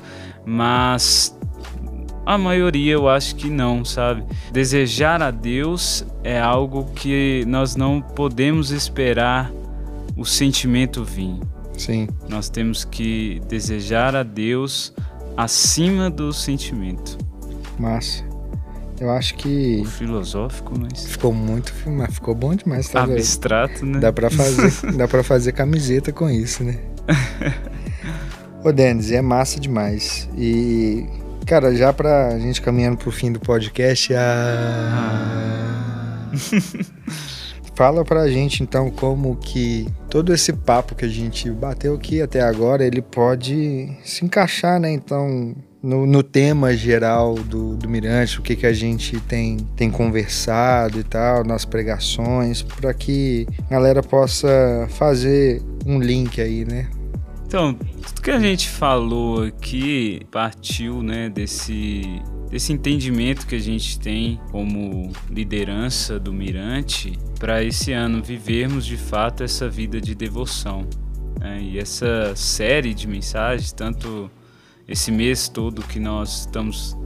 mas 0.50 1.38
a 2.26 2.38
maioria 2.38 2.94
eu 2.94 3.10
acho 3.10 3.36
que 3.36 3.50
não, 3.50 3.84
sabe? 3.84 4.24
Desejar 4.50 5.22
a 5.22 5.30
Deus 5.30 6.06
é 6.24 6.40
algo 6.40 6.86
que 6.96 7.44
nós 7.46 7.76
não 7.76 8.00
podemos 8.02 8.72
esperar 8.72 9.52
o 10.16 10.24
sentimento 10.24 11.04
vir. 11.04 11.38
Sim, 11.78 12.08
Nós 12.30 12.50
temos 12.50 12.86
que 12.86 13.40
desejar 13.48 14.16
a 14.16 14.24
Deus 14.24 14.94
acima 15.36 16.10
do 16.10 16.32
sentimento. 16.32 17.18
massa. 17.78 18.26
Eu 19.00 19.12
acho 19.12 19.36
que 19.36 19.84
Filosófico, 19.86 20.74
mas 20.80 21.06
ficou 21.06 21.32
muito, 21.32 21.72
mas 21.86 22.16
ficou 22.16 22.34
bom 22.34 22.56
demais, 22.56 22.90
tá? 22.90 23.06
velho? 23.06 23.20
abstrato, 23.20 23.86
né? 23.86 24.00
Dá 24.00 24.12
pra 24.12 24.30
fazer, 24.32 24.72
dá 24.98 25.08
para 25.08 25.24
fazer 25.24 25.52
camiseta 25.52 26.12
com 26.12 26.28
isso, 26.30 26.64
né? 26.64 26.80
Ô, 28.68 28.72
Denis, 28.74 29.14
é 29.14 29.22
massa 29.22 29.62
demais. 29.62 30.28
E, 30.38 31.06
cara, 31.46 31.74
já 31.74 31.94
pra 31.94 32.38
gente 32.38 32.62
caminhando 32.62 32.98
pro 32.98 33.10
fim 33.14 33.32
do 33.32 33.40
podcast, 33.40 34.14
a... 34.14 35.40
fala 37.74 38.04
pra 38.04 38.28
gente 38.28 38.64
então 38.64 38.92
como 38.92 39.38
que 39.38 39.88
todo 40.10 40.34
esse 40.34 40.52
papo 40.52 40.96
que 40.96 41.06
a 41.06 41.08
gente 41.08 41.50
bateu 41.50 41.96
aqui 41.96 42.22
até 42.22 42.42
agora, 42.42 42.86
ele 42.86 43.02
pode 43.02 43.90
se 44.04 44.26
encaixar, 44.26 44.82
né? 44.82 44.92
Então, 44.92 45.56
no, 45.82 46.06
no 46.06 46.22
tema 46.22 46.76
geral 46.76 47.36
do, 47.36 47.78
do 47.78 47.88
Mirante, 47.88 48.38
o 48.38 48.42
que, 48.42 48.54
que 48.54 48.66
a 48.66 48.74
gente 48.74 49.18
tem, 49.22 49.56
tem 49.78 49.90
conversado 49.90 51.00
e 51.00 51.04
tal, 51.06 51.46
nas 51.46 51.64
pregações, 51.64 52.62
para 52.64 52.94
que 52.94 53.48
a 53.70 53.76
galera 53.76 54.04
possa 54.04 54.88
fazer 54.90 55.62
um 55.86 56.02
link 56.02 56.42
aí, 56.42 56.66
né? 56.66 56.90
Então, 57.48 57.74
tudo 57.74 58.22
que 58.22 58.30
a 58.30 58.40
gente 58.42 58.68
falou 58.68 59.44
aqui 59.44 60.20
partiu, 60.30 61.02
né, 61.02 61.30
desse, 61.30 62.02
desse 62.50 62.74
entendimento 62.74 63.48
que 63.48 63.56
a 63.56 63.60
gente 63.60 63.98
tem 63.98 64.38
como 64.52 65.14
liderança 65.30 66.20
do 66.20 66.34
Mirante 66.34 67.18
para 67.40 67.64
esse 67.64 67.94
ano 67.94 68.22
vivermos 68.22 68.86
de 68.86 68.98
fato 68.98 69.44
essa 69.44 69.70
vida 69.70 70.02
de 70.02 70.14
devoção. 70.14 70.86
né? 71.40 71.62
E 71.62 71.80
essa 71.80 72.36
série 72.36 72.94
de 72.94 73.08
mensagens, 73.08 73.72
tanto 73.72 74.30
esse 74.86 75.10
mês 75.10 75.48
todo 75.48 75.82
que 75.84 76.02
nós 76.02 76.42
estamos 76.42 76.98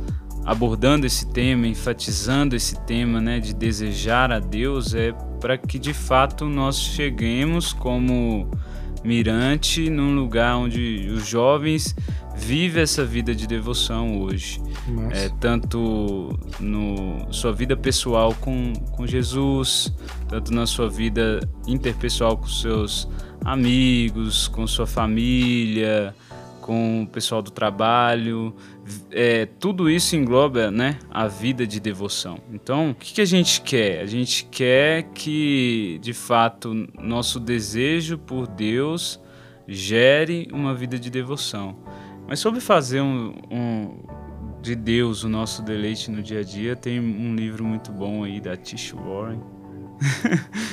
abordando 0.44 1.06
esse 1.06 1.32
tema, 1.32 1.68
enfatizando 1.68 2.56
esse 2.56 2.80
tema, 2.88 3.22
né, 3.22 3.39
de 3.39 3.54
desejar 3.54 4.32
a 4.32 4.39
Deus, 4.39 4.96
é 4.96 5.12
para 5.39 5.56
que 5.56 5.78
de 5.78 5.94
fato 5.94 6.46
nós 6.46 6.80
cheguemos 6.80 7.74
como 7.74 8.50
Mirante 9.04 9.89
num 9.89 10.16
lugar 10.16 10.58
onde 10.58 11.10
os 11.12 11.28
jovens 11.28 11.95
vivem 12.36 12.84
essa 12.84 13.06
vida 13.06 13.34
de 13.36 13.47
devoção 13.47 14.22
hoje. 14.22 14.62
É, 15.12 15.30
tanto 15.39 16.38
no 16.60 17.32
sua 17.32 17.52
vida 17.52 17.76
pessoal 17.76 18.36
com, 18.39 18.74
com 18.91 19.06
Jesus, 19.06 19.93
tanto 20.28 20.54
na 20.54 20.66
sua 20.66 20.89
vida 20.89 21.39
interpessoal 21.68 22.38
com 22.38 22.47
seus 22.47 23.08
amigos, 23.43 24.47
com 24.47 24.66
sua 24.68 24.88
família, 24.88 26.16
com 26.62 27.03
o 27.03 27.07
pessoal 27.07 27.41
do 27.41 27.51
trabalho. 27.51 28.55
É, 29.09 29.45
tudo 29.45 29.89
isso 29.89 30.16
engloba 30.16 30.72
né, 30.72 30.97
a 31.09 31.28
vida 31.28 31.68
de 31.68 31.80
devoção. 31.80 32.39
Então, 32.53 32.91
o 32.91 32.95
que, 32.95 33.14
que 33.16 33.22
a 33.22 33.26
gente 33.26 33.62
quer? 33.62 34.01
A 34.01 34.05
gente 34.05 34.45
quer 34.45 35.03
que, 35.14 35.99
de 36.01 36.14
fato, 36.14 36.88
nosso 36.99 37.39
desejo 37.39 38.18
por 38.18 38.47
Deus 38.47 39.20
gere 39.68 40.47
uma 40.51 40.74
vida 40.74 40.97
de 40.97 41.09
devoção. 41.09 41.78
Mas 42.28 42.39
sobre 42.39 42.62
fazer 42.62 43.01
um, 43.01 43.34
um, 43.49 44.03
de 44.62 44.76
Deus 44.76 45.24
o 45.24 45.30
nosso 45.30 45.62
deleite 45.62 46.09
no 46.09 46.22
dia 46.22 46.39
a 46.39 46.43
dia, 46.43 46.76
tem 46.76 46.99
um 46.99 47.36
livro 47.36 47.64
muito 47.64 47.91
bom 47.91 48.24
aí 48.24 48.39
da 48.39 48.55
Tish 48.55 48.93
Warren. 48.93 49.41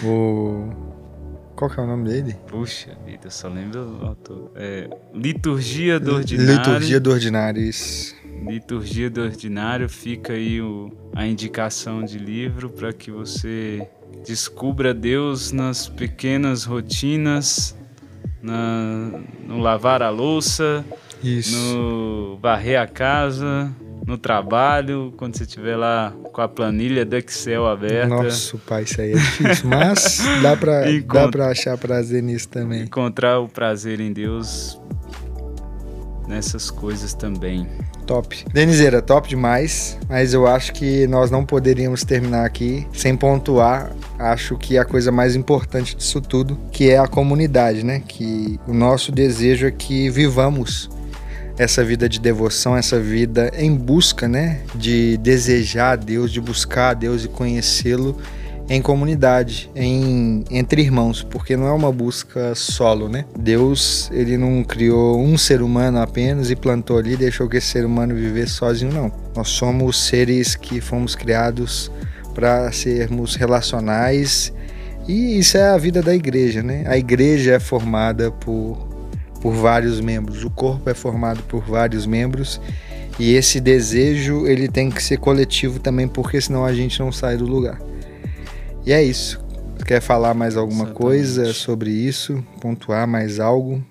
Qual 1.59 1.69
que 1.69 1.81
é 1.81 1.83
o 1.83 1.87
nome 1.89 2.09
dele? 2.09 2.37
Puxa 2.47 2.97
vida, 3.05 3.23
eu 3.25 3.31
só 3.33 3.49
lembro 3.49 3.81
o 3.81 4.07
autor. 4.07 4.53
É, 4.55 4.89
Liturgia 5.13 5.99
do 5.99 6.15
Ordinário. 6.15 6.55
Liturgia 6.55 7.01
do 7.01 7.11
Ordinário, 7.11 7.61
isso. 7.61 8.15
Liturgia 8.47 9.11
do 9.11 9.23
Ordinário, 9.23 9.89
fica 9.89 10.35
aí 10.35 10.63
o, 10.63 10.93
a 11.17 11.27
indicação 11.27 12.05
de 12.05 12.17
livro 12.17 12.71
para 12.71 12.93
que 12.93 13.11
você 13.11 13.85
descubra 14.25 14.95
Deus 14.95 15.51
nas 15.51 15.89
pequenas 15.89 16.63
rotinas, 16.63 17.77
na, 18.41 19.21
no 19.45 19.59
lavar 19.59 20.01
a 20.01 20.11
louça, 20.11 20.85
isso. 21.25 21.57
no 21.57 22.39
varrer 22.41 22.81
a 22.81 22.87
casa, 22.87 23.75
no 24.09 24.17
trabalho, 24.17 25.13
quando 25.19 25.37
você 25.37 25.43
estiver 25.43 25.77
lá 25.77 26.15
com 26.33 26.41
a 26.41 26.49
planilha 26.49 27.05
do 27.05 27.15
Excel 27.15 27.67
aberta. 27.67 28.09
Nossa, 28.09 28.57
pai, 28.67 28.85
isso 28.85 28.99
aí 29.03 29.13
é 29.13 29.15
difícil, 29.15 29.69
mas 29.69 30.23
dá 30.43 30.57
para 30.57 30.91
Encont... 30.91 31.13
dá 31.13 31.29
pra 31.29 31.49
achar 31.51 31.77
prazer 31.77 32.23
nisso 32.23 32.49
também. 32.49 32.85
Encontrar 32.85 33.39
o 33.39 33.47
prazer 33.47 34.01
em 34.01 34.11
Deus 34.11 34.81
nessas 36.27 36.71
coisas 36.71 37.13
também. 37.13 37.67
Top. 38.07 38.47
Denizeira, 38.51 39.03
top 39.03 39.29
demais, 39.29 39.99
mas 40.09 40.33
eu 40.33 40.47
acho 40.47 40.73
que 40.73 41.07
nós 41.07 41.31
não 41.31 41.45
poderíamos 41.45 42.03
terminar 42.03 42.47
aqui 42.47 42.87
sem 42.95 43.15
pontuar, 43.15 43.93
acho 44.19 44.57
que 44.57 44.79
a 44.79 44.87
coisa 44.87 45.13
mais 45.13 45.37
importante 45.37 45.95
disso 45.95 46.23
tudo, 46.23 46.59
que 46.73 46.89
é 46.89 46.99
a 46.99 47.07
comunidade, 47.07 47.85
né? 47.85 48.01
Que 48.09 48.59
o 48.67 48.73
nosso 48.73 49.13
desejo 49.13 49.67
é 49.67 49.71
que 49.71 50.09
vivamos 50.09 50.89
essa 51.59 51.85
vida 51.85 52.09
de 52.09 52.21
devoção, 52.21 52.77
essa 52.77 53.01
vida 53.01 53.51
em 53.57 53.75
busca, 53.75 54.29
né, 54.29 54.61
de 54.75 55.17
desejar 55.19 55.93
a 55.93 55.97
Deus, 55.97 56.31
de 56.31 56.41
buscar 56.41 56.91
a 56.91 56.95
Deus 56.95 57.25
e 57.25 57.29
conhecê-lo 57.29 58.17
em 58.71 58.83
comunidade, 58.83 59.71
em 59.75 60.45
entre 60.51 60.83
irmãos, 60.83 61.23
porque 61.23 61.57
não 61.57 61.67
é 61.67 61.73
uma 61.73 61.91
busca 61.91 62.55
solo, 62.55 63.09
né? 63.09 63.25
Deus, 63.39 64.11
ele 64.13 64.37
não 64.37 64.63
criou 64.63 65.19
um 65.19 65.39
ser 65.39 65.63
humano 65.63 65.99
apenas 65.99 66.51
e 66.51 66.57
plantou 66.57 66.99
ali, 66.99 67.17
deixou 67.17 67.49
que 67.49 67.57
esse 67.57 67.69
ser 67.69 67.87
humano 67.87 68.15
viver 68.15 68.47
sozinho, 68.47 68.93
não. 68.93 69.11
Nós 69.35 69.49
somos 69.49 69.99
seres 70.07 70.55
que 70.55 70.83
fomos 70.83 71.15
criados 71.15 71.91
para 72.35 72.71
sermos 72.71 73.37
relacionais 73.37 74.53
e 75.09 75.39
isso 75.39 75.57
é 75.57 75.71
a 75.71 75.79
vida 75.79 76.03
da 76.03 76.15
igreja, 76.15 76.63
né? 76.63 76.85
A 76.87 76.99
igreja 76.99 77.55
é 77.55 77.59
formada 77.59 78.31
por 78.31 78.88
por 79.41 79.55
vários 79.55 80.01
membros. 80.01 80.45
O 80.45 80.51
corpo 80.51 80.89
é 80.89 80.95
formado 80.95 81.43
por 81.45 81.62
vários 81.62 82.07
membros 82.07 82.61
e 83.18 83.34
esse 83.34 83.61
desejo 83.61 84.47
ele 84.47 84.68
tem 84.68 84.91
que 84.91 85.03
ser 85.03 85.18
coletivo 85.18 85.80
também, 85.80 86.07
porque 86.07 86.41
senão 86.41 86.64
a 86.64 86.72
gente 86.72 87.01
não 87.01 87.11
sai 87.11 87.36
do 87.36 87.47
lugar. 87.47 87.80
E 88.86 88.93
é 88.93 89.03
isso. 89.03 89.41
Quer 89.84 90.01
falar 90.01 90.34
mais 90.34 90.57
alguma 90.57 90.84
Exatamente. 90.84 91.03
coisa 91.03 91.53
sobre 91.53 91.91
isso? 91.91 92.45
Pontuar 92.61 93.09
mais 93.09 93.41
algo? 93.41 93.82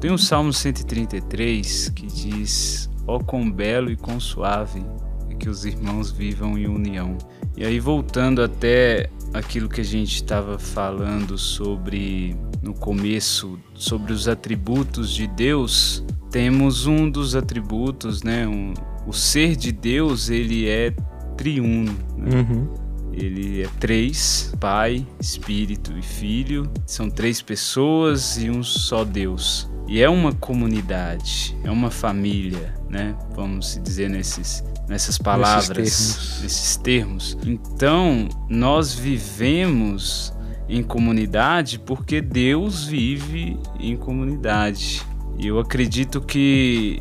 Tem 0.00 0.10
o 0.10 0.18
Salmo 0.18 0.52
133 0.52 1.90
que 1.90 2.06
diz: 2.06 2.88
Ó 3.06 3.16
oh, 3.16 3.20
quão 3.24 3.50
belo 3.50 3.90
e 3.90 3.96
quão 3.96 4.20
suave 4.20 4.84
é 5.30 5.34
que 5.34 5.48
os 5.48 5.64
irmãos 5.64 6.10
vivam 6.10 6.56
em 6.56 6.66
união. 6.66 7.18
E 7.56 7.64
aí, 7.64 7.78
voltando 7.78 8.42
até 8.42 9.08
aquilo 9.32 9.68
que 9.68 9.80
a 9.80 9.84
gente 9.84 10.14
estava 10.16 10.58
falando 10.58 11.36
sobre 11.36 12.36
no 12.64 12.72
começo 12.72 13.58
sobre 13.74 14.12
os 14.12 14.26
atributos 14.26 15.10
de 15.10 15.26
Deus, 15.26 16.02
temos 16.30 16.86
um 16.86 17.08
dos 17.08 17.36
atributos, 17.36 18.22
né? 18.22 18.48
Um, 18.48 18.72
o 19.06 19.12
ser 19.12 19.54
de 19.54 19.70
Deus 19.70 20.30
ele 20.30 20.66
é 20.66 20.90
triuno. 21.36 21.94
Né? 22.16 22.40
Uhum. 22.40 22.68
Ele 23.12 23.62
é 23.62 23.68
três: 23.78 24.52
Pai, 24.58 25.06
Espírito 25.20 25.92
e 25.96 26.02
Filho. 26.02 26.68
São 26.86 27.10
três 27.10 27.42
pessoas 27.42 28.38
e 28.38 28.50
um 28.50 28.62
só 28.62 29.04
Deus. 29.04 29.70
E 29.86 30.00
é 30.00 30.08
uma 30.08 30.32
comunidade, 30.32 31.54
é 31.62 31.70
uma 31.70 31.90
família, 31.90 32.74
né? 32.88 33.14
Vamos 33.36 33.78
dizer 33.84 34.08
nesses 34.08 34.64
nessas 34.88 35.18
palavras, 35.18 35.68
nesses 35.78 36.16
termos. 36.16 36.42
nesses 36.42 36.76
termos. 36.76 37.38
Então, 37.46 38.28
nós 38.48 38.94
vivemos 38.94 40.33
em 40.68 40.82
comunidade 40.82 41.78
porque 41.78 42.20
Deus 42.20 42.84
vive 42.84 43.58
em 43.78 43.96
comunidade. 43.96 45.02
E 45.38 45.46
eu 45.46 45.58
acredito 45.58 46.20
que 46.20 47.00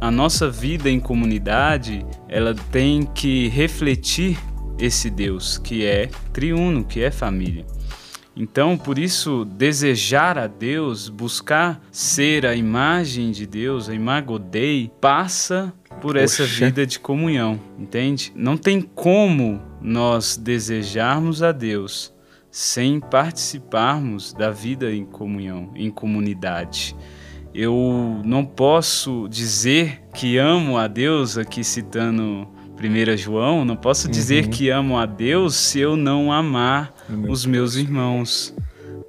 a 0.00 0.10
nossa 0.10 0.48
vida 0.50 0.88
em 0.88 0.98
comunidade, 0.98 2.04
ela 2.28 2.54
tem 2.54 3.02
que 3.02 3.48
refletir 3.48 4.38
esse 4.78 5.10
Deus 5.10 5.58
que 5.58 5.84
é 5.84 6.08
triuno, 6.32 6.84
que 6.84 7.02
é 7.02 7.10
família. 7.10 7.66
Então, 8.34 8.78
por 8.78 8.98
isso, 8.98 9.44
desejar 9.44 10.38
a 10.38 10.46
Deus, 10.46 11.10
buscar 11.10 11.82
ser 11.92 12.46
a 12.46 12.54
imagem 12.54 13.30
de 13.32 13.44
Deus, 13.44 13.88
a 13.88 13.94
imago 13.94 14.38
Dei, 14.38 14.90
passa 15.00 15.74
por 16.00 16.14
Poxa. 16.14 16.20
essa 16.20 16.46
vida 16.46 16.86
de 16.86 16.98
comunhão, 16.98 17.60
entende? 17.78 18.32
Não 18.34 18.56
tem 18.56 18.80
como 18.80 19.60
nós 19.82 20.36
desejarmos 20.38 21.42
a 21.42 21.52
Deus 21.52 22.14
sem 22.50 22.98
participarmos 22.98 24.32
da 24.32 24.50
vida 24.50 24.92
em 24.92 25.04
comunhão, 25.04 25.70
em 25.74 25.90
comunidade. 25.90 26.96
Eu 27.54 28.20
não 28.24 28.44
posso 28.44 29.28
dizer 29.28 30.02
que 30.14 30.38
amo 30.38 30.76
a 30.76 30.86
Deus, 30.86 31.36
aqui 31.36 31.64
citando 31.64 32.48
1 32.78 33.16
João, 33.16 33.64
não 33.64 33.76
posso 33.76 34.08
dizer 34.08 34.44
uhum. 34.44 34.50
que 34.50 34.70
amo 34.70 34.96
a 34.96 35.04
Deus 35.04 35.54
se 35.54 35.78
eu 35.80 35.96
não 35.96 36.32
amar 36.32 36.94
Meu 37.08 37.30
os 37.30 37.44
meus 37.44 37.76
irmãos. 37.76 38.54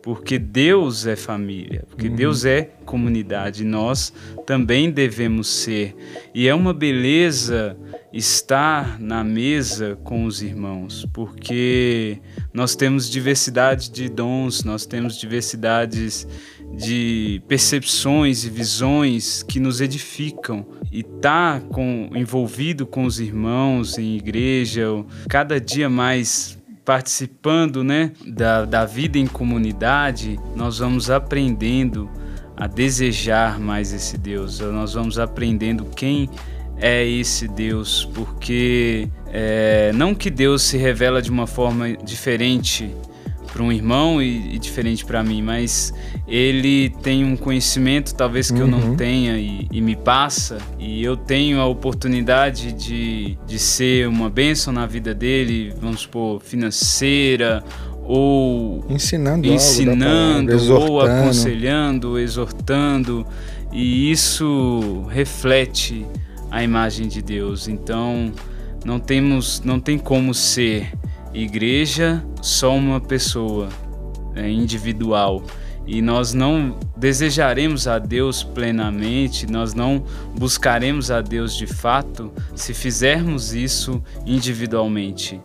Porque 0.03 0.39
Deus 0.39 1.05
é 1.05 1.15
família, 1.15 1.85
porque 1.87 2.07
uhum. 2.07 2.15
Deus 2.15 2.43
é 2.43 2.71
comunidade, 2.85 3.63
nós 3.63 4.11
também 4.47 4.89
devemos 4.89 5.47
ser. 5.47 5.95
E 6.33 6.47
é 6.47 6.55
uma 6.55 6.73
beleza 6.73 7.77
estar 8.13 8.99
na 8.99 9.23
mesa 9.23 9.97
com 10.03 10.25
os 10.25 10.41
irmãos, 10.41 11.07
porque 11.13 12.19
nós 12.53 12.75
temos 12.75 13.09
diversidade 13.09 13.89
de 13.89 14.09
dons, 14.09 14.63
nós 14.63 14.85
temos 14.85 15.17
diversidades 15.17 16.27
de 16.75 17.41
percepções 17.47 18.43
e 18.43 18.49
visões 18.49 19.43
que 19.43 19.59
nos 19.59 19.79
edificam. 19.79 20.65
E 20.91 21.03
tá 21.03 21.61
com, 21.71 22.09
envolvido 22.13 22.85
com 22.85 23.05
os 23.05 23.19
irmãos 23.19 23.97
em 23.97 24.17
igreja, 24.17 24.83
cada 25.29 25.59
dia 25.59 25.89
mais 25.89 26.57
participando 26.83 27.83
né, 27.83 28.11
da, 28.27 28.65
da 28.65 28.85
vida 28.85 29.17
em 29.17 29.27
comunidade, 29.27 30.37
nós 30.55 30.79
vamos 30.79 31.09
aprendendo 31.09 32.09
a 32.57 32.67
desejar 32.67 33.59
mais 33.59 33.93
esse 33.93 34.17
Deus, 34.17 34.59
nós 34.59 34.93
vamos 34.93 35.17
aprendendo 35.17 35.85
quem 35.95 36.29
é 36.81 37.07
esse 37.07 37.47
Deus, 37.47 38.09
porque 38.13 39.07
é, 39.27 39.91
não 39.93 40.15
que 40.15 40.29
Deus 40.29 40.63
se 40.63 40.77
revela 40.77 41.21
de 41.21 41.29
uma 41.29 41.45
forma 41.45 41.93
diferente 41.93 42.91
para 43.53 43.61
um 43.61 43.71
irmão 43.71 44.21
e, 44.21 44.55
e 44.55 44.59
diferente 44.59 45.05
para 45.05 45.21
mim, 45.23 45.41
mas 45.41 45.93
ele 46.27 46.89
tem 47.03 47.23
um 47.23 47.35
conhecimento 47.35 48.15
talvez 48.15 48.49
que 48.49 48.59
uhum. 48.59 48.61
eu 48.61 48.67
não 48.67 48.79
uhum. 48.79 48.95
tenha 48.95 49.37
e, 49.37 49.67
e, 49.71 49.81
me 49.81 49.95
passa, 49.95 50.57
e 50.79 51.03
eu 51.03 51.15
tenho 51.15 51.59
a 51.59 51.65
oportunidade 51.65 52.71
de, 52.71 53.37
de 53.45 53.59
ser 53.59 54.07
uma 54.07 54.29
bênção 54.29 54.73
na 54.73 54.85
vida 54.85 55.13
dele, 55.13 55.73
vamos 55.79 56.01
supor, 56.01 56.41
financeira 56.41 57.63
ou 58.03 58.83
ensinando, 58.89 59.47
ensinando 59.47 60.73
ou 60.73 61.01
aconselhando, 61.01 62.17
exortando, 62.17 63.25
e 63.71 64.11
isso 64.11 65.05
reflete 65.09 66.05
a 66.51 66.61
imagem 66.61 67.07
de 67.07 67.21
Deus. 67.21 67.67
Então, 67.67 68.31
não 68.85 68.99
temos, 68.99 69.61
não 69.61 69.79
tem 69.79 69.97
como 69.97 70.33
ser 70.33 70.91
igreja 71.33 72.23
só 72.41 72.75
uma 72.75 72.99
pessoa 72.99 73.69
é, 74.35 74.49
individual. 74.49 75.43
e 75.87 75.99
nós 75.99 76.31
não 76.31 76.77
desejaremos 76.95 77.87
a 77.87 77.97
Deus 77.97 78.43
plenamente, 78.43 79.47
nós 79.47 79.73
não 79.73 80.05
buscaremos 80.37 81.09
a 81.09 81.21
Deus 81.21 81.55
de 81.55 81.65
fato 81.65 82.31
se 82.55 82.71
fizermos 82.73 83.53
isso 83.53 84.01
individualmente. 84.25 85.41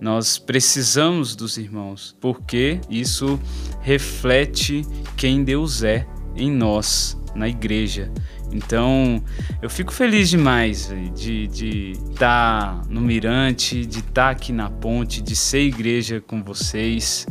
Nós 0.00 0.38
precisamos 0.38 1.34
dos 1.34 1.56
irmãos, 1.56 2.14
porque 2.20 2.80
isso 2.88 3.40
reflete 3.80 4.82
quem 5.16 5.42
Deus 5.42 5.82
é 5.82 6.06
em 6.36 6.52
nós, 6.52 7.18
na 7.34 7.48
igreja. 7.48 8.12
Então, 8.52 9.22
eu 9.60 9.68
fico 9.68 9.92
feliz 9.92 10.30
demais 10.30 10.92
de 11.14 11.92
estar 12.10 12.16
tá 12.18 12.82
no 12.88 13.00
Mirante, 13.00 13.84
de 13.84 13.98
estar 13.98 14.12
tá 14.12 14.30
aqui 14.30 14.52
na 14.52 14.70
ponte, 14.70 15.22
de 15.22 15.36
ser 15.36 15.60
igreja 15.60 16.20
com 16.20 16.42
vocês 16.42 17.26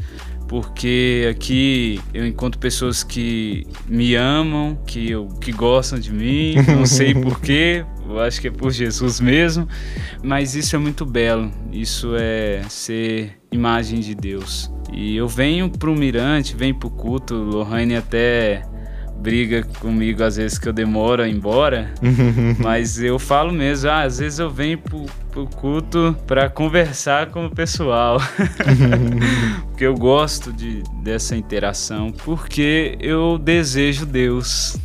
porque 0.48 1.28
aqui 1.30 2.00
eu 2.14 2.26
encontro 2.26 2.60
pessoas 2.60 3.04
que 3.04 3.68
me 3.88 4.16
amam, 4.16 4.78
que, 4.88 5.12
eu, 5.12 5.28
que 5.42 5.52
gostam 5.52 6.00
de 6.00 6.12
mim, 6.12 6.56
não 6.68 6.86
sei 6.86 7.14
porquê, 7.22 7.86
eu 8.08 8.20
acho 8.20 8.40
que 8.40 8.48
é 8.48 8.52
por 8.52 8.72
Jesus 8.72 9.20
mesmo, 9.20 9.68
mas 10.24 10.56
isso 10.56 10.76
é 10.76 10.80
muito 10.80 11.06
belo, 11.06 11.52
isso 11.72 12.16
é 12.16 12.62
ser 12.70 13.38
imagem 13.52 14.00
de 14.00 14.16
Deus. 14.16 14.72
E 14.94 15.18
eu 15.18 15.28
venho 15.28 15.70
para 15.70 15.90
o 15.90 15.96
Mirante, 15.96 16.56
venho 16.56 16.76
para 16.76 16.88
o 16.88 16.92
culto, 16.92 17.36
Lohane 17.36 17.96
até 17.96 18.64
briga 19.18 19.64
comigo 19.80 20.24
às 20.24 20.38
vezes 20.38 20.58
que 20.58 20.68
eu 20.68 20.74
demoro 20.74 21.24
a 21.24 21.28
ir 21.28 21.36
embora, 21.36 21.94
mas 22.60 23.02
eu 23.02 23.18
falo 23.18 23.52
mesmo, 23.52 23.90
ah, 23.90 24.04
às 24.04 24.20
vezes 24.20 24.40
eu 24.40 24.50
venho 24.50 24.78
pro, 24.78 25.06
pro 25.32 25.48
culto 25.48 26.16
para 26.26 26.50
conversar 26.50 27.28
com 27.32 27.46
o 27.46 27.50
pessoal, 27.50 28.20
porque 29.68 29.86
eu 29.86 29.96
gosto 29.96 30.54
de, 30.54 30.84
dessa 31.04 31.36
interação, 31.36 32.12
porque 32.12 32.98
eu 33.00 33.38
desejo 33.38 34.06
Deus. 34.06 34.78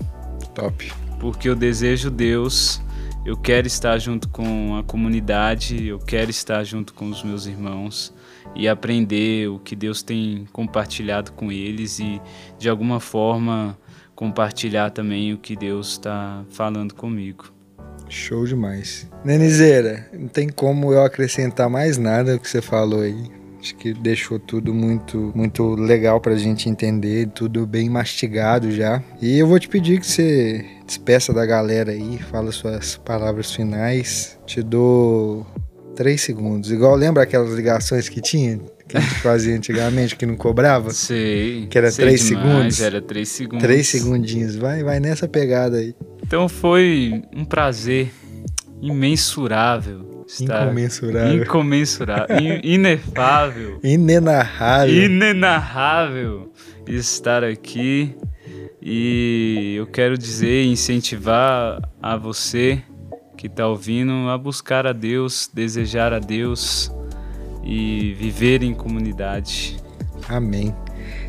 Top. 0.54 0.92
Porque 1.20 1.48
eu 1.48 1.54
desejo 1.54 2.10
Deus, 2.10 2.82
eu 3.24 3.36
quero 3.36 3.66
estar 3.66 3.98
junto 3.98 4.28
com 4.28 4.76
a 4.76 4.82
comunidade, 4.82 5.86
eu 5.86 5.98
quero 5.98 6.30
estar 6.30 6.64
junto 6.64 6.92
com 6.92 7.08
os 7.08 7.22
meus 7.22 7.46
irmãos 7.46 8.12
e 8.54 8.68
aprender 8.68 9.48
o 9.48 9.58
que 9.58 9.74
Deus 9.76 10.02
tem 10.02 10.46
compartilhado 10.52 11.32
com 11.32 11.50
eles 11.50 11.98
e 11.98 12.20
de 12.58 12.68
alguma 12.68 13.00
forma 13.00 13.78
compartilhar 14.22 14.90
também 14.90 15.32
o 15.32 15.38
que 15.38 15.56
Deus 15.56 15.88
está 15.88 16.44
falando 16.48 16.94
comigo. 16.94 17.52
Show 18.08 18.46
demais. 18.46 19.10
Nenizeira, 19.24 20.08
não 20.12 20.28
tem 20.28 20.48
como 20.48 20.92
eu 20.92 21.02
acrescentar 21.02 21.68
mais 21.68 21.98
nada 21.98 22.38
que 22.38 22.48
você 22.48 22.62
falou 22.62 23.00
aí. 23.00 23.20
Acho 23.58 23.74
que 23.74 23.92
deixou 23.92 24.38
tudo 24.38 24.72
muito, 24.72 25.32
muito 25.34 25.74
legal 25.74 26.20
pra 26.20 26.36
gente 26.36 26.68
entender, 26.68 27.30
tudo 27.30 27.66
bem 27.66 27.90
mastigado 27.90 28.70
já. 28.70 29.02
E 29.20 29.40
eu 29.40 29.46
vou 29.48 29.58
te 29.58 29.68
pedir 29.68 29.98
que 29.98 30.06
você 30.06 30.64
despeça 30.86 31.32
da 31.32 31.44
galera 31.44 31.90
aí, 31.90 32.18
fala 32.30 32.52
suas 32.52 32.96
palavras 32.98 33.52
finais. 33.52 34.38
Te 34.46 34.62
dou 34.62 35.44
três 35.96 36.20
segundos. 36.20 36.70
Igual 36.70 36.94
lembra 36.94 37.24
aquelas 37.24 37.52
ligações 37.54 38.08
que 38.08 38.20
tinha? 38.20 38.60
Que 38.92 38.98
a 38.98 39.00
gente 39.00 39.20
fazia 39.20 39.56
antigamente, 39.56 40.16
que 40.16 40.26
não 40.26 40.36
cobrava? 40.36 40.90
Sei. 40.90 41.66
Que 41.66 41.78
era 41.78 41.90
sei 41.90 42.04
três 42.04 42.24
demais, 42.26 42.46
segundos. 42.46 42.80
Era 42.80 43.02
três 43.02 43.28
segundos. 43.28 43.62
Três 43.62 43.88
segundinhos. 43.88 44.56
Vai, 44.56 44.84
vai 44.84 45.00
nessa 45.00 45.26
pegada 45.26 45.78
aí. 45.78 45.94
Então 46.22 46.48
foi 46.48 47.22
um 47.34 47.44
prazer 47.44 48.10
imensurável. 48.80 50.24
Estar 50.26 50.64
Incomensurável. 50.64 51.42
Incomensurável. 51.42 52.38
in, 52.38 52.60
inefável. 52.62 53.80
Inenarrável. 53.84 54.94
Inenarrável 54.94 56.52
estar 56.86 57.44
aqui. 57.44 58.14
E 58.80 59.74
eu 59.76 59.86
quero 59.86 60.18
dizer, 60.18 60.64
incentivar 60.64 61.80
a 62.02 62.16
você 62.16 62.82
que 63.36 63.46
está 63.46 63.66
ouvindo 63.66 64.28
a 64.28 64.38
buscar 64.38 64.86
a 64.86 64.92
Deus, 64.92 65.50
desejar 65.52 66.12
a 66.12 66.18
Deus 66.18 66.90
e 67.62 68.14
viver 68.18 68.62
em 68.62 68.74
comunidade. 68.74 69.76
Amém. 70.28 70.74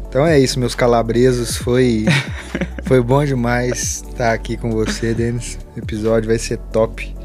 Então 0.08 0.26
é 0.26 0.40
isso, 0.40 0.60
meus 0.60 0.76
calabresos. 0.76 1.58
Foi, 1.58 2.06
foi 2.86 3.02
bom 3.02 3.26
demais 3.26 4.04
estar 4.08 4.34
aqui 4.34 4.56
com 4.56 4.72
você, 4.72 5.14
Denis. 5.14 5.58
O 5.76 5.80
episódio 5.80 6.28
vai 6.30 6.38
ser 6.38 6.58
top. 6.72 7.16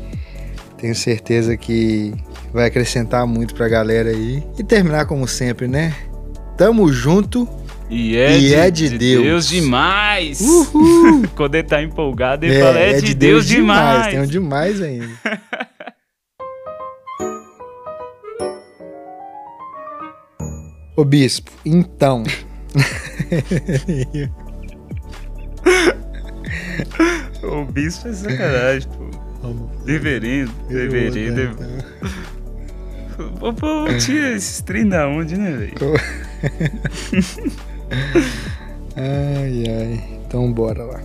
Tenho 0.79 0.95
certeza 0.95 1.57
que 1.57 2.15
vai 2.53 2.67
acrescentar 2.67 3.27
muito 3.27 3.55
pra 3.55 3.69
galera 3.69 4.11
aí. 4.11 4.43
E 4.59 4.65
terminar 4.65 5.07
como 5.07 5.27
sempre, 5.27 5.69
né? 5.69 5.95
Tamo 6.57 6.91
junto. 6.93 7.49
E 7.91 8.17
é, 8.17 8.37
e 8.37 8.41
de, 8.41 8.55
é 8.55 8.71
de, 8.71 8.89
de 8.89 8.99
Deus. 8.99 9.25
Deus. 9.25 9.49
demais. 9.49 10.41
Uhul. 10.41 11.23
Quando 11.37 11.55
ele 11.55 11.67
tá 11.67 11.83
empolgado, 11.83 12.45
ele 12.45 12.61
fala, 12.61 12.79
é, 12.79 13.01
de, 13.01 13.15
Deus, 13.15 13.47
demais. 13.47 14.09
Tem 14.09 14.21
um 14.21 14.27
demais 14.27 14.81
ainda. 14.81 15.09
Ô 20.99 21.05
bispo, 21.05 21.53
então. 21.65 22.25
o 27.45 27.65
bispo 27.67 28.09
é 28.09 28.13
sacanagem, 28.13 28.91
pô. 28.91 29.09
Reverendo, 29.87 30.51
reverendo. 30.69 31.57
Pô, 33.39 33.53
pô, 33.53 33.85
tira 34.01 34.35
esses 34.35 34.61
trem 34.63 34.89
da 34.89 35.07
onde, 35.07 35.37
né, 35.37 35.53
velho? 35.53 35.75
ai, 38.97 39.65
ai. 39.69 40.21
Então 40.27 40.53
bora 40.53 40.83
lá. 40.83 41.01